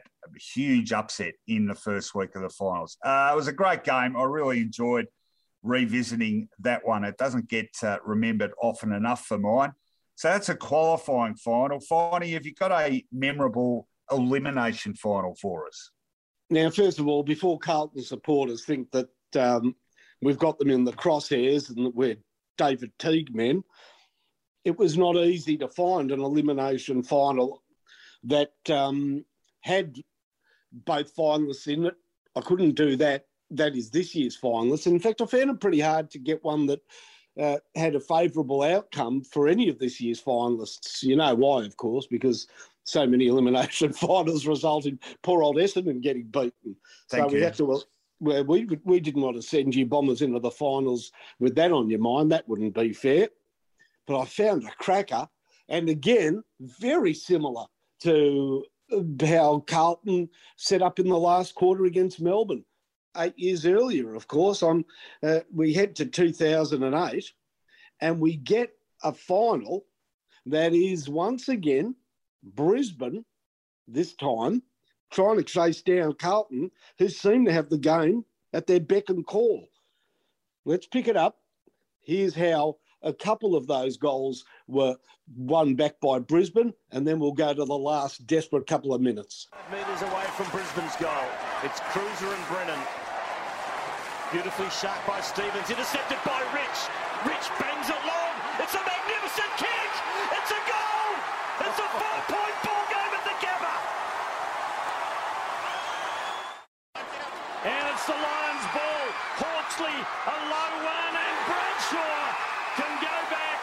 huge 0.54 0.94
upset 0.94 1.34
in 1.48 1.66
the 1.66 1.76
first 1.76 2.16
week 2.16 2.36
of 2.36 2.42
the 2.42 2.50
finals. 2.50 2.98
Uh, 3.04 3.30
it 3.34 3.36
was 3.36 3.48
a 3.48 3.54
great 3.54 3.84
game. 3.84 4.16
I 4.16 4.24
really 4.24 4.62
enjoyed 4.62 5.08
revisiting 5.62 6.50
that 6.60 6.86
one. 6.86 7.04
It 7.04 7.18
doesn't 7.18 7.50
get 7.50 7.70
uh, 7.84 7.98
remembered 8.06 8.52
often 8.62 8.94
enough 8.94 9.26
for 9.26 9.38
mine. 9.38 9.74
So 10.16 10.30
that's 10.30 10.50
a 10.50 10.56
qualifying 10.56 11.36
final. 11.36 11.80
Finally, 11.80 12.32
have 12.32 12.46
you 12.46 12.54
got 12.54 12.72
a 12.72 13.04
memorable 13.12 13.88
elimination 14.12 14.94
final 14.94 15.36
for 15.42 15.68
us? 15.68 15.92
Now, 16.50 16.70
first 16.70 17.00
of 17.00 17.08
all, 17.08 17.24
before 17.24 17.58
Carlton 17.58 18.04
supporters 18.04 18.64
think 18.64 18.92
that 18.92 19.10
um, 19.40 19.76
we've 20.22 20.38
got 20.38 20.60
them 20.60 20.70
in 20.70 20.84
the 20.84 20.94
crosshairs 20.94 21.70
and 21.70 21.86
that 21.86 21.96
we're 21.96 22.18
David 22.58 22.92
Teague 23.00 23.34
men, 23.36 23.64
it 24.64 24.78
was 24.78 24.98
not 24.98 25.16
easy 25.18 25.58
to 25.58 25.68
find 25.68 26.12
an 26.12 26.22
elimination 26.22 27.04
final 27.04 27.64
that 28.24 28.54
um, 28.70 29.26
had 29.62 29.98
both 30.72 31.16
finalists 31.16 31.68
in 31.68 31.86
it. 31.86 31.96
I 32.36 32.42
couldn't 32.42 32.76
do 32.76 32.96
that. 32.98 33.26
That 33.52 33.76
is 33.76 33.90
this 33.90 34.16
year's 34.16 34.40
finalists. 34.40 34.88
In 34.88 35.00
fact, 35.00 35.22
I 35.22 35.26
found 35.26 35.52
it 35.52 35.60
pretty 35.60 35.80
hard 35.80 36.10
to 36.12 36.20
get 36.20 36.44
one 36.44 36.66
that 36.68 36.82
uh, 37.40 37.58
had 37.76 37.96
a 37.96 38.00
favourable 38.00 38.64
outcome 38.64 39.22
for 39.22 39.48
any 39.48 39.70
of 39.70 39.80
this 39.80 40.00
year's 40.00 40.22
finalists. 40.22 41.04
You 41.04 41.16
know 41.16 41.36
why, 41.36 41.66
of 41.66 41.78
course, 41.78 42.08
because 42.08 42.48
so 42.84 43.06
many 43.06 43.28
elimination 43.30 43.94
finals 43.94 44.48
result 44.48 44.86
in 44.86 45.00
poor 45.22 45.44
old 45.44 45.58
Essendon 45.58 46.02
getting 46.02 46.26
beaten. 46.26 46.76
Thank 47.10 47.30
so 47.30 47.30
you. 47.30 47.36
we 47.36 47.42
had 47.42 47.56
to. 47.56 47.82
Well, 48.24 48.46
we 48.46 48.66
we 48.86 49.02
didn't 49.02 49.22
want 49.22 49.36
to 49.36 49.42
send 49.42 49.76
you 49.76 49.86
bombers 49.86 50.22
into 50.22 50.40
the 50.40 50.50
finals 50.50 51.12
with 51.40 51.56
that 51.56 51.74
on 51.74 51.90
your 51.90 52.00
mind. 52.00 52.32
That 52.32 52.48
wouldn't 52.48 52.74
be 52.74 52.94
fair. 52.94 53.28
But 54.08 54.22
I 54.22 54.26
found 54.26 54.64
a 54.64 54.72
cracker, 54.80 55.28
and 55.68 55.90
again, 55.90 56.42
very 56.62 57.14
similar 57.14 57.66
to 58.04 58.64
how 59.22 59.60
Carlton 59.68 60.30
set 60.56 60.82
up 60.82 61.00
in 61.00 61.10
the 61.10 61.18
last 61.18 61.54
quarter 61.54 61.84
against 61.84 62.22
Melbourne 62.22 62.64
eight 63.18 63.38
years 63.38 63.66
earlier, 63.66 64.16
of 64.16 64.30
course. 64.30 64.64
On 64.64 64.86
uh, 65.22 65.42
we 65.54 65.74
head 65.74 65.94
to 65.98 66.06
2008, 66.06 67.30
and 68.00 68.20
we 68.22 68.38
get 68.38 68.72
a 69.04 69.12
final 69.12 69.86
that 70.46 70.74
is 70.74 71.10
once 71.10 71.50
again 71.50 71.94
Brisbane, 72.42 73.26
this 73.86 74.14
time 74.14 74.64
trying 75.14 75.38
to 75.38 75.44
chase 75.44 75.82
down 75.82 76.16
Carlton, 76.16 76.72
who 76.98 77.08
seem 77.08 77.46
to 77.46 77.54
have 77.54 77.70
the 77.70 77.78
game 77.78 78.26
at 78.52 78.68
their 78.68 78.80
beck 78.80 79.10
and 79.10 79.26
call. 79.26 79.70
Let's 80.66 80.88
pick 80.88 81.08
it 81.08 81.16
up. 81.16 81.38
Here's 82.02 82.36
how 82.36 82.78
a 83.02 83.14
couple 83.14 83.56
of 83.56 83.68
those 83.68 83.98
goals 83.98 84.44
were 84.68 84.96
won 85.36 85.76
back 85.76 86.00
by 86.02 86.20
Brisbane, 86.20 86.74
and 86.92 87.08
then 87.08 87.20
we'll 87.20 87.34
go 87.34 87.54
to 87.54 87.66
the 87.66 87.78
last 87.78 88.26
desperate 88.28 88.68
couple 88.68 88.94
of 88.94 89.02
minutes. 89.02 89.48
Metres 89.72 90.02
away 90.02 90.26
from 90.36 90.50
Brisbane's 90.50 90.96
goal. 90.98 91.28
It's 91.64 91.80
Kreuzer 91.80 92.34
and 92.34 92.48
Brennan. 92.48 92.80
Beautifully 94.32 94.70
shot 94.70 95.00
by 95.08 95.22
Stevens, 95.22 95.70
intercepted 95.70 96.18
by 96.26 96.42
Rich. 96.54 97.32
Rich 97.32 97.50
bangs 97.60 97.73
a 110.26 110.38
low 110.48 110.72
one, 110.88 111.16
and 111.20 111.38
Bradshaw 111.52 112.20
can 112.80 112.94
go 113.04 113.18
back, 113.28 113.60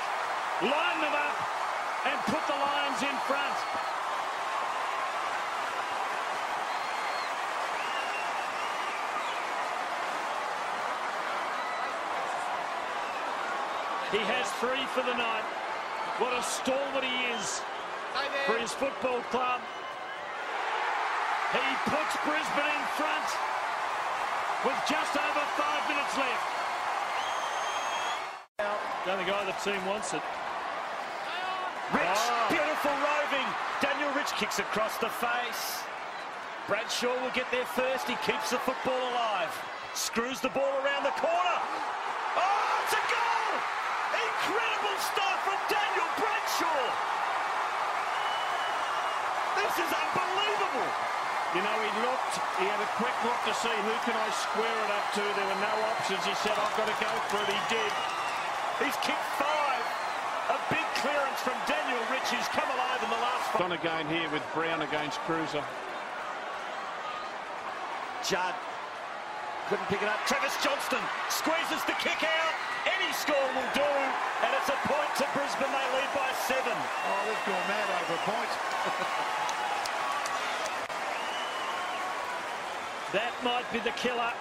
line 0.61 1.01
them 1.01 1.17
up, 1.17 1.37
and 2.05 2.21
put 2.29 2.43
the 2.45 2.53
Lions 2.53 3.01
in 3.01 3.17
front. 3.25 3.57
He 14.13 14.19
has 14.19 14.51
three 14.61 14.85
for 14.93 15.01
the 15.01 15.17
night. 15.17 15.45
What 16.19 16.37
a 16.37 16.43
stalwart 16.43 17.05
he 17.05 17.33
is 17.33 17.63
for 18.45 18.59
his 18.59 18.73
football 18.73 19.23
club. 19.31 19.63
He 21.53 21.67
puts 21.89 22.17
Brisbane 22.27 22.69
in 22.69 22.87
front 23.01 23.50
with 24.65 24.77
just 24.85 25.17
over 25.17 25.45
five 25.57 25.83
minutes 25.89 26.15
left. 26.21 26.47
The 29.05 29.13
only 29.13 29.25
guy 29.25 29.41
the 29.49 29.57
team 29.65 29.81
wants 29.87 30.13
it. 30.13 30.21
Rich, 31.97 32.05
oh. 32.05 32.47
beautiful 32.53 32.93
roving. 33.01 33.49
Daniel 33.81 34.13
Rich 34.13 34.37
kicks 34.37 34.59
across 34.59 34.99
the 34.99 35.09
face. 35.09 35.83
Bradshaw 36.69 37.17
will 37.25 37.33
get 37.33 37.51
there 37.51 37.65
first. 37.65 38.07
He 38.07 38.15
keeps 38.21 38.51
the 38.51 38.61
football 38.61 39.01
alive. 39.11 39.51
Screws 39.95 40.41
the 40.41 40.53
ball 40.53 40.71
around 40.85 41.09
the 41.09 41.17
corner. 41.17 41.59
Oh, 42.37 42.85
it's 42.85 42.95
a 42.95 43.05
goal! 43.09 43.51
Incredible 44.13 44.97
start 45.01 45.39
from 45.43 45.59
Daniel 45.73 46.11
Bradshaw. 46.21 46.85
This 49.57 49.75
is 49.83 49.91
unbelievable. 49.91 51.20
You 51.51 51.67
know, 51.67 51.77
he 51.83 51.91
looked, 52.07 52.35
he 52.63 52.67
had 52.71 52.79
a 52.79 52.91
quick 52.95 53.17
look 53.27 53.35
to 53.43 53.55
see 53.59 53.75
who 53.83 53.97
can 54.07 54.15
I 54.15 54.31
square 54.31 54.71
it 54.87 54.91
up 54.95 55.07
to. 55.19 55.23
There 55.35 55.49
were 55.51 55.59
no 55.59 55.75
options. 55.91 56.23
He 56.23 56.31
said, 56.47 56.55
I've 56.55 56.77
got 56.79 56.87
to 56.87 56.95
go 57.03 57.11
for 57.27 57.43
it. 57.43 57.51
He 57.51 57.63
did. 57.67 57.93
He's 58.87 58.95
kicked 59.03 59.31
five. 59.35 59.83
A 60.55 60.59
big 60.71 60.87
clearance 61.03 61.43
from 61.43 61.59
Daniel 61.67 61.99
Rich. 62.07 62.31
He's 62.31 62.47
come 62.55 62.71
alive 62.71 63.03
in 63.03 63.11
the 63.11 63.19
last 63.19 63.51
five. 63.51 63.67
On 63.67 63.75
again 63.75 64.07
here 64.07 64.31
with 64.31 64.47
Brown 64.55 64.87
against 64.87 65.19
Kreuzer. 65.27 65.67
Judd 68.23 68.55
couldn't 69.67 69.91
pick 69.91 70.07
it 70.07 70.11
up. 70.11 70.23
Travis 70.31 70.55
Johnstone 70.63 71.03
squeezes 71.35 71.83
the 71.91 71.99
kick 71.99 72.23
out. 72.23 72.55
Any 72.87 73.11
score 73.11 73.51
will 73.59 73.71
do. 73.75 73.91
And 74.47 74.51
it's 74.55 74.71
a 74.71 74.79
point 74.87 75.11
to 75.19 75.27
Brisbane. 75.35 75.67
They 75.67 75.87
lead 75.99 76.11
by 76.15 76.31
seven. 76.47 76.79
Oh, 76.79 77.21
they've 77.27 77.47
gone 77.51 77.67
mad 77.67 77.87
over 77.91 78.15
a 78.15 78.23
point. 78.23 78.53
that 83.13 83.33
might 83.43 83.71
be 83.73 83.81
the 83.81 83.95
killer. 83.97 84.33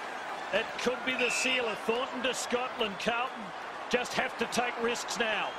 It 0.54 0.66
could 0.82 0.98
be 1.06 1.14
the 1.14 1.30
sealer. 1.30 1.76
Thornton 1.86 2.24
to 2.24 2.34
Scotland. 2.34 2.96
Carlton 3.00 3.44
just 3.90 4.14
have 4.14 4.38
to 4.38 4.46
take 4.52 4.74
risks 4.82 5.20
now. 5.20 5.50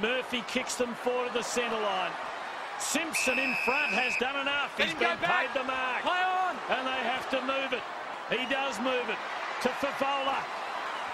Murphy 0.00 0.44
kicks 0.46 0.76
them 0.76 0.94
forward 0.94 1.28
to 1.28 1.38
the 1.38 1.42
centre 1.42 1.80
line. 1.80 2.12
Simpson 2.78 3.38
in 3.38 3.54
front 3.64 3.92
has 3.92 4.16
done 4.16 4.40
enough. 4.40 4.72
He's 4.76 4.96
been 4.96 5.20
paid 5.20 5.52
the 5.52 5.64
mark. 5.64 6.04
on. 6.04 6.56
And 6.72 6.86
they 6.86 7.02
have 7.04 7.28
to 7.30 7.40
move 7.44 7.76
it. 7.76 7.84
He 8.32 8.46
does 8.48 8.78
move 8.80 9.04
it 9.08 9.20
to 9.62 9.68
Fevola. 9.84 10.40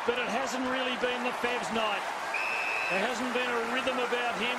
But 0.07 0.23
it 0.23 0.31
hasn't 0.31 0.62
really 0.70 0.94
been 1.03 1.27
the 1.27 1.35
Fab's 1.43 1.70
night. 1.74 2.05
There 2.90 3.03
hasn't 3.03 3.35
been 3.35 3.51
a 3.51 3.61
rhythm 3.74 3.98
about 3.98 4.39
him 4.39 4.59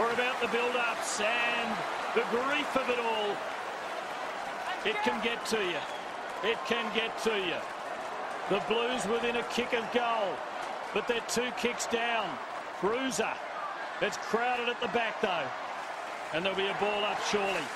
or 0.00 0.08
about 0.16 0.40
the 0.40 0.48
build-ups 0.48 1.20
and 1.20 1.68
the 2.16 2.24
grief 2.32 2.70
of 2.80 2.88
it 2.88 2.96
all. 2.96 3.36
It 4.84 4.96
can 5.04 5.22
get 5.22 5.44
to 5.46 5.58
you. 5.58 5.78
It 6.42 6.58
can 6.66 6.92
get 6.94 7.16
to 7.22 7.38
you. 7.38 7.60
The 8.50 8.60
Blues 8.66 9.06
within 9.06 9.36
a 9.36 9.42
kick 9.44 9.72
of 9.74 9.90
goal, 9.92 10.34
but 10.92 11.06
they're 11.06 11.22
two 11.28 11.50
kicks 11.56 11.86
down. 11.86 12.28
Kreuzer. 12.80 13.34
It's 14.00 14.16
crowded 14.16 14.68
at 14.68 14.80
the 14.80 14.88
back 14.88 15.20
though. 15.20 15.46
And 16.34 16.44
there'll 16.44 16.58
be 16.58 16.66
a 16.66 16.74
ball 16.80 17.04
up 17.04 17.20
surely. 17.30 17.66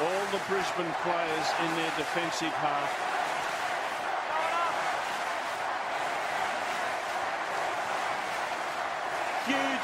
All 0.00 0.24
the 0.30 0.40
Brisbane 0.48 0.94
players 1.02 1.46
in 1.60 1.76
their 1.76 1.92
defensive 1.96 2.52
half 2.54 3.11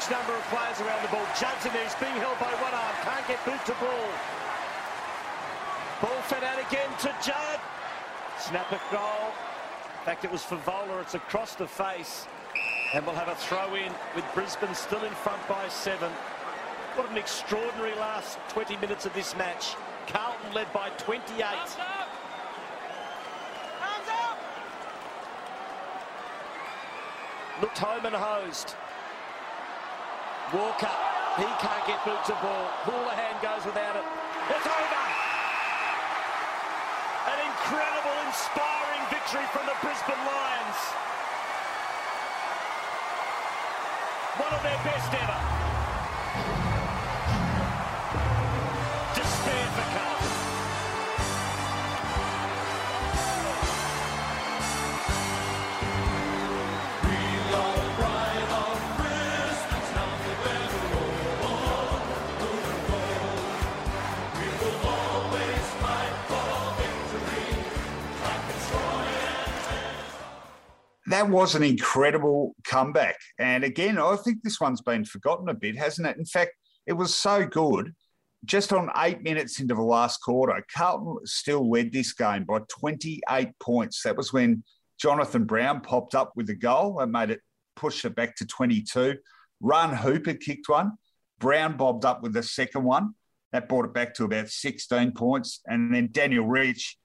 Huge 0.09 0.17
number 0.17 0.33
of 0.33 0.43
players 0.45 0.81
around 0.81 1.03
the 1.03 1.09
ball. 1.09 1.25
Judson 1.39 1.71
is 1.85 1.93
being 1.99 2.13
held 2.13 2.39
by 2.39 2.51
one 2.63 2.73
arm. 2.73 2.95
Can't 3.03 3.27
get 3.27 3.45
boot 3.45 3.63
to 3.67 3.73
ball. 3.79 4.09
Ball 6.01 6.21
fed 6.23 6.43
out 6.43 6.57
again 6.57 6.89
to 7.01 7.13
Judd. 7.23 7.59
Snap 8.39 8.71
it 8.73 8.81
goal. 8.91 9.29
In 9.99 10.05
fact, 10.05 10.25
it 10.25 10.31
was 10.31 10.43
for 10.43 10.55
Vola. 10.57 10.99
It's 11.01 11.13
across 11.13 11.53
the 11.53 11.67
face. 11.67 12.25
And 12.93 13.05
we'll 13.05 13.13
have 13.13 13.27
a 13.27 13.35
throw 13.35 13.75
in 13.75 13.93
with 14.15 14.25
Brisbane 14.33 14.73
still 14.73 15.03
in 15.03 15.11
front 15.11 15.47
by 15.47 15.67
seven. 15.67 16.11
What 16.95 17.07
an 17.11 17.17
extraordinary 17.17 17.93
last 17.95 18.39
20 18.49 18.77
minutes 18.77 19.05
of 19.05 19.13
this 19.13 19.35
match. 19.35 19.75
Carlton 20.07 20.53
led 20.55 20.73
by 20.73 20.89
28. 20.97 21.45
Looked 27.61 27.77
home 27.77 28.05
and 28.07 28.15
hosed. 28.15 28.75
Walker, 30.53 30.89
he 31.37 31.45
can't 31.61 31.85
get 31.85 32.03
boots 32.03 32.27
of 32.29 32.41
ball. 32.41 32.65
Houlihan 32.81 33.37
goes 33.39 33.65
without 33.65 33.95
it. 33.95 34.05
It's 34.49 34.65
over. 34.65 35.03
An 37.29 37.39
incredible, 37.45 38.17
inspiring 38.25 39.03
victory 39.13 39.45
from 39.53 39.67
the 39.69 39.77
Brisbane 39.77 40.17
Lions. 40.25 40.79
One 44.41 44.53
of 44.53 44.63
their 44.63 44.79
best 44.83 45.13
ever. 45.13 46.68
That 71.19 71.29
was 71.29 71.53
an 71.53 71.63
incredible 71.63 72.55
comeback. 72.63 73.17
And 73.37 73.65
again, 73.65 73.97
I 73.97 74.15
think 74.15 74.41
this 74.41 74.61
one's 74.61 74.79
been 74.79 75.03
forgotten 75.03 75.49
a 75.49 75.53
bit, 75.53 75.77
hasn't 75.77 76.07
it? 76.07 76.15
In 76.15 76.23
fact, 76.23 76.51
it 76.87 76.93
was 76.93 77.13
so 77.13 77.45
good. 77.45 77.93
Just 78.45 78.71
on 78.71 78.89
eight 78.95 79.21
minutes 79.21 79.59
into 79.59 79.75
the 79.75 79.81
last 79.81 80.19
quarter, 80.19 80.63
Carlton 80.73 81.17
still 81.25 81.69
led 81.69 81.91
this 81.91 82.13
game 82.13 82.45
by 82.45 82.59
28 82.69 83.49
points. 83.59 84.01
That 84.03 84.15
was 84.15 84.31
when 84.31 84.63
Jonathan 84.97 85.43
Brown 85.43 85.81
popped 85.81 86.15
up 86.15 86.31
with 86.37 86.49
a 86.51 86.55
goal 86.55 87.01
and 87.01 87.11
made 87.11 87.31
it 87.31 87.41
push 87.75 88.05
it 88.05 88.15
back 88.15 88.37
to 88.37 88.45
22. 88.45 89.17
Run 89.59 89.93
Hooper 89.93 90.35
kicked 90.35 90.69
one. 90.69 90.93
Brown 91.37 91.75
bobbed 91.75 92.05
up 92.05 92.23
with 92.23 92.31
the 92.31 92.43
second 92.43 92.85
one. 92.85 93.13
That 93.51 93.67
brought 93.67 93.83
it 93.83 93.93
back 93.93 94.13
to 94.13 94.23
about 94.23 94.47
16 94.47 95.11
points. 95.11 95.59
And 95.65 95.93
then 95.93 96.07
Daniel 96.13 96.47
Rich 96.47 96.95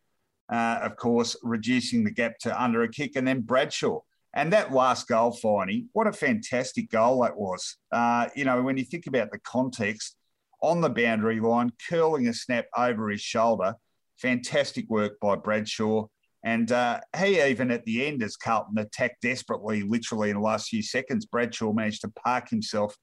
uh, 0.52 0.78
of 0.82 0.96
course, 0.96 1.36
reducing 1.42 2.04
the 2.04 2.10
gap 2.10 2.38
to 2.40 2.62
under 2.62 2.82
a 2.82 2.88
kick, 2.88 3.12
and 3.16 3.26
then 3.26 3.40
Bradshaw. 3.40 4.00
And 4.36 4.52
that 4.52 4.72
last 4.72 5.06
goal, 5.06 5.30
Finey, 5.32 5.86
what 5.92 6.08
a 6.08 6.12
fantastic 6.12 6.90
goal 6.90 7.22
that 7.22 7.36
was. 7.36 7.76
Uh, 7.92 8.26
you 8.34 8.44
know, 8.44 8.62
when 8.62 8.76
you 8.76 8.84
think 8.84 9.06
about 9.06 9.30
the 9.30 9.38
context, 9.38 10.16
on 10.64 10.80
the 10.80 10.88
boundary 10.88 11.40
line, 11.40 11.70
curling 11.88 12.26
a 12.26 12.32
snap 12.34 12.66
over 12.76 13.10
his 13.10 13.20
shoulder, 13.20 13.74
fantastic 14.16 14.88
work 14.88 15.20
by 15.20 15.36
Bradshaw. 15.36 16.06
And 16.42 16.72
uh, 16.72 17.00
he 17.16 17.42
even 17.42 17.70
at 17.70 17.84
the 17.84 18.06
end, 18.06 18.22
as 18.22 18.36
Carlton 18.36 18.78
attacked 18.78 19.20
desperately, 19.22 19.82
literally 19.82 20.30
in 20.30 20.36
the 20.36 20.42
last 20.42 20.68
few 20.68 20.82
seconds, 20.82 21.26
Bradshaw 21.26 21.72
managed 21.72 22.00
to 22.02 22.12
park 22.24 22.48
himself 22.48 22.96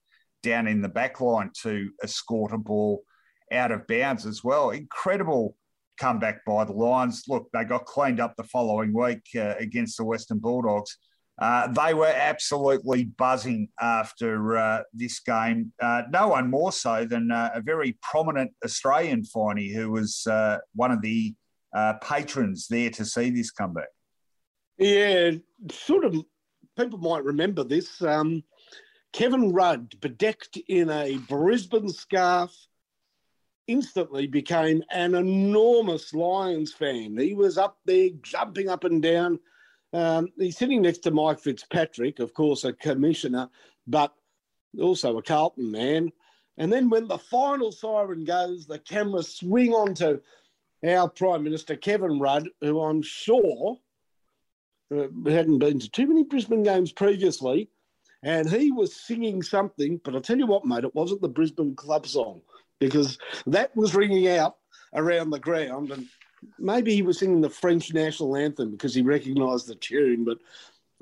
down 0.44 0.68
in 0.68 0.82
the 0.82 0.90
back 0.90 1.22
line 1.22 1.52
to 1.62 1.92
escort 2.04 2.52
a 2.52 2.58
ball 2.58 3.04
out 3.52 3.72
of 3.72 3.86
bounds 3.88 4.26
as 4.26 4.44
well. 4.44 4.72
Incredible 4.72 5.56
comeback 6.02 6.44
by 6.46 6.64
the 6.66 6.74
Lions. 6.74 7.24
Look, 7.28 7.48
they 7.54 7.64
got 7.64 7.86
cleaned 7.86 8.20
up 8.20 8.34
the 8.36 8.44
following 8.44 8.92
week 8.92 9.22
uh, 9.36 9.54
against 9.60 9.98
the 9.98 10.04
Western 10.04 10.40
Bulldogs. 10.40 10.98
Uh, 11.40 11.68
they 11.68 11.94
were 11.94 12.14
absolutely 12.14 13.06
buzzing 13.06 13.70
after 13.80 14.58
uh, 14.58 14.82
this 14.94 15.20
game. 15.20 15.72
Uh, 15.82 16.04
no 16.12 16.30
one 16.30 16.50
more 16.50 16.72
so 16.72 17.06
than 17.06 17.32
uh, 17.32 17.52
a 17.54 17.62
very 17.62 17.98
prominent 18.02 18.52
Australian 18.66 19.24
finey 19.24 19.74
who 19.74 19.92
was 19.92 20.26
uh, 20.28 20.58
one 20.76 20.92
of 20.92 21.02
the 21.02 21.34
patrons 22.02 22.68
there 22.68 22.90
to 22.90 23.06
see 23.06 23.30
this 23.30 23.52
comeback. 23.52 23.88
Yeah, 24.78 25.32
sort 25.72 26.06
of. 26.06 26.16
People 26.78 27.00
might 27.00 27.24
remember 27.24 27.64
this. 27.64 28.02
Um, 28.02 28.44
Kevin 29.14 29.52
Rudd, 29.52 29.94
bedecked 30.00 30.58
in 30.70 30.90
a 30.90 31.18
Brisbane 31.28 31.90
scarf, 31.90 32.52
instantly 33.68 34.28
became 34.28 34.84
an 34.92 35.16
enormous 35.16 36.14
Lions 36.14 36.74
fan. 36.74 37.18
He 37.18 37.34
was 37.34 37.58
up 37.58 37.78
there 37.86 38.10
jumping 38.22 38.70
up 38.70 38.84
and 38.84 39.02
down. 39.02 39.40
Um, 39.94 40.30
he's 40.38 40.58
sitting 40.58 40.82
next 40.82 41.00
to 41.00 41.12
Mike 41.12 41.40
Fitzpatrick, 41.40 42.20
of 42.20 42.34
course, 42.34 42.64
a 42.64 42.74
commissioner, 42.74 43.50
but 43.88 44.14
also 44.80 45.18
a 45.18 45.24
Carlton 45.24 45.72
man. 45.72 46.12
And 46.58 46.72
then 46.72 46.90
when 46.90 47.08
the 47.08 47.18
final 47.18 47.72
siren 47.72 48.24
goes, 48.24 48.66
the 48.66 48.80
cameras 48.80 49.36
swing 49.36 49.72
onto 49.72 50.20
our 50.86 51.10
Prime 51.10 51.44
Minister, 51.44 51.76
Kevin 51.76 52.20
Rudd, 52.20 52.50
who 52.62 52.82
I'm 52.82 53.02
sure 53.02 53.78
uh, 54.94 55.08
hadn't 55.26 55.60
been 55.60 55.80
to 55.80 55.90
too 55.90 56.08
many 56.08 56.24
Brisbane 56.24 56.64
games 56.64 56.92
previously. 56.92 57.70
And 58.24 58.50
he 58.50 58.72
was 58.72 58.96
singing 58.96 59.42
something, 59.42 60.00
but 60.04 60.14
I'll 60.14 60.22
tell 60.22 60.38
you 60.38 60.46
what, 60.46 60.66
mate, 60.66 60.84
it 60.84 60.94
wasn't 60.94 61.22
the 61.22 61.30
Brisbane 61.30 61.76
club 61.76 62.06
song 62.06 62.42
because 62.82 63.18
that 63.46 63.74
was 63.78 63.96
ringing 63.96 64.28
out 64.28 64.58
around 64.94 65.30
the 65.30 65.40
ground. 65.40 65.92
And 65.92 66.08
maybe 66.60 66.94
he 66.94 67.04
was 67.04 67.20
singing 67.20 67.40
the 67.40 67.50
French 67.50 67.94
national 67.94 68.36
anthem 68.36 68.72
because 68.72 68.94
he 68.94 69.04
recognised 69.04 69.68
the 69.68 69.76
tune. 69.76 70.26
But 70.26 70.40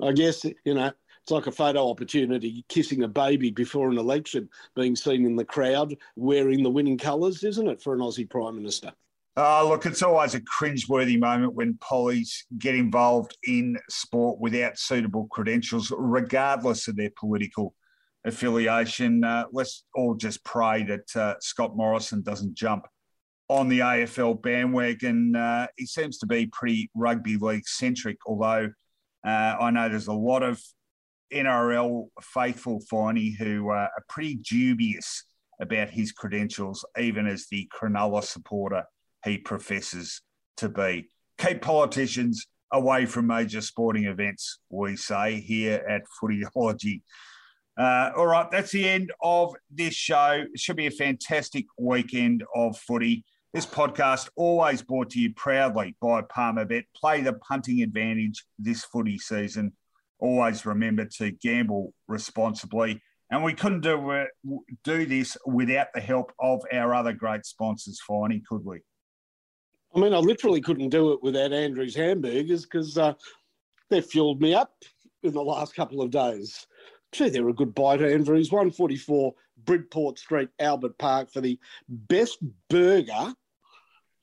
I 0.00 0.12
guess, 0.12 0.44
you 0.44 0.74
know, 0.74 0.92
it's 1.22 1.30
like 1.30 1.46
a 1.46 1.52
photo 1.52 1.88
opportunity 1.88 2.64
kissing 2.68 3.02
a 3.02 3.08
baby 3.08 3.50
before 3.50 3.90
an 3.90 3.98
election, 3.98 4.48
being 4.76 4.94
seen 4.94 5.24
in 5.24 5.36
the 5.36 5.44
crowd 5.44 5.96
wearing 6.16 6.62
the 6.62 6.70
winning 6.70 6.98
colours, 6.98 7.42
isn't 7.42 7.66
it, 7.66 7.82
for 7.82 7.94
an 7.94 8.00
Aussie 8.00 8.28
Prime 8.28 8.56
Minister? 8.56 8.92
Oh, 9.36 9.68
look, 9.70 9.86
it's 9.86 10.02
always 10.02 10.34
a 10.34 10.40
cringeworthy 10.40 11.18
moment 11.18 11.54
when 11.54 11.78
pollies 11.80 12.44
get 12.58 12.74
involved 12.74 13.38
in 13.44 13.78
sport 13.88 14.38
without 14.38 14.76
suitable 14.76 15.28
credentials, 15.30 15.90
regardless 15.96 16.88
of 16.88 16.96
their 16.96 17.12
political 17.16 17.74
affiliation. 18.24 19.24
Uh, 19.24 19.44
let's 19.52 19.84
all 19.94 20.14
just 20.14 20.44
pray 20.44 20.82
that 20.84 21.16
uh, 21.16 21.34
Scott 21.40 21.76
Morrison 21.76 22.22
doesn't 22.22 22.54
jump 22.54 22.86
on 23.48 23.68
the 23.68 23.80
AFL 23.80 24.40
bandwagon. 24.40 25.34
Uh, 25.34 25.66
he 25.76 25.86
seems 25.86 26.18
to 26.18 26.26
be 26.26 26.46
pretty 26.46 26.90
rugby 26.94 27.36
league 27.36 27.66
centric, 27.66 28.18
although 28.26 28.70
uh, 29.26 29.56
I 29.60 29.70
know 29.70 29.88
there's 29.88 30.06
a 30.06 30.12
lot 30.12 30.42
of 30.42 30.62
NRL 31.32 32.08
faithful 32.22 32.80
Finey 32.90 33.36
who 33.36 33.70
uh, 33.70 33.74
are 33.74 34.04
pretty 34.08 34.36
dubious 34.36 35.24
about 35.60 35.90
his 35.90 36.12
credentials, 36.12 36.84
even 36.98 37.26
as 37.26 37.46
the 37.50 37.68
Cronulla 37.72 38.24
supporter 38.24 38.84
he 39.24 39.38
professes 39.38 40.22
to 40.56 40.68
be. 40.68 41.10
Keep 41.38 41.62
politicians 41.62 42.46
away 42.72 43.06
from 43.06 43.26
major 43.26 43.60
sporting 43.60 44.04
events, 44.04 44.58
we 44.70 44.96
say 44.96 45.40
here 45.40 45.84
at 45.88 46.02
Footyology. 46.22 47.02
Uh, 47.80 48.12
all 48.14 48.26
right, 48.26 48.50
that's 48.50 48.72
the 48.72 48.86
end 48.86 49.10
of 49.22 49.54
this 49.70 49.94
show. 49.94 50.44
It 50.52 50.60
should 50.60 50.76
be 50.76 50.88
a 50.88 50.90
fantastic 50.90 51.64
weekend 51.78 52.44
of 52.54 52.76
footy. 52.76 53.24
This 53.54 53.64
podcast 53.64 54.28
always 54.36 54.82
brought 54.82 55.08
to 55.10 55.18
you 55.18 55.32
proudly 55.32 55.96
by 55.98 56.20
Palmerbet. 56.20 56.84
Play 56.94 57.22
the 57.22 57.32
punting 57.32 57.80
advantage 57.80 58.44
this 58.58 58.84
footy 58.84 59.16
season. 59.16 59.72
Always 60.18 60.66
remember 60.66 61.06
to 61.16 61.30
gamble 61.30 61.94
responsibly. 62.06 63.00
And 63.30 63.42
we 63.42 63.54
couldn't 63.54 63.80
do, 63.80 64.10
uh, 64.10 64.26
do 64.84 65.06
this 65.06 65.38
without 65.46 65.86
the 65.94 66.02
help 66.02 66.32
of 66.38 66.60
our 66.70 66.94
other 66.94 67.14
great 67.14 67.46
sponsors, 67.46 67.98
Finey, 68.06 68.42
could 68.44 68.62
we? 68.62 68.80
I 69.96 70.00
mean, 70.00 70.12
I 70.12 70.18
literally 70.18 70.60
couldn't 70.60 70.90
do 70.90 71.12
it 71.12 71.22
without 71.22 71.54
Andrew's 71.54 71.96
hamburgers 71.96 72.64
because 72.64 72.98
uh, 72.98 73.14
they've 73.88 74.04
fueled 74.04 74.42
me 74.42 74.52
up 74.52 74.74
in 75.22 75.32
the 75.32 75.42
last 75.42 75.74
couple 75.74 76.02
of 76.02 76.10
days. 76.10 76.66
Gee, 77.12 77.28
they're 77.28 77.48
a 77.48 77.52
good 77.52 77.74
bite, 77.74 78.02
Andrews. 78.02 78.52
144 78.52 79.34
Bridport 79.64 80.18
Street, 80.18 80.48
Albert 80.58 80.96
Park 80.98 81.30
for 81.32 81.40
the 81.40 81.58
best 81.88 82.38
burger 82.68 83.34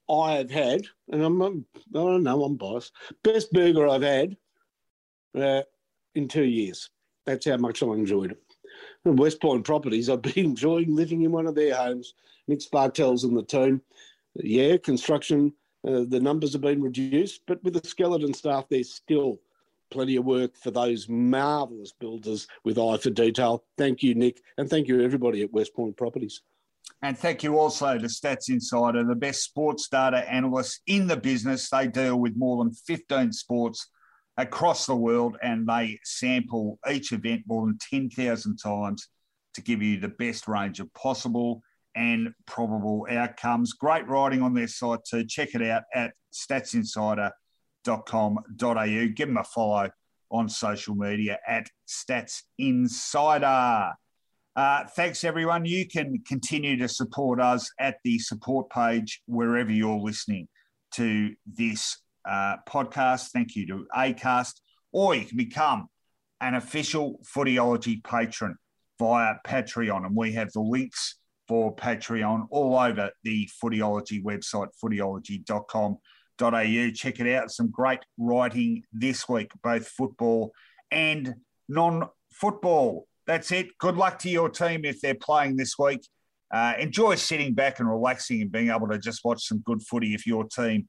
I 0.10 0.34
have 0.34 0.52
had. 0.52 0.84
And 1.12 1.22
I'm, 1.22 1.42
I 1.42 1.50
don't 1.94 2.24
know, 2.24 2.44
I'm 2.44 2.56
biased. 2.56 2.94
Best 3.24 3.52
burger 3.52 3.88
I've 3.88 4.04
had 4.04 4.38
uh, 5.38 5.64
in 6.16 6.28
two 6.28 6.46
years. 6.46 6.90
That's 7.26 7.46
how 7.46 7.58
much 7.58 7.84
I 7.84 7.88
enjoyed 7.88 8.32
it. 8.32 8.42
West 9.04 9.42
Point 9.42 9.66
Properties, 9.66 10.10
I've 10.10 10.22
been 10.22 10.34
enjoying 10.38 10.96
living 10.96 11.24
in 11.24 11.32
one 11.32 11.48
of 11.48 11.56
their 11.56 11.76
homes. 11.76 12.14
Nick 12.48 12.60
Spartels 12.60 13.24
and 13.24 13.36
the 13.36 13.44
team. 13.44 13.82
Yeah, 14.36 14.78
construction, 14.78 15.54
uh, 15.86 16.06
the 16.08 16.20
numbers 16.20 16.54
have 16.54 16.62
been 16.62 16.82
reduced, 16.82 17.42
but 17.48 17.64
with 17.64 17.74
the 17.74 17.88
skeleton 17.88 18.34
staff, 18.34 18.66
they're 18.70 18.84
still 18.84 19.40
plenty 19.90 20.16
of 20.16 20.26
work 20.26 20.56
for 20.58 20.72
those 20.72 21.08
marvellous 21.10 21.94
builders 21.94 22.48
with 22.64 22.78
eye 22.78 22.98
for 22.98 23.10
detail. 23.10 23.64
Thank 23.78 24.04
you, 24.04 24.16
Nick, 24.16 24.42
and 24.58 24.70
thank 24.70 24.88
you 24.88 25.02
everybody 25.02 25.42
at 25.44 25.52
West 25.52 25.76
Point 25.76 25.98
Properties. 25.98 26.42
And 27.02 27.18
thank 27.18 27.44
you 27.44 27.60
also 27.60 27.98
to 27.98 28.06
Stats 28.06 28.50
Insider, 28.50 29.04
the 29.04 29.16
best 29.16 29.44
sports 29.44 29.88
data 29.88 30.18
analysts 30.32 30.82
in 30.88 31.08
the 31.08 31.18
business. 31.18 31.70
They 31.70 31.88
deal 31.88 32.18
with 32.20 32.36
more 32.36 32.64
than 32.64 32.74
15 32.74 33.32
sports 33.34 33.88
across 34.38 34.86
the 34.86 34.96
world 34.96 35.38
and 35.42 35.68
they 35.68 36.00
sample 36.04 36.80
each 36.90 37.12
event 37.12 37.44
more 37.48 37.66
than 37.66 37.78
10,000 37.90 38.58
times 38.58 39.10
to 39.56 39.62
give 39.62 39.82
you 39.82 40.00
the 40.00 40.08
best 40.08 40.48
range 40.48 40.80
of 40.80 40.92
possible 40.94 41.62
and 41.96 42.30
probable 42.46 43.08
outcomes. 43.10 43.74
Great 43.74 44.08
writing 44.08 44.42
on 44.42 44.54
their 44.54 44.68
site 44.68 45.00
too. 45.08 45.26
Check 45.26 45.56
it 45.56 45.64
out 45.64 45.84
at 45.94 46.14
statsinsider.com 46.34 47.32
stats.com.au. 47.88 49.08
Give 49.14 49.28
them 49.28 49.38
a 49.38 49.44
follow 49.44 49.90
on 50.30 50.50
social 50.50 50.96
media 50.96 51.40
at 51.48 51.68
Stats 51.88 52.44
Insider. 52.58 53.94
Uh, 54.56 54.84
thanks, 54.96 55.24
everyone. 55.24 55.66
You 55.66 55.88
can 55.88 56.22
continue 56.28 56.78
to 56.78 56.88
support 56.88 57.40
us 57.40 57.70
at 57.80 57.98
the 58.04 58.20
support 58.20 58.70
page 58.70 59.22
wherever 59.28 59.72
you're 59.72 60.00
listening 60.00 60.48
to 60.96 61.34
this 61.46 61.98
uh, 62.28 62.58
podcast. 62.68 63.30
Thank 63.32 63.56
you 63.56 63.68
to 63.68 63.86
ACAST, 63.96 64.54
or 64.92 65.16
you 65.16 65.26
can 65.26 65.38
become 65.38 65.88
an 66.42 66.56
official 66.56 67.20
Footyology 67.24 68.04
patron 68.04 68.56
via 69.00 69.36
Patreon. 69.46 70.08
And 70.08 70.16
we 70.16 70.34
have 70.34 70.52
the 70.54 70.62
links 70.62 71.18
for 71.48 71.76
Patreon 71.76 72.48
all 72.50 72.78
over 72.78 73.12
the 73.24 73.50
Footyology 73.64 74.24
website, 74.24 74.70
footyology.com 74.84 75.98
au. 76.42 76.92
Check 76.92 77.20
it 77.20 77.34
out. 77.34 77.52
Some 77.52 77.70
great 77.70 78.00
writing 78.18 78.84
this 78.94 79.28
week, 79.28 79.52
both 79.64 79.88
football 79.88 80.52
and 80.92 81.36
non 81.68 82.10
football. 82.32 83.08
That's 83.26 83.52
it. 83.52 83.78
Good 83.78 83.98
luck 83.98 84.20
to 84.20 84.30
your 84.30 84.50
team 84.50 84.86
if 84.86 85.02
they're 85.02 85.16
playing 85.16 85.58
this 85.58 85.78
week. 85.78 86.08
Uh, 86.50 86.74
enjoy 86.80 87.16
sitting 87.16 87.54
back 87.54 87.80
and 87.80 87.90
relaxing 87.90 88.42
and 88.42 88.52
being 88.52 88.70
able 88.70 88.88
to 88.88 88.98
just 88.98 89.26
watch 89.26 89.44
some 89.44 89.60
good 89.60 89.84
footy 89.84 90.14
if 90.14 90.26
your 90.26 90.46
team 90.46 90.88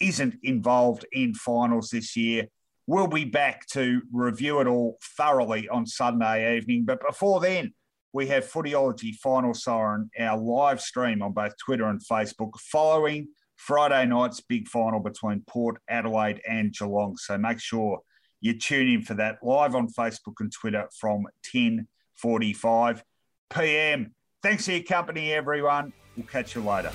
isn't 0.00 0.34
involved 0.42 1.06
in 1.12 1.32
finals 1.34 1.90
this 1.90 2.16
year. 2.16 2.46
We'll 2.88 3.06
be 3.06 3.24
back 3.24 3.66
to 3.68 4.02
review 4.12 4.60
it 4.60 4.66
all 4.66 4.98
thoroughly 5.16 5.68
on 5.68 5.86
Sunday 5.86 6.56
evening. 6.56 6.84
But 6.84 7.00
before 7.06 7.40
then, 7.40 7.72
we 8.12 8.26
have 8.28 8.50
Footyology 8.50 9.14
Final 9.16 9.54
Siren, 9.54 10.10
our 10.18 10.38
live 10.38 10.80
stream 10.80 11.22
on 11.22 11.32
both 11.32 11.52
Twitter 11.58 11.86
and 11.86 12.00
Facebook, 12.00 12.58
following 12.58 13.28
Friday 13.56 14.06
night's 14.06 14.40
big 14.40 14.68
final 14.68 15.00
between 15.00 15.42
Port 15.46 15.76
Adelaide 15.88 16.40
and 16.48 16.72
Geelong. 16.72 17.16
So 17.16 17.38
make 17.38 17.60
sure 17.60 18.00
you 18.40 18.58
tune 18.58 18.88
in 18.88 19.02
for 19.02 19.14
that 19.14 19.38
live 19.42 19.74
on 19.74 19.88
Facebook 19.88 20.34
and 20.40 20.52
Twitter 20.52 20.88
from 20.98 21.24
10:45 21.54 23.02
p.m. 23.50 24.14
Thanks 24.42 24.66
for 24.66 24.72
your 24.72 24.82
company, 24.82 25.32
everyone. 25.32 25.92
We'll 26.16 26.26
catch 26.26 26.54
you 26.54 26.62
later. 26.62 26.92